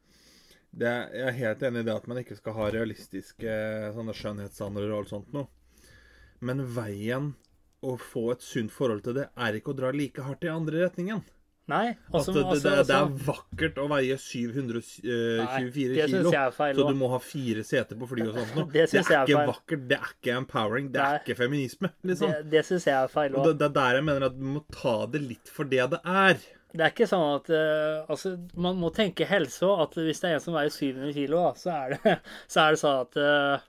er, 0.83 1.11
Jeg 1.15 1.27
er 1.29 1.39
helt 1.39 1.63
enig 1.63 1.85
i 1.85 1.87
det 1.87 1.95
at 1.95 2.07
man 2.11 2.19
ikke 2.19 2.37
skal 2.37 2.57
ha 2.59 2.71
realistiske 2.75 3.59
sånne 3.95 4.15
skjønnhetsstandarder 4.19 4.91
og 4.91 5.05
alt 5.05 5.13
sånt 5.15 5.33
noe. 5.37 5.47
Men 6.45 6.65
veien 6.75 7.35
å 7.85 7.95
få 8.01 8.33
et 8.33 8.43
sunt 8.43 8.73
forhold 8.73 9.05
til 9.05 9.15
det, 9.21 9.29
er 9.37 9.55
ikke 9.61 9.71
å 9.75 9.79
dra 9.79 9.93
like 9.95 10.23
hardt 10.25 10.45
i 10.45 10.51
andre 10.51 10.83
retningen. 10.87 11.23
Nei, 11.65 11.95
At 12.11 12.17
altså, 12.19 12.33
det, 12.35 12.41
det, 12.41 12.49
altså, 12.51 12.69
det, 12.69 12.73
det 12.89 12.95
er 12.95 13.03
altså 13.07 13.25
vakkert 13.25 13.79
å 13.81 13.85
veie 13.89 14.17
724 14.21 15.39
Nei, 15.41 16.09
kilo. 16.11 16.33
feil 16.53 16.77
Så 16.77 16.85
du 16.91 16.99
må 17.01 17.09
ha 17.09 17.21
fire 17.25 17.63
seter 17.65 17.97
på 17.97 18.09
fly 18.11 18.27
og 18.27 18.35
sånt 18.37 18.59
noe. 18.59 18.67
Det 18.75 18.83
Det, 18.91 18.99
er 19.01 19.07
ikke 19.07 19.39
feil. 19.39 19.49
vakkert, 19.49 19.87
det 19.89 19.97
er 19.97 20.11
ikke 20.13 20.35
empowering, 20.43 20.91
det 20.93 21.01
er 21.01 21.23
ikke 21.23 21.39
feminisme. 21.39 21.89
liksom. 22.05 22.35
det, 22.35 22.43
det 22.53 22.65
syns 22.69 22.85
jeg 22.91 22.99
er 22.99 23.09
feil 23.15 23.39
Og 23.39 23.49
det, 23.49 23.55
det 23.63 23.71
er 23.71 23.75
der 23.79 23.97
jeg 24.01 24.05
mener 24.11 24.29
at 24.29 24.37
du 24.37 24.45
må 24.59 24.65
ta 24.77 24.95
det 25.15 25.23
litt 25.25 25.49
for 25.57 25.65
det 25.73 25.89
det 25.95 26.03
er. 26.05 26.45
Det 26.75 26.83
er 26.83 26.91
ikke 26.91 27.07
sånn 27.07 27.25
at 27.37 27.49
uh, 27.55 28.11
Altså, 28.11 28.35
man 28.59 28.79
må 28.81 28.91
tenke 28.95 29.29
helse 29.31 29.67
òg. 29.67 29.85
At 29.87 29.99
hvis 29.99 30.23
det 30.23 30.31
er 30.31 30.39
en 30.39 30.45
som 30.45 30.57
veier 30.57 30.75
700 30.75 31.15
kilo, 31.17 31.43
da, 31.47 31.53
så 31.59 31.75
er 31.75 31.95
det, 31.95 32.15
så 32.53 32.65
er 32.65 32.75
det 32.75 32.83
sånn 32.83 33.03
at 33.05 33.19
uh, 33.21 33.67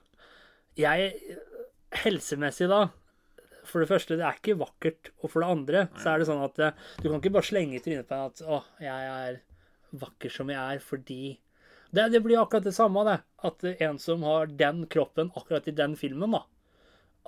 Jeg 0.80 1.12
Helsemessig, 1.96 2.66
da 2.68 2.88
For 3.66 3.82
det 3.82 3.90
første, 3.92 4.18
det 4.18 4.26
er 4.26 4.40
ikke 4.40 4.58
vakkert. 4.60 5.12
Og 5.22 5.30
for 5.30 5.42
det 5.42 5.52
andre, 5.54 5.86
så 6.02 6.12
er 6.12 6.20
det 6.22 6.28
sånn 6.30 6.44
at 6.44 6.62
uh, 6.62 6.86
du 6.98 7.08
kan 7.08 7.20
ikke 7.20 7.36
bare 7.38 7.50
slenge 7.52 7.78
i 7.78 7.84
trynet 7.84 8.10
på 8.10 8.18
en 8.18 8.32
at 8.32 8.42
Å, 8.42 8.60
jeg 8.82 9.12
er 9.14 9.42
vakker 9.96 10.32
som 10.34 10.50
jeg 10.50 10.58
er 10.58 10.82
fordi 10.82 11.20
det, 11.94 12.08
det 12.12 12.18
blir 12.20 12.40
akkurat 12.40 12.66
det 12.66 12.74
samme, 12.76 13.04
det. 13.06 13.20
At 13.46 13.62
en 13.86 14.00
som 14.02 14.24
har 14.26 14.50
den 14.50 14.82
kroppen 14.90 15.30
akkurat 15.38 15.68
i 15.70 15.74
den 15.78 15.94
filmen, 15.96 16.34
da 16.34 16.42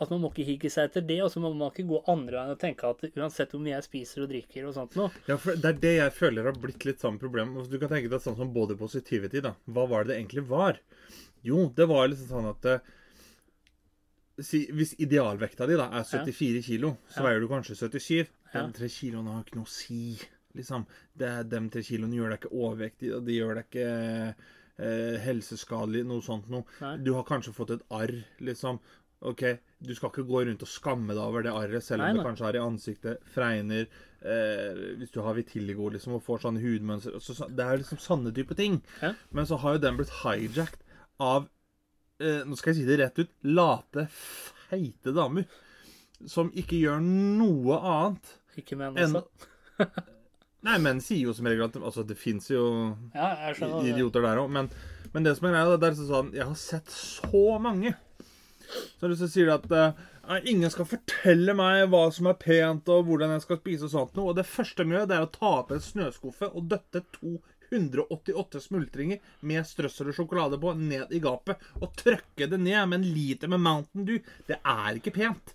at 0.01 0.11
man 0.13 0.21
må 0.23 0.29
ikke 0.31 0.45
hige 0.47 0.71
seg 0.71 0.89
etter 0.89 1.03
det, 1.09 1.17
og 1.25 1.31
så 1.33 1.41
må 1.43 1.51
man 1.55 1.73
ikke 1.73 1.87
gå 1.89 1.99
andre 2.13 2.39
veien 2.39 2.53
og 2.55 2.61
tenke 2.63 2.87
at 2.89 3.03
uansett 3.19 3.51
hvor 3.55 3.63
mye 3.65 3.75
jeg 3.77 3.87
spiser 3.89 4.23
og 4.25 4.29
drikker 4.31 4.69
og 4.69 4.75
sånt 4.77 4.95
noe, 4.99 5.11
Ja, 5.27 5.37
for 5.43 5.57
Det 5.59 5.73
er 5.73 5.81
det 5.83 5.95
jeg 5.97 6.13
føler 6.19 6.45
har 6.51 6.61
blitt 6.63 6.85
litt 6.87 7.01
samme 7.03 7.19
problem. 7.19 7.57
Altså, 7.57 7.71
Du 7.73 7.79
kan 7.83 7.91
tenke 7.91 8.09
deg 8.13 8.23
sånn 8.23 8.37
som 8.39 8.53
body 8.55 8.77
positivity. 8.79 9.41
da. 9.43 9.55
Hva 9.67 9.89
var 9.91 10.05
det 10.05 10.15
det 10.15 10.21
egentlig 10.23 10.47
var? 10.49 10.79
Jo, 11.47 11.69
det 11.75 11.87
var 11.91 12.09
liksom 12.09 12.29
sånn 12.31 12.49
at 12.51 12.65
eh, 12.67 12.81
si, 14.43 14.65
Hvis 14.75 14.95
idealvekta 15.03 15.67
di 15.69 15.77
da 15.79 15.89
er 15.99 16.05
74 16.07 16.63
kilo, 16.67 16.95
så 17.11 17.25
veier 17.27 17.41
du 17.43 17.49
kanskje 17.51 17.77
77. 17.79 18.27
Ja. 18.55 18.63
De 18.67 18.73
tre 18.79 18.89
kiloene 18.89 19.35
har 19.35 19.43
ikke 19.45 19.59
noe 19.61 19.69
å 19.69 19.73
si. 19.73 20.19
liksom. 20.57 20.87
Det, 21.19 21.33
de 21.51 21.61
tre 21.75 21.83
kiloene 21.87 22.17
gjør 22.17 22.33
deg 22.33 22.39
ikke 22.45 22.55
overvektig, 22.55 23.11
og 23.19 23.27
de 23.27 23.37
gjør 23.37 23.59
deg 23.59 23.67
ikke 23.69 23.91
eh, 24.79 25.19
helseskadelig, 25.27 26.05
noe 26.07 26.23
sånt 26.25 26.49
noe. 26.53 26.65
Du 27.03 27.13
har 27.17 27.27
kanskje 27.29 27.53
fått 27.57 27.75
et 27.77 27.85
arr, 27.95 28.15
liksom. 28.41 28.79
Ok, 29.27 29.43
Du 29.83 29.95
skal 29.95 30.13
ikke 30.13 30.27
gå 30.27 30.45
rundt 30.47 30.63
og 30.63 30.71
skamme 30.71 31.15
deg 31.15 31.23
over 31.23 31.43
det 31.43 31.51
arret, 31.55 31.83
selv 31.83 32.05
om 32.05 32.07
Nei, 32.07 32.19
det 32.19 32.27
kanskje 32.27 32.47
har 32.47 32.59
i 32.59 32.63
ansiktet, 32.63 33.25
fregner 33.35 33.87
eh, 34.23 34.83
Hvis 35.01 35.15
du 35.15 35.21
har 35.25 35.35
vitiligo 35.39 35.89
liksom, 35.91 36.15
og 36.19 36.25
får 36.27 36.45
sånne 36.45 36.63
hudmønster 36.63 37.19
så, 37.23 37.49
Det 37.51 37.67
er 37.67 37.83
liksom 37.83 38.03
sånne 38.03 38.35
type 38.35 38.55
ting. 38.59 38.81
Ja. 39.03 39.15
Men 39.35 39.49
så 39.51 39.59
har 39.63 39.77
jo 39.77 39.83
den 39.83 39.99
blitt 39.99 40.15
hijacked 40.21 40.85
av 41.19 41.49
eh, 42.23 42.45
Nå 42.47 42.59
skal 42.59 42.75
jeg 42.75 42.83
si 42.83 42.87
det 42.89 43.01
rett 43.03 43.19
ut 43.19 43.35
late, 43.51 44.07
feite 44.69 45.15
damer. 45.17 45.49
Som 46.27 46.53
ikke 46.55 46.79
gjør 46.79 47.03
noe 47.03 47.79
annet 47.79 48.37
Ikke 48.59 48.79
menn 48.79 48.99
enn 48.99 49.19
også. 49.19 49.51
Nei, 50.67 50.75
menn 50.83 50.99
sier 51.03 51.29
jo 51.29 51.35
som 51.35 51.47
regel 51.47 51.69
at 51.69 51.77
altså, 51.79 52.03
det 52.07 52.19
fins 52.19 52.51
jo 52.51 52.63
Ja, 53.15 53.51
idioter 53.83 54.25
der 54.27 54.41
òg. 54.43 54.51
Men, 54.51 54.71
men 55.15 55.27
det 55.27 55.37
som 55.39 55.47
er 55.47 55.55
greia, 55.55 55.79
det 55.79 55.91
er 55.91 55.99
sånn 55.99 56.35
Jeg 56.35 56.47
har 56.47 56.59
sett 56.59 56.91
så 56.95 57.59
mange 57.63 57.95
så 59.01 59.11
så 59.17 59.29
sier 59.31 59.47
du 59.49 59.53
at 59.55 59.71
uh, 59.73 60.39
ingen 60.45 60.71
skal 60.71 60.85
fortelle 60.89 61.55
meg 61.57 61.87
hva 61.93 62.07
som 62.13 62.27
er 62.31 62.35
pent, 62.41 62.89
og 62.93 63.07
hvordan 63.09 63.31
jeg 63.37 63.45
skal 63.47 63.61
spise 63.63 63.89
og 63.89 63.93
sånt 63.95 64.17
noe. 64.19 64.31
Og 64.33 64.37
det 64.37 64.47
første 64.47 64.85
de 64.85 64.97
gjør, 64.97 65.07
det 65.09 65.17
er 65.17 65.27
å 65.29 65.33
ta 65.33 65.53
opp 65.63 65.71
en 65.73 65.81
snøskuffe 65.85 66.51
og 66.53 66.67
døtte 66.69 67.05
288 67.71 68.61
smultringer 68.65 69.19
med 69.49 69.67
strøssel 69.69 70.09
og 70.13 70.17
sjokolade 70.17 70.59
på 70.61 70.75
ned 70.79 71.13
i 71.17 71.21
gapet. 71.25 71.61
Og 71.81 71.95
trykke 72.01 72.49
det 72.49 72.61
ned 72.61 72.83
med 72.89 73.01
en 73.01 73.09
liter 73.15 73.49
med 73.53 73.61
Mountain 73.65 74.05
Dew. 74.09 74.21
Det 74.49 74.61
er 74.65 75.01
ikke 75.01 75.15
pent. 75.17 75.55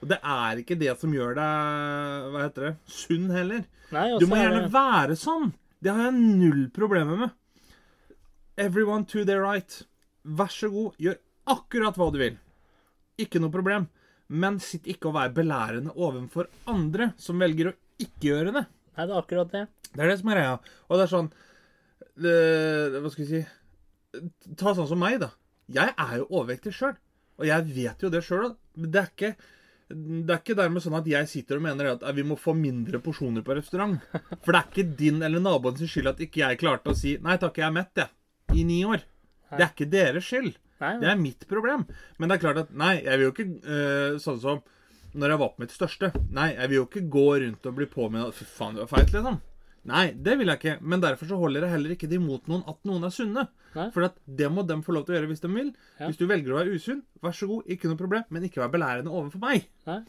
Og 0.00 0.08
det 0.08 0.16
er 0.24 0.62
ikke 0.62 0.78
det 0.80 0.94
som 1.00 1.12
gjør 1.12 1.34
deg 1.36 2.30
hva 2.32 2.44
heter 2.46 2.64
det, 2.70 2.74
sunn 2.88 3.26
heller. 3.34 3.66
Nei, 3.92 4.06
Du 4.18 4.24
må 4.30 4.36
er 4.38 4.46
gjerne 4.46 4.62
det- 4.64 4.72
være 4.72 5.16
sånn. 5.20 5.50
Det 5.82 5.92
har 5.92 6.06
jeg 6.10 6.14
null 6.20 6.68
problemer 6.76 7.16
med. 7.16 7.30
Everyone 8.56 9.04
to 9.06 9.24
their 9.24 9.42
right. 9.42 9.82
Vær 10.24 10.48
så 10.52 10.68
god, 10.72 10.96
gjør 11.00 11.18
akkurat 11.46 11.96
hva 11.96 12.10
du 12.12 12.18
vil. 12.20 12.38
Ikke 13.22 13.42
noe 13.42 13.52
problem. 13.54 13.88
Men 14.30 14.60
sitt 14.62 14.86
ikke 14.90 15.10
og 15.10 15.16
vær 15.16 15.32
belærende 15.34 15.94
overfor 15.96 16.48
andre 16.70 17.10
som 17.18 17.40
velger 17.42 17.72
å 17.72 17.76
ikke 18.00 18.30
gjøre 18.30 18.54
det. 18.54 18.64
Nei, 18.96 19.06
det 19.06 19.14
er 19.14 19.20
akkurat 19.20 19.54
det. 19.54 19.64
Det 19.90 20.04
er 20.04 20.12
det 20.12 20.18
som 20.20 20.30
er 20.30 20.38
greia. 20.38 20.58
Og 20.88 20.98
det 20.98 21.06
er 21.06 21.12
sånn 21.14 21.30
det, 22.20 22.34
Hva 23.00 23.10
skal 23.12 23.24
vi 23.24 23.30
si 23.30 23.40
Ta 24.58 24.74
sånn 24.74 24.88
som 24.90 24.98
meg, 24.98 25.20
da. 25.22 25.30
Jeg 25.70 25.94
er 25.94 26.16
jo 26.18 26.28
overvektig 26.32 26.72
sjøl. 26.74 26.96
Og 27.40 27.46
jeg 27.46 27.66
vet 27.76 28.02
jo 28.02 28.10
det 28.12 28.22
sjøl. 28.26 28.52
Det 28.74 29.00
er 29.00 29.10
ikke 29.10 29.34
det 29.90 30.30
er 30.30 30.38
ikke 30.38 30.54
dermed 30.54 30.82
sånn 30.84 30.94
at 31.00 31.08
jeg 31.10 31.26
sitter 31.26 31.58
og 31.58 31.64
mener 31.64 31.88
at 31.90 32.04
vi 32.14 32.22
må 32.22 32.36
få 32.38 32.52
mindre 32.54 33.00
porsjoner 33.02 33.42
på 33.42 33.56
restaurant. 33.58 33.96
For 34.44 34.54
det 34.54 34.60
er 34.60 34.68
ikke 34.68 34.96
din 35.00 35.18
eller 35.26 35.42
naboens 35.42 35.82
skyld 35.82 36.12
at 36.12 36.22
ikke 36.22 36.44
jeg 36.44 36.60
klarte 36.60 36.92
å 36.92 36.98
si 36.98 37.16
'nei 37.18 37.34
takk, 37.42 37.58
jeg 37.58 37.66
er 37.66 37.74
mett', 37.74 37.98
jeg. 37.98 38.10
I 38.54 38.62
ni 38.64 38.84
år. 38.86 39.02
Det 39.50 39.64
er 39.64 39.72
ikke 39.72 39.90
deres 39.90 40.28
skyld. 40.30 40.54
Nei, 40.80 40.94
Det 41.02 41.10
er 41.12 41.20
mitt 41.20 41.46
problem. 41.48 41.86
Men 42.18 42.30
det 42.30 42.36
er 42.38 42.44
klart 42.46 42.62
at 42.64 42.74
nei, 42.74 42.94
jeg 43.04 43.18
vil 43.18 43.28
jo 43.28 43.34
ikke 43.34 43.48
eh, 43.76 44.18
sånn 44.22 44.40
som 44.42 44.62
når 45.10 45.32
jeg 45.32 45.40
var 45.42 45.52
på 45.54 45.64
mitt 45.64 45.74
største. 45.74 46.10
Nei, 46.34 46.50
jeg 46.54 46.70
vil 46.70 46.80
jo 46.80 46.88
ikke 46.88 47.06
gå 47.10 47.28
rundt 47.42 47.66
og 47.66 47.78
bli 47.78 47.86
påminnet 47.90 48.36
Fy 48.36 48.44
faen, 48.46 48.76
du 48.78 48.84
er 48.84 48.90
feit, 48.90 49.10
liksom. 49.10 49.40
Nei, 49.90 50.10
det 50.12 50.34
vil 50.36 50.50
jeg 50.52 50.60
ikke. 50.60 50.74
Men 50.84 51.02
derfor 51.02 51.30
så 51.30 51.38
holder 51.40 51.64
jeg 51.64 51.74
heller 51.74 51.94
ikke 51.94 52.08
det 52.10 52.18
imot 52.20 52.50
noen 52.50 52.62
at 52.68 52.78
noen 52.88 53.06
er 53.08 53.14
sunne. 53.14 53.46
Nei. 53.74 53.86
For 53.94 54.10
det 54.40 54.50
må 54.52 54.64
de 54.68 54.76
få 54.84 54.94
lov 54.94 55.06
til 55.06 55.14
å 55.14 55.18
gjøre 55.18 55.30
hvis 55.30 55.42
de 55.42 55.50
vil. 55.54 55.70
Ja. 55.96 56.10
Hvis 56.10 56.20
du 56.20 56.26
velger 56.28 56.52
å 56.52 56.58
være 56.60 56.76
usunn, 56.76 57.00
vær 57.24 57.36
så 57.36 57.48
god, 57.48 57.70
ikke 57.72 57.88
noe 57.90 58.00
problem. 58.00 58.26
Men 58.28 58.46
ikke 58.46 58.60
vær 58.62 58.72
belærende 58.74 59.14
overfor 59.14 59.42
meg. 59.42 59.70
Nei. 59.88 60.02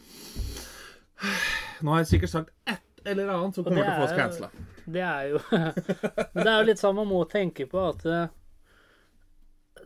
Nå 1.82 1.94
har 1.94 2.04
jeg 2.04 2.12
sikkert 2.16 2.34
sagt 2.34 2.54
ett 2.70 3.08
eller 3.08 3.32
annet 3.34 3.58
som 3.58 3.66
kommer 3.66 3.82
til 3.82 3.94
å 3.94 4.02
få 4.02 4.10
oss 4.10 4.18
cancela. 4.18 4.52
Det 4.92 5.02
er 5.06 5.32
jo 5.32 5.40
det 6.36 6.46
er 6.46 6.56
jo 6.60 6.68
litt 6.68 6.82
sånn 6.82 6.98
man 6.98 7.10
må 7.10 7.24
tenke 7.30 7.66
på 7.70 7.82
at 7.88 8.06
eh, 8.10 8.28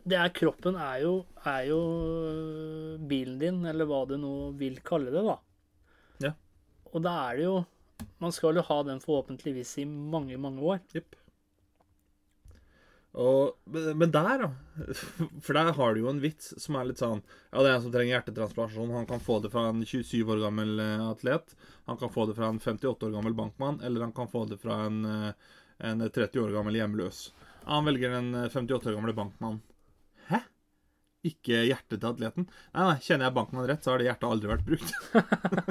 det 0.06 0.18
er 0.20 0.34
kroppen 0.34 0.76
er 0.78 1.02
jo, 1.02 1.14
er 1.42 1.66
jo 1.66 1.80
bilen 3.10 3.38
din, 3.42 3.60
eller 3.66 3.88
hva 3.88 4.04
du 4.06 4.14
nå 4.20 4.34
vil 4.60 4.78
kalle 4.86 5.10
det, 5.14 5.22
da. 5.26 5.36
Ja. 6.22 6.32
Og 6.92 7.02
da 7.02 7.16
er 7.28 7.40
det 7.40 7.48
jo 7.48 7.56
Man 8.20 8.32
skal 8.32 8.56
jo 8.56 8.64
ha 8.64 8.76
den 8.84 9.00
forhåpentligvis 9.00 9.78
i 9.80 9.84
mange, 9.86 10.36
mange 10.40 10.60
år. 10.60 10.80
Yep. 10.96 11.16
Og, 13.16 13.54
men 13.72 14.10
der, 14.12 14.42
da 14.42 14.48
For 15.44 15.56
der 15.56 15.72
har 15.72 15.94
du 15.94 16.02
jo 16.02 16.10
en 16.10 16.20
vits 16.20 16.50
som 16.60 16.76
er 16.76 16.90
litt 16.90 17.00
sånn 17.00 17.22
Ja, 17.24 17.62
det 17.62 17.70
er 17.70 17.76
en 17.78 17.84
som 17.86 17.94
trenger 17.94 18.18
hjertetransplantasjon. 18.18 18.92
Han 18.92 19.08
kan 19.08 19.24
få 19.24 19.38
det 19.40 19.52
fra 19.54 19.70
en 19.70 19.80
27 19.80 20.20
år 20.34 20.42
gammel 20.44 20.76
eh, 20.84 21.06
atlet. 21.06 21.56
Han 21.88 22.00
kan 22.00 22.12
få 22.12 22.26
det 22.28 22.36
fra 22.36 22.50
en 22.52 22.60
58 22.60 23.08
år 23.08 23.14
gammel 23.16 23.36
bankmann. 23.38 23.80
Eller 23.80 24.04
han 24.04 24.12
kan 24.16 24.28
få 24.28 24.44
det 24.50 24.60
fra 24.60 24.82
en, 24.90 25.00
eh, 25.08 25.54
en 25.88 26.04
30 26.04 26.44
år 26.44 26.52
gammel 26.58 26.76
hjemløs. 26.76 27.30
Han 27.64 27.88
velger 27.88 28.18
den 28.18 28.34
eh, 28.34 28.50
58 28.52 28.92
år 28.92 29.00
gamle 29.00 29.16
bankmannen. 29.16 29.64
Ikke 31.26 31.62
hjertet 31.66 31.98
til 31.98 32.08
atleten. 32.08 32.46
Nei, 32.46 32.84
nei, 32.84 32.96
kjenner 33.02 33.28
jeg 33.28 33.36
bankmann 33.38 33.66
rett, 33.68 33.82
så 33.84 33.92
har 33.92 34.02
det 34.02 34.06
hjertet 34.08 34.28
aldri 34.28 34.50
vært 34.52 34.66
brukt. 34.66 34.92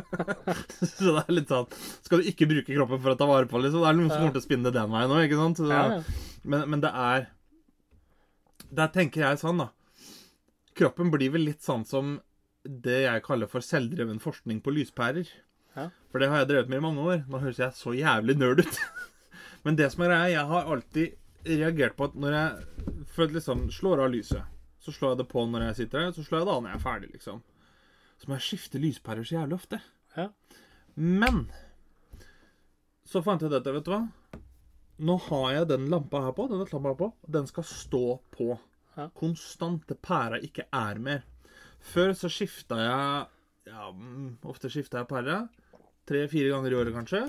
så 0.92 1.14
det 1.16 1.24
er 1.24 1.34
litt 1.36 1.54
sånn 1.54 1.70
Skal 2.06 2.22
du 2.22 2.30
ikke 2.32 2.50
bruke 2.50 2.68
kroppen 2.68 3.02
for 3.04 3.14
å 3.14 3.20
ta 3.20 3.30
vare 3.30 3.50
på 3.52 3.62
liksom? 3.62 3.84
Det 3.84 3.90
er 3.92 3.98
noen 4.00 4.12
som 4.12 4.22
kommer 4.24 4.36
til 4.36 4.44
å 4.44 4.48
spinne 4.48 4.70
det 4.70 4.76
den 4.78 4.94
veien 4.94 5.16
òg, 5.16 5.24
ikke 5.28 5.40
sant? 5.40 5.62
Så. 5.62 6.46
Men, 6.46 6.68
men 6.74 6.84
det 6.84 6.92
er 6.92 7.28
Der 8.82 8.94
tenker 8.94 9.26
jeg 9.28 9.42
sånn, 9.42 9.64
da. 9.64 9.72
Kroppen 10.76 11.12
blir 11.14 11.32
vel 11.36 11.48
litt 11.48 11.64
sånn 11.64 11.86
som 11.88 12.18
det 12.66 13.04
jeg 13.06 13.24
kaller 13.26 13.50
for 13.50 13.64
selvdreven 13.64 14.18
forskning 14.20 14.58
på 14.66 14.74
lyspærer. 14.74 15.30
Ja. 15.76 15.92
For 16.10 16.20
det 16.20 16.32
har 16.32 16.42
jeg 16.42 16.50
drevet 16.50 16.72
med 16.72 16.82
i 16.82 16.86
mange 16.88 17.04
år. 17.06 17.22
Nå 17.30 17.40
høres 17.44 17.62
jeg 17.62 17.78
så 17.78 17.94
jævlig 17.96 18.36
nerd 18.42 18.64
ut. 18.66 18.80
Men 19.68 19.78
det 19.78 19.92
som 19.94 20.04
er 20.04 20.12
greia, 20.12 20.32
jeg 20.34 20.50
har 20.50 20.74
alltid 20.74 21.54
reagert 21.62 21.96
på 21.98 22.10
at 22.10 22.18
når 22.18 22.36
jeg 22.40 23.06
for 23.16 23.32
liksom 23.32 23.68
slår 23.74 24.04
av 24.06 24.12
lyset, 24.14 24.55
så 24.86 24.94
slår 24.94 25.16
jeg 25.16 25.24
det 25.24 25.30
på 25.32 25.44
når 25.50 25.64
jeg 25.70 25.78
sitter 25.80 26.04
her, 26.04 26.12
så 26.14 26.24
slår 26.26 26.44
jeg 26.44 26.48
det 26.48 26.54
av 26.54 26.60
når 26.62 26.72
jeg 26.72 26.78
er 26.78 26.84
ferdig, 26.84 27.12
liksom. 27.16 27.40
Så 28.22 28.30
må 28.30 28.38
jeg 28.38 28.46
skifte 28.46 28.82
lyspærer 28.82 29.26
så 29.26 29.40
jævlig 29.40 29.58
ofte. 29.58 29.80
Ja. 30.16 30.28
Men 30.96 31.48
så 33.06 33.22
fant 33.26 33.42
jeg 33.42 33.54
dette, 33.54 33.74
vet 33.74 33.88
du 33.88 33.92
hva? 33.96 34.04
Nå 35.06 35.18
har 35.28 35.48
jeg 35.56 35.70
den 35.74 35.90
lampa 35.92 36.22
her 36.24 36.36
på, 36.38 36.46
denne 36.52 36.68
lampa 36.70 36.94
her 36.94 37.00
på, 37.02 37.10
den 37.36 37.50
skal 37.50 37.66
stå 37.68 38.04
på. 38.36 38.54
Ja. 38.96 39.10
Konstant 39.18 39.84
til 39.90 39.98
pæra 40.00 40.40
ikke 40.46 40.70
er 40.72 41.02
mer. 41.04 41.26
Før 41.86 42.14
så 42.18 42.32
skifta 42.32 42.78
jeg 42.82 43.32
Ja, 43.66 43.90
mm, 43.90 44.46
ofte 44.46 44.70
skifta 44.70 45.02
jeg 45.02 45.10
pære. 45.10 45.40
Tre-fire 46.06 46.52
ganger 46.54 46.72
i 46.72 46.78
året, 46.78 46.94
kanskje. 46.94 47.24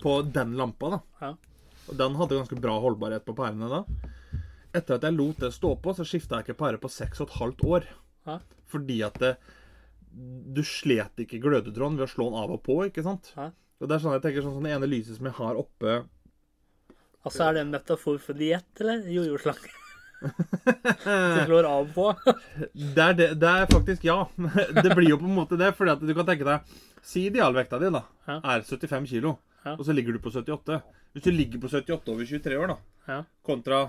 På 0.00 0.22
den 0.24 0.54
lampa, 0.56 0.94
da. 0.94 1.00
Ja. 1.20 1.34
Og 1.92 1.98
den 2.00 2.16
hadde 2.16 2.38
ganske 2.38 2.56
bra 2.64 2.78
holdbarhet 2.80 3.26
på 3.26 3.34
pærene 3.36 3.68
da. 3.68 3.82
Etter 4.72 4.96
at 4.96 5.04
jeg 5.04 5.16
lot 5.16 5.42
det 5.42 5.52
stå 5.52 5.74
på, 5.84 5.92
så 5.96 6.06
skifta 6.08 6.38
jeg 6.38 6.48
ikke 6.48 6.60
pære 6.62 6.80
på 6.80 6.90
seks 6.92 7.20
og 7.20 7.28
et 7.28 7.38
halvt 7.40 7.66
år. 7.76 7.88
Hæ? 8.28 8.38
Fordi 8.72 9.02
at 9.04 9.18
det, 9.20 9.34
du 10.56 10.62
slet 10.64 11.24
ikke 11.24 11.40
glødetråden 11.42 11.98
ved 12.00 12.06
å 12.08 12.12
slå 12.12 12.30
den 12.30 12.40
av 12.40 12.54
og 12.56 12.62
på, 12.64 12.78
ikke 12.88 13.04
sant? 13.04 13.32
Hæ? 13.36 13.50
Og 13.82 13.90
det 13.90 13.96
er 13.96 14.02
sånn 14.04 14.16
jeg 14.16 14.24
tenker 14.24 14.44
sånn, 14.44 14.56
sånn 14.56 14.68
det 14.68 14.74
ene 14.76 14.88
lyset 14.88 15.18
som 15.18 15.28
jeg 15.28 15.38
har 15.40 15.58
oppe 15.60 16.02
Altså, 17.22 17.44
er 17.46 17.54
det 17.54 17.60
en 17.62 17.70
metafor 17.70 18.16
for 18.18 18.34
diett, 18.34 18.70
eller? 18.82 19.04
Jojo-slange? 19.10 19.70
Du 20.22 21.38
slår 21.48 21.66
av 21.66 21.88
på? 21.94 22.04
det 22.74 23.02
er, 23.02 23.14
det, 23.18 23.26
det 23.42 23.48
er 23.50 23.64
faktisk 23.70 24.04
ja. 24.06 24.20
Det 24.78 24.94
blir 24.94 25.08
jo 25.10 25.18
på 25.18 25.26
en 25.26 25.34
måte 25.34 25.58
det. 25.58 25.72
fordi 25.74 25.96
at 25.96 26.04
du 26.06 26.12
kan 26.14 26.28
tenke 26.28 26.46
deg 26.46 26.74
Si 27.02 27.24
idealvekta 27.26 27.80
di 27.82 27.88
da, 27.90 28.04
er 28.30 28.62
75 28.62 29.08
kilo, 29.10 29.32
og 29.66 29.80
så 29.82 29.94
ligger 29.94 30.14
du 30.14 30.20
på 30.22 30.30
78. 30.30 30.76
Hvis 31.12 31.24
du 31.26 31.32
ligger 31.34 31.58
på 31.58 31.70
78 31.72 32.12
over 32.14 32.28
23 32.30 32.60
år, 32.62 32.70
da, 32.70 33.16
kontra 33.42 33.80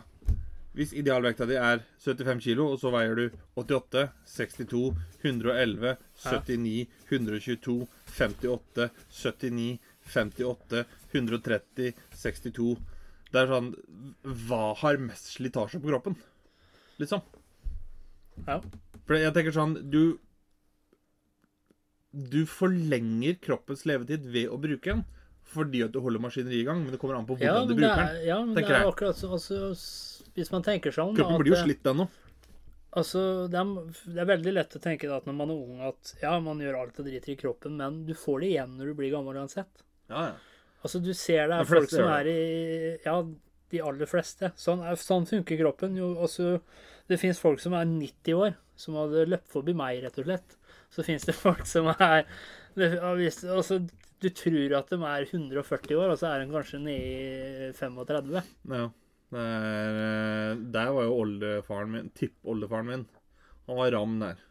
hvis 0.74 0.94
idealvekta 0.98 1.46
di 1.46 1.58
er 1.60 1.84
75 2.02 2.40
kilo, 2.48 2.72
og 2.74 2.80
så 2.82 2.90
veier 2.94 3.14
du 3.18 3.26
88, 3.62 4.08
62, 4.26 4.96
111, 5.22 5.96
79, 6.24 6.88
122, 7.12 7.76
58, 8.18 8.88
79, 9.14 9.68
58, 10.10 10.84
130, 11.14 11.94
62 12.24 12.74
Det 13.34 13.40
er 13.42 13.48
sånn 13.50 13.70
Hva 14.48 14.74
har 14.82 15.00
mest 15.02 15.30
slitasje 15.38 15.80
på 15.82 15.90
kroppen? 15.94 16.18
Liksom. 17.00 17.22
Ja. 18.48 18.60
For 19.06 19.18
jeg 19.18 19.34
tenker 19.36 19.54
sånn 19.56 19.78
Du 19.94 20.18
Du 22.12 22.44
forlenger 22.50 23.38
kroppens 23.42 23.86
levetid 23.90 24.26
ved 24.34 24.52
å 24.54 24.60
bruke 24.62 24.92
den. 24.92 25.06
Fordi 25.54 25.84
at 25.86 25.94
du 25.94 26.00
holder 26.02 26.22
maskineriet 26.24 26.64
i 26.64 26.68
gang, 26.68 26.82
men 26.84 26.94
det 26.94 27.00
kommer 27.02 27.18
an 27.18 27.26
på 27.30 27.38
Ja, 27.42 27.60
du 27.66 27.74
bruker 27.76 27.90
er, 27.94 28.14
den. 28.16 28.28
ja, 28.28 28.38
men 28.42 28.56
det 28.58 28.64
er 28.70 28.88
akkurat 28.88 29.18
så 29.18 29.34
altså, 29.36 29.60
Hvis 30.34 30.52
man 30.54 30.66
tenker 30.66 30.94
sånn 30.94 31.16
Kroppen 31.18 31.42
blir 31.42 31.54
jo 31.54 31.62
slitt, 31.62 31.84
den 31.86 32.06
òg. 32.06 32.20
Altså, 32.94 33.22
det 33.50 33.58
er, 33.58 33.70
det 34.14 34.22
er 34.22 34.30
veldig 34.30 34.52
lett 34.54 34.76
å 34.78 34.82
tenke 34.82 35.10
at 35.10 35.26
når 35.26 35.38
man 35.38 35.50
er 35.50 35.62
ung, 35.66 35.80
at 35.90 36.12
ja, 36.22 36.34
man 36.46 36.60
gjør 36.62 36.78
alt 36.78 37.00
og 37.02 37.08
driter 37.08 37.34
i 37.34 37.38
kroppen, 37.40 37.80
men 37.80 38.04
du 38.06 38.14
får 38.18 38.44
det 38.44 38.52
igjen 38.52 38.76
når 38.78 38.92
du 38.92 38.98
blir 39.00 39.14
gammel 39.14 39.40
uansett. 39.42 39.82
Ja, 40.12 40.28
ja. 40.30 40.36
Altså, 40.84 41.00
du 41.00 41.14
ser 41.16 41.48
det 41.48 41.58
De 41.58 41.64
er 41.64 41.70
folk 41.70 41.90
som 41.90 42.10
er 42.12 42.28
i 42.28 42.40
Ja, 43.06 43.16
de 43.74 43.82
aller 43.82 44.10
fleste. 44.10 44.52
Sånn, 44.60 44.84
er, 44.86 45.00
sånn 45.00 45.26
funker 45.30 45.58
kroppen. 45.64 45.96
Jo, 45.98 46.12
altså, 46.22 46.58
det 47.10 47.18
fins 47.22 47.42
folk 47.42 47.64
som 47.64 47.74
er 47.78 47.88
90 47.90 48.38
år, 48.38 48.58
som 48.78 49.00
hadde 49.00 49.26
løpt 49.32 49.50
forbi 49.54 49.74
meg, 49.78 50.04
rett 50.04 50.20
og 50.22 50.28
slett. 50.28 50.58
Så 50.94 51.06
fins 51.08 51.26
det 51.26 51.34
folk 51.38 51.66
som 51.66 51.90
er 51.96 52.28
det, 52.78 52.92
altså, 53.02 53.80
Du 54.22 54.30
tror 54.30 54.78
at 54.78 54.92
de 54.92 55.00
er 55.02 55.26
140 55.26 55.98
år, 55.98 56.14
og 56.14 56.20
så 56.20 56.30
er 56.30 56.44
de 56.44 56.54
kanskje 56.54 56.84
nede 56.84 57.72
i 57.72 57.72
35. 57.80 58.44
Ja. 58.70 58.86
Det 59.34 59.44
er, 59.44 60.00
eh, 60.04 60.58
der 60.76 60.92
var 60.96 61.08
jo 61.08 61.20
oldefaren 61.24 61.94
min, 61.94 62.10
tippoldefaren 62.18 62.90
min. 62.90 63.06
Han 63.68 63.80
var 63.80 63.96
ram 63.96 64.20
der. 64.22 64.44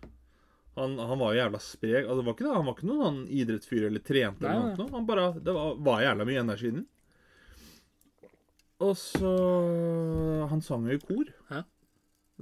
Han, 0.74 0.96
han 0.98 1.18
var 1.20 1.34
jo 1.34 1.40
jævla 1.42 1.60
sprek. 1.60 2.06
Altså, 2.06 2.22
det 2.22 2.26
var. 2.30 2.54
Han 2.56 2.66
var 2.66 2.76
ikke 2.76 2.88
noen 2.88 3.04
sånn 3.04 3.20
idrettsfyr 3.28 3.86
eller 3.90 4.04
trente. 4.04 4.48
eller 4.48 4.72
noe. 4.78 4.88
Han 4.94 5.06
bare, 5.06 5.28
det 5.38 5.54
var, 5.54 5.76
var 5.84 6.02
jævla 6.02 6.26
mye 6.28 6.42
energi 6.46 6.70
i 6.70 6.74
den. 6.78 6.88
Og 8.82 8.96
så 8.98 9.32
Han 10.50 10.62
sang 10.64 10.88
jo 10.88 10.96
i 10.96 11.02
kor. 11.02 11.28
Hæ? 11.52 11.62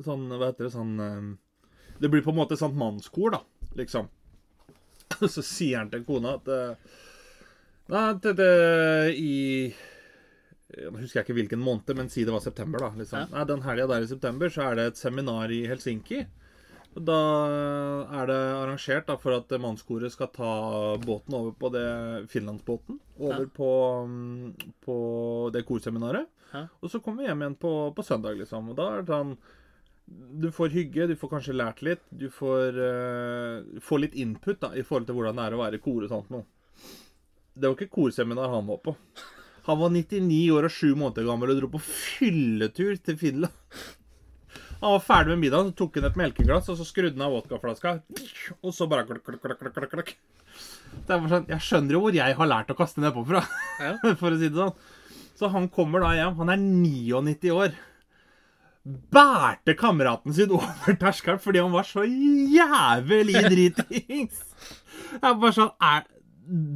Sånn, 0.01 0.31
hva 0.31 0.49
heter 0.49 0.69
det, 0.69 0.73
sånn 0.73 0.95
eh, 1.05 1.29
Det 2.01 2.09
blir 2.09 2.25
på 2.25 2.33
en 2.33 2.39
måte 2.39 2.57
sånn 2.57 2.79
mannskor, 2.79 3.35
da, 3.35 3.43
liksom. 3.77 4.09
Så 5.35 5.43
sier 5.45 5.83
han 5.83 5.91
til 5.93 6.07
kona 6.07 6.39
at 6.39 6.49
eh, 6.49 6.99
Nei, 7.91 8.07
det, 8.23 8.53
i 9.19 9.35
Nå 10.71 10.99
husker 11.01 11.21
jeg 11.21 11.27
ikke 11.27 11.35
hvilken 11.41 11.63
måned, 11.63 11.91
men 11.99 12.09
si 12.13 12.23
det 12.25 12.33
var 12.35 12.41
september. 12.45 12.79
da, 12.79 12.91
liksom. 12.97 13.19
Ja. 13.25 13.27
Nei, 13.33 13.45
Den 13.45 13.63
helga 13.63 13.87
der 13.91 14.03
i 14.05 14.11
september 14.11 14.49
så 14.53 14.69
er 14.71 14.77
det 14.79 14.85
et 14.93 15.01
seminar 15.01 15.51
i 15.51 15.65
Helsinki. 15.67 16.27
Og 16.97 17.05
Da 17.07 17.17
er 18.21 18.27
det 18.27 18.37
arrangert 18.59 19.07
da, 19.07 19.17
for 19.17 19.33
at 19.37 19.49
mannskoret 19.63 20.11
skal 20.11 20.29
ta 20.35 20.97
båten 20.99 21.35
over 21.39 21.53
på 21.53 21.71
det 21.75 22.29
Finlandsbåten. 22.31 22.99
Over 23.19 23.45
Ja. 23.47 23.51
på, 23.55 23.71
mm, 24.07 24.55
på 24.87 24.97
det 25.53 25.65
korseminaret. 25.67 26.27
Ja. 26.53 26.67
Og 26.83 26.91
så 26.91 27.01
kommer 27.03 27.23
vi 27.23 27.29
hjem 27.29 27.43
igjen 27.43 27.59
på, 27.59 27.95
på 27.95 28.03
søndag, 28.03 28.37
liksom. 28.39 28.71
Og 28.71 28.77
da 28.77 28.89
er 28.95 29.03
det 29.03 29.07
sånn 29.15 29.37
Du 30.41 30.51
får 30.51 30.71
hygge, 30.75 31.07
du 31.07 31.15
får 31.15 31.31
kanskje 31.31 31.55
lært 31.55 31.83
litt. 31.87 32.01
Du 32.11 32.29
får, 32.29 32.75
uh, 32.75 33.79
får 33.79 34.01
litt 34.01 34.15
input 34.19 34.59
da, 34.59 34.73
i 34.75 34.83
forhold 34.83 35.07
til 35.07 35.15
hvordan 35.15 35.37
det 35.37 35.45
er 35.45 35.55
å 35.55 35.61
være 35.63 35.75
i 35.79 35.79
kor 35.85 36.03
og 36.03 36.09
sånt 36.11 36.31
noe. 36.31 36.43
Det 37.55 37.69
var 37.69 37.77
ikke 37.77 37.95
korseminar 37.95 38.51
han 38.51 38.67
var 38.67 38.79
på. 38.83 38.97
Han 39.67 39.79
var 39.81 39.93
99 39.95 40.41
år 40.57 40.69
og 40.69 40.75
7 40.75 40.95
måneder 40.97 41.27
gammel 41.29 41.53
og 41.55 41.59
dro 41.61 41.69
på 41.75 41.81
fylletur 41.85 42.97
til 43.05 43.19
Finland. 43.21 43.53
Han 44.81 44.95
var 44.97 45.03
ferdig 45.05 45.35
med 45.35 45.43
middagen, 45.45 45.73
så 45.75 45.77
tok 45.83 45.99
han 46.01 46.07
et 46.09 46.17
melkeglass 46.17 46.71
og 46.73 46.79
så 46.79 46.87
skrudde 46.89 47.13
han 47.19 47.27
av 47.27 47.35
vodkaflaska. 47.37 47.99
Og 48.65 48.73
så 48.73 48.87
bare 48.89 49.05
klakk, 49.09 49.27
klakk, 49.27 49.43
klakk, 49.45 49.75
klakk, 49.77 49.93
klakk. 49.93 50.15
Det 51.07 51.13
er 51.13 51.21
bare 51.21 51.33
sånn, 51.35 51.45
Jeg 51.53 51.65
skjønner 51.67 51.97
jo 51.97 52.01
hvor 52.07 52.17
jeg 52.17 52.37
har 52.39 52.49
lært 52.49 52.73
å 52.73 52.79
kaste 52.79 53.03
nedpå 53.05 53.27
fra, 53.29 53.43
Ja. 53.83 53.93
for 54.23 54.33
å 54.33 54.39
si 54.41 54.49
det 54.49 54.57
sånn. 54.57 54.73
Så 55.41 55.49
han 55.53 55.69
kommer 55.73 56.03
da 56.05 56.15
hjem. 56.17 56.35
Han 56.41 56.53
er 56.53 56.61
99 56.65 57.53
år. 57.55 57.77
Bærte 59.13 59.75
kameraten 59.77 60.33
sin 60.37 60.53
over 60.57 60.97
terskelen 61.01 61.41
fordi 61.41 61.61
han 61.61 61.73
var 61.73 61.85
så 61.89 62.07
jævlig 62.09 63.37
dritings. 63.53 64.41
Jeg 65.21 65.37
bare 65.45 65.53
sånn 65.53 66.09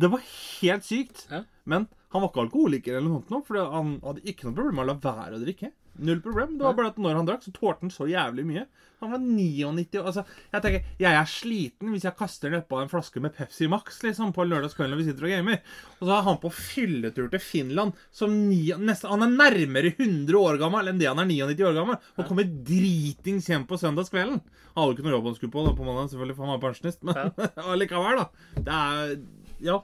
Det 0.01 0.11
var 0.13 0.21
helt 0.29 0.85
sykt. 0.85 1.25
Ja. 1.33 1.43
Men 1.65 1.89
han 2.15 2.23
var 2.23 2.31
ikke 2.31 2.45
alkoholiker, 2.47 2.97
eller 2.97 3.11
noe 3.11 3.25
sånt, 3.27 3.47
for 3.49 3.59
han 3.59 3.97
hadde 4.05 4.23
ikke 4.31 4.47
noe 4.47 4.55
problem 4.57 4.79
med 4.79 4.87
å 4.87 4.93
la 4.93 5.01
være 5.03 5.35
å 5.37 5.43
drikke. 5.43 5.73
Null 5.95 6.19
problem. 6.23 6.57
Det 6.59 6.67
var 6.67 6.75
bare 6.75 6.91
at 6.91 6.97
når 6.99 7.19
han 7.21 7.27
drakk, 7.29 7.45
så 7.45 7.53
tålte 7.55 7.85
han 7.87 7.91
så 7.95 8.07
jævlig 8.11 8.43
mye. 8.49 8.65
Han 9.03 9.13
var 9.13 9.21
99 9.23 9.99
år. 10.01 10.07
Altså, 10.09 10.25
jeg 10.51 10.65
tenker, 10.65 10.87
jeg 10.99 11.19
er 11.21 11.29
sliten 11.31 11.93
hvis 11.93 12.07
jeg 12.09 12.17
kaster 12.19 12.51
nedpå 12.55 12.81
en 12.81 12.91
flaske 12.91 13.23
med 13.23 13.35
Pepsi 13.37 13.69
Max 13.71 14.01
liksom, 14.03 14.33
på 14.35 14.47
lørdagskvelden 14.49 14.95
når 14.95 15.03
vi 15.03 15.07
sitter 15.07 15.29
og 15.29 15.35
gamer. 15.35 15.61
Og 16.01 16.03
så 16.09 16.17
er 16.17 16.27
han 16.27 16.41
på 16.43 16.51
fylletur 16.57 17.31
til 17.31 17.43
Finland 17.45 17.95
som 18.15 18.35
ni, 18.49 18.61
nesten, 18.75 19.13
Han 19.13 19.27
er 19.29 19.35
nærmere 19.37 19.95
100 19.95 20.39
år 20.41 20.59
gammel 20.63 20.91
enn 20.91 20.99
det 21.03 21.11
han 21.11 21.23
er 21.23 21.31
99 21.31 21.67
år 21.71 21.79
gammel. 21.79 22.11
Og 22.19 22.31
kommer 22.31 22.51
dritings 22.71 23.51
hjem 23.53 23.67
på 23.71 23.79
søndagskvelden. 23.79 24.43
Han 24.75 24.83
hadde 24.83 24.97
ikke 24.97 25.07
noe 25.07 25.15
jobb 25.15 25.31
han 25.31 25.39
skulle 25.39 25.55
på 25.55 25.67
da, 25.69 25.75
på 25.79 25.87
mandag, 25.87 26.11
selvfølgelig, 26.11 26.39
for 26.39 26.47
han 26.49 26.57
var 26.57 26.65
pensjonist. 26.67 27.05
Men 27.07 27.35
allikevel, 27.75 28.23
da. 28.25 28.31
Det 28.59 28.79
er 28.83 29.19
Ja. 29.65 29.83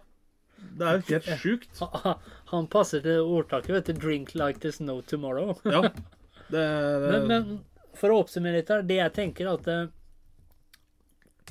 Det 0.61 0.87
er 0.87 0.99
jo 0.99 1.15
helt 1.15 1.43
sjukt. 1.43 1.81
Han 2.53 2.69
passer 2.73 3.03
til 3.05 3.21
ordtaket, 3.25 3.73
vet 3.77 3.91
du. 3.91 4.01
'Drink 4.01 4.35
like 4.35 4.61
there's 4.61 4.81
no 4.83 5.01
tomorrow'. 5.03 5.57
Ja. 5.77 5.83
Det, 6.51 6.61
det 6.61 7.11
Men, 7.13 7.27
men 7.29 7.59
for 7.95 8.11
å 8.11 8.23
oppsummere 8.25 8.59
litt 8.59 8.71
her, 8.73 8.83
det 8.83 8.97
jeg 8.99 9.13
tenker 9.15 9.47
er 9.47 9.59
at 9.59 9.69
eh, 9.71 9.89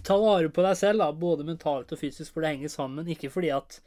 Ta 0.04 0.16
vare 0.20 0.50
på 0.50 0.64
deg 0.64 0.78
selv, 0.80 1.02
da, 1.04 1.12
både 1.12 1.44
mentalt 1.44 1.92
og 1.92 2.00
fysisk, 2.00 2.32
for 2.34 2.44
det 2.44 2.54
henger 2.54 2.72
sammen. 2.72 3.08
Ikke 3.12 3.32
fordi 3.32 3.50
at 3.52 3.82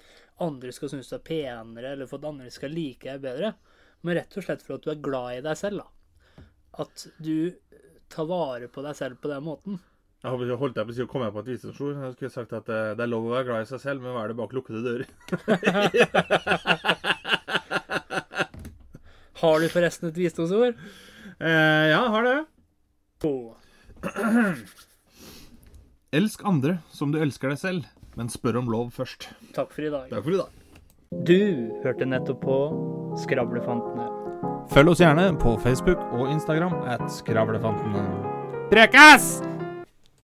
andre 0.44 0.72
skal 0.74 0.90
synes 0.92 1.08
du 1.08 1.14
er 1.16 1.24
penere, 1.24 1.94
eller 1.94 2.08
for 2.08 2.20
at 2.20 2.28
andre 2.28 2.50
skal 2.52 2.74
like 2.74 3.06
deg 3.08 3.22
bedre, 3.22 3.54
men 4.04 4.18
rett 4.18 4.36
og 4.36 4.44
slett 4.44 4.64
for 4.64 4.76
at 4.76 4.84
du 4.84 4.90
er 4.92 5.00
glad 5.04 5.38
i 5.38 5.44
deg 5.46 5.56
selv. 5.56 5.80
da. 5.84 6.44
At 6.84 7.06
du 7.16 7.54
tar 8.12 8.28
vare 8.28 8.68
på 8.68 8.84
deg 8.84 8.98
selv 8.98 9.22
på 9.22 9.32
den 9.32 9.46
måten. 9.46 9.80
Jeg 10.22 10.30
holdt 10.30 10.78
jeg 10.78 10.86
på 10.86 10.92
å 10.92 10.94
si 10.94 11.02
å 11.02 11.08
komme 11.10 11.32
på 11.34 11.42
et 11.42 11.48
visdomsord. 11.50 11.96
Jeg 11.98 12.14
skulle 12.14 12.30
sagt 12.30 12.52
at 12.54 12.62
uh, 12.70 12.94
det 12.94 13.02
er 13.02 13.10
lov 13.10 13.26
å 13.26 13.34
være 13.34 13.42
glad 13.48 13.64
i 13.64 13.70
seg 13.72 13.80
selv, 13.82 13.98
men 14.04 14.12
hva 14.14 14.22
er 14.22 14.28
det 14.30 14.38
bak 14.38 14.54
lukkede 14.54 14.86
dører? 14.86 15.02
har 19.42 19.54
du 19.58 19.66
forresten 19.72 20.06
et 20.12 20.20
visdomsord? 20.22 20.78
Uh, 21.42 21.90
ja, 21.90 22.06
har 22.14 22.22
det. 22.28 22.38
Elsk 26.18 26.38
andre 26.46 26.78
som 26.94 27.10
du 27.10 27.18
elsker 27.22 27.48
deg 27.50 27.58
selv, 27.58 27.82
men 28.14 28.28
spør 28.30 28.56
om 28.62 28.70
lov 28.70 28.94
først. 28.94 29.26
Takk 29.56 29.70
for 29.74 29.82
i 29.88 29.90
dag. 29.90 30.06
Takk 30.12 30.22
for 30.22 30.32
i 30.36 30.38
dag. 30.44 30.50
Du 31.26 31.42
hørte 31.82 32.04
nettopp 32.08 32.40
på 32.46 32.56
Skravlefantene. 33.24 34.06
Følg 34.72 34.88
oss 34.94 35.02
gjerne 35.02 35.26
på 35.42 35.50
Facebook 35.64 36.00
og 36.14 36.30
Instagram 36.30 36.74
at 36.88 37.04
Skravlefantene. 37.10 38.02
Prekas! 38.70 39.51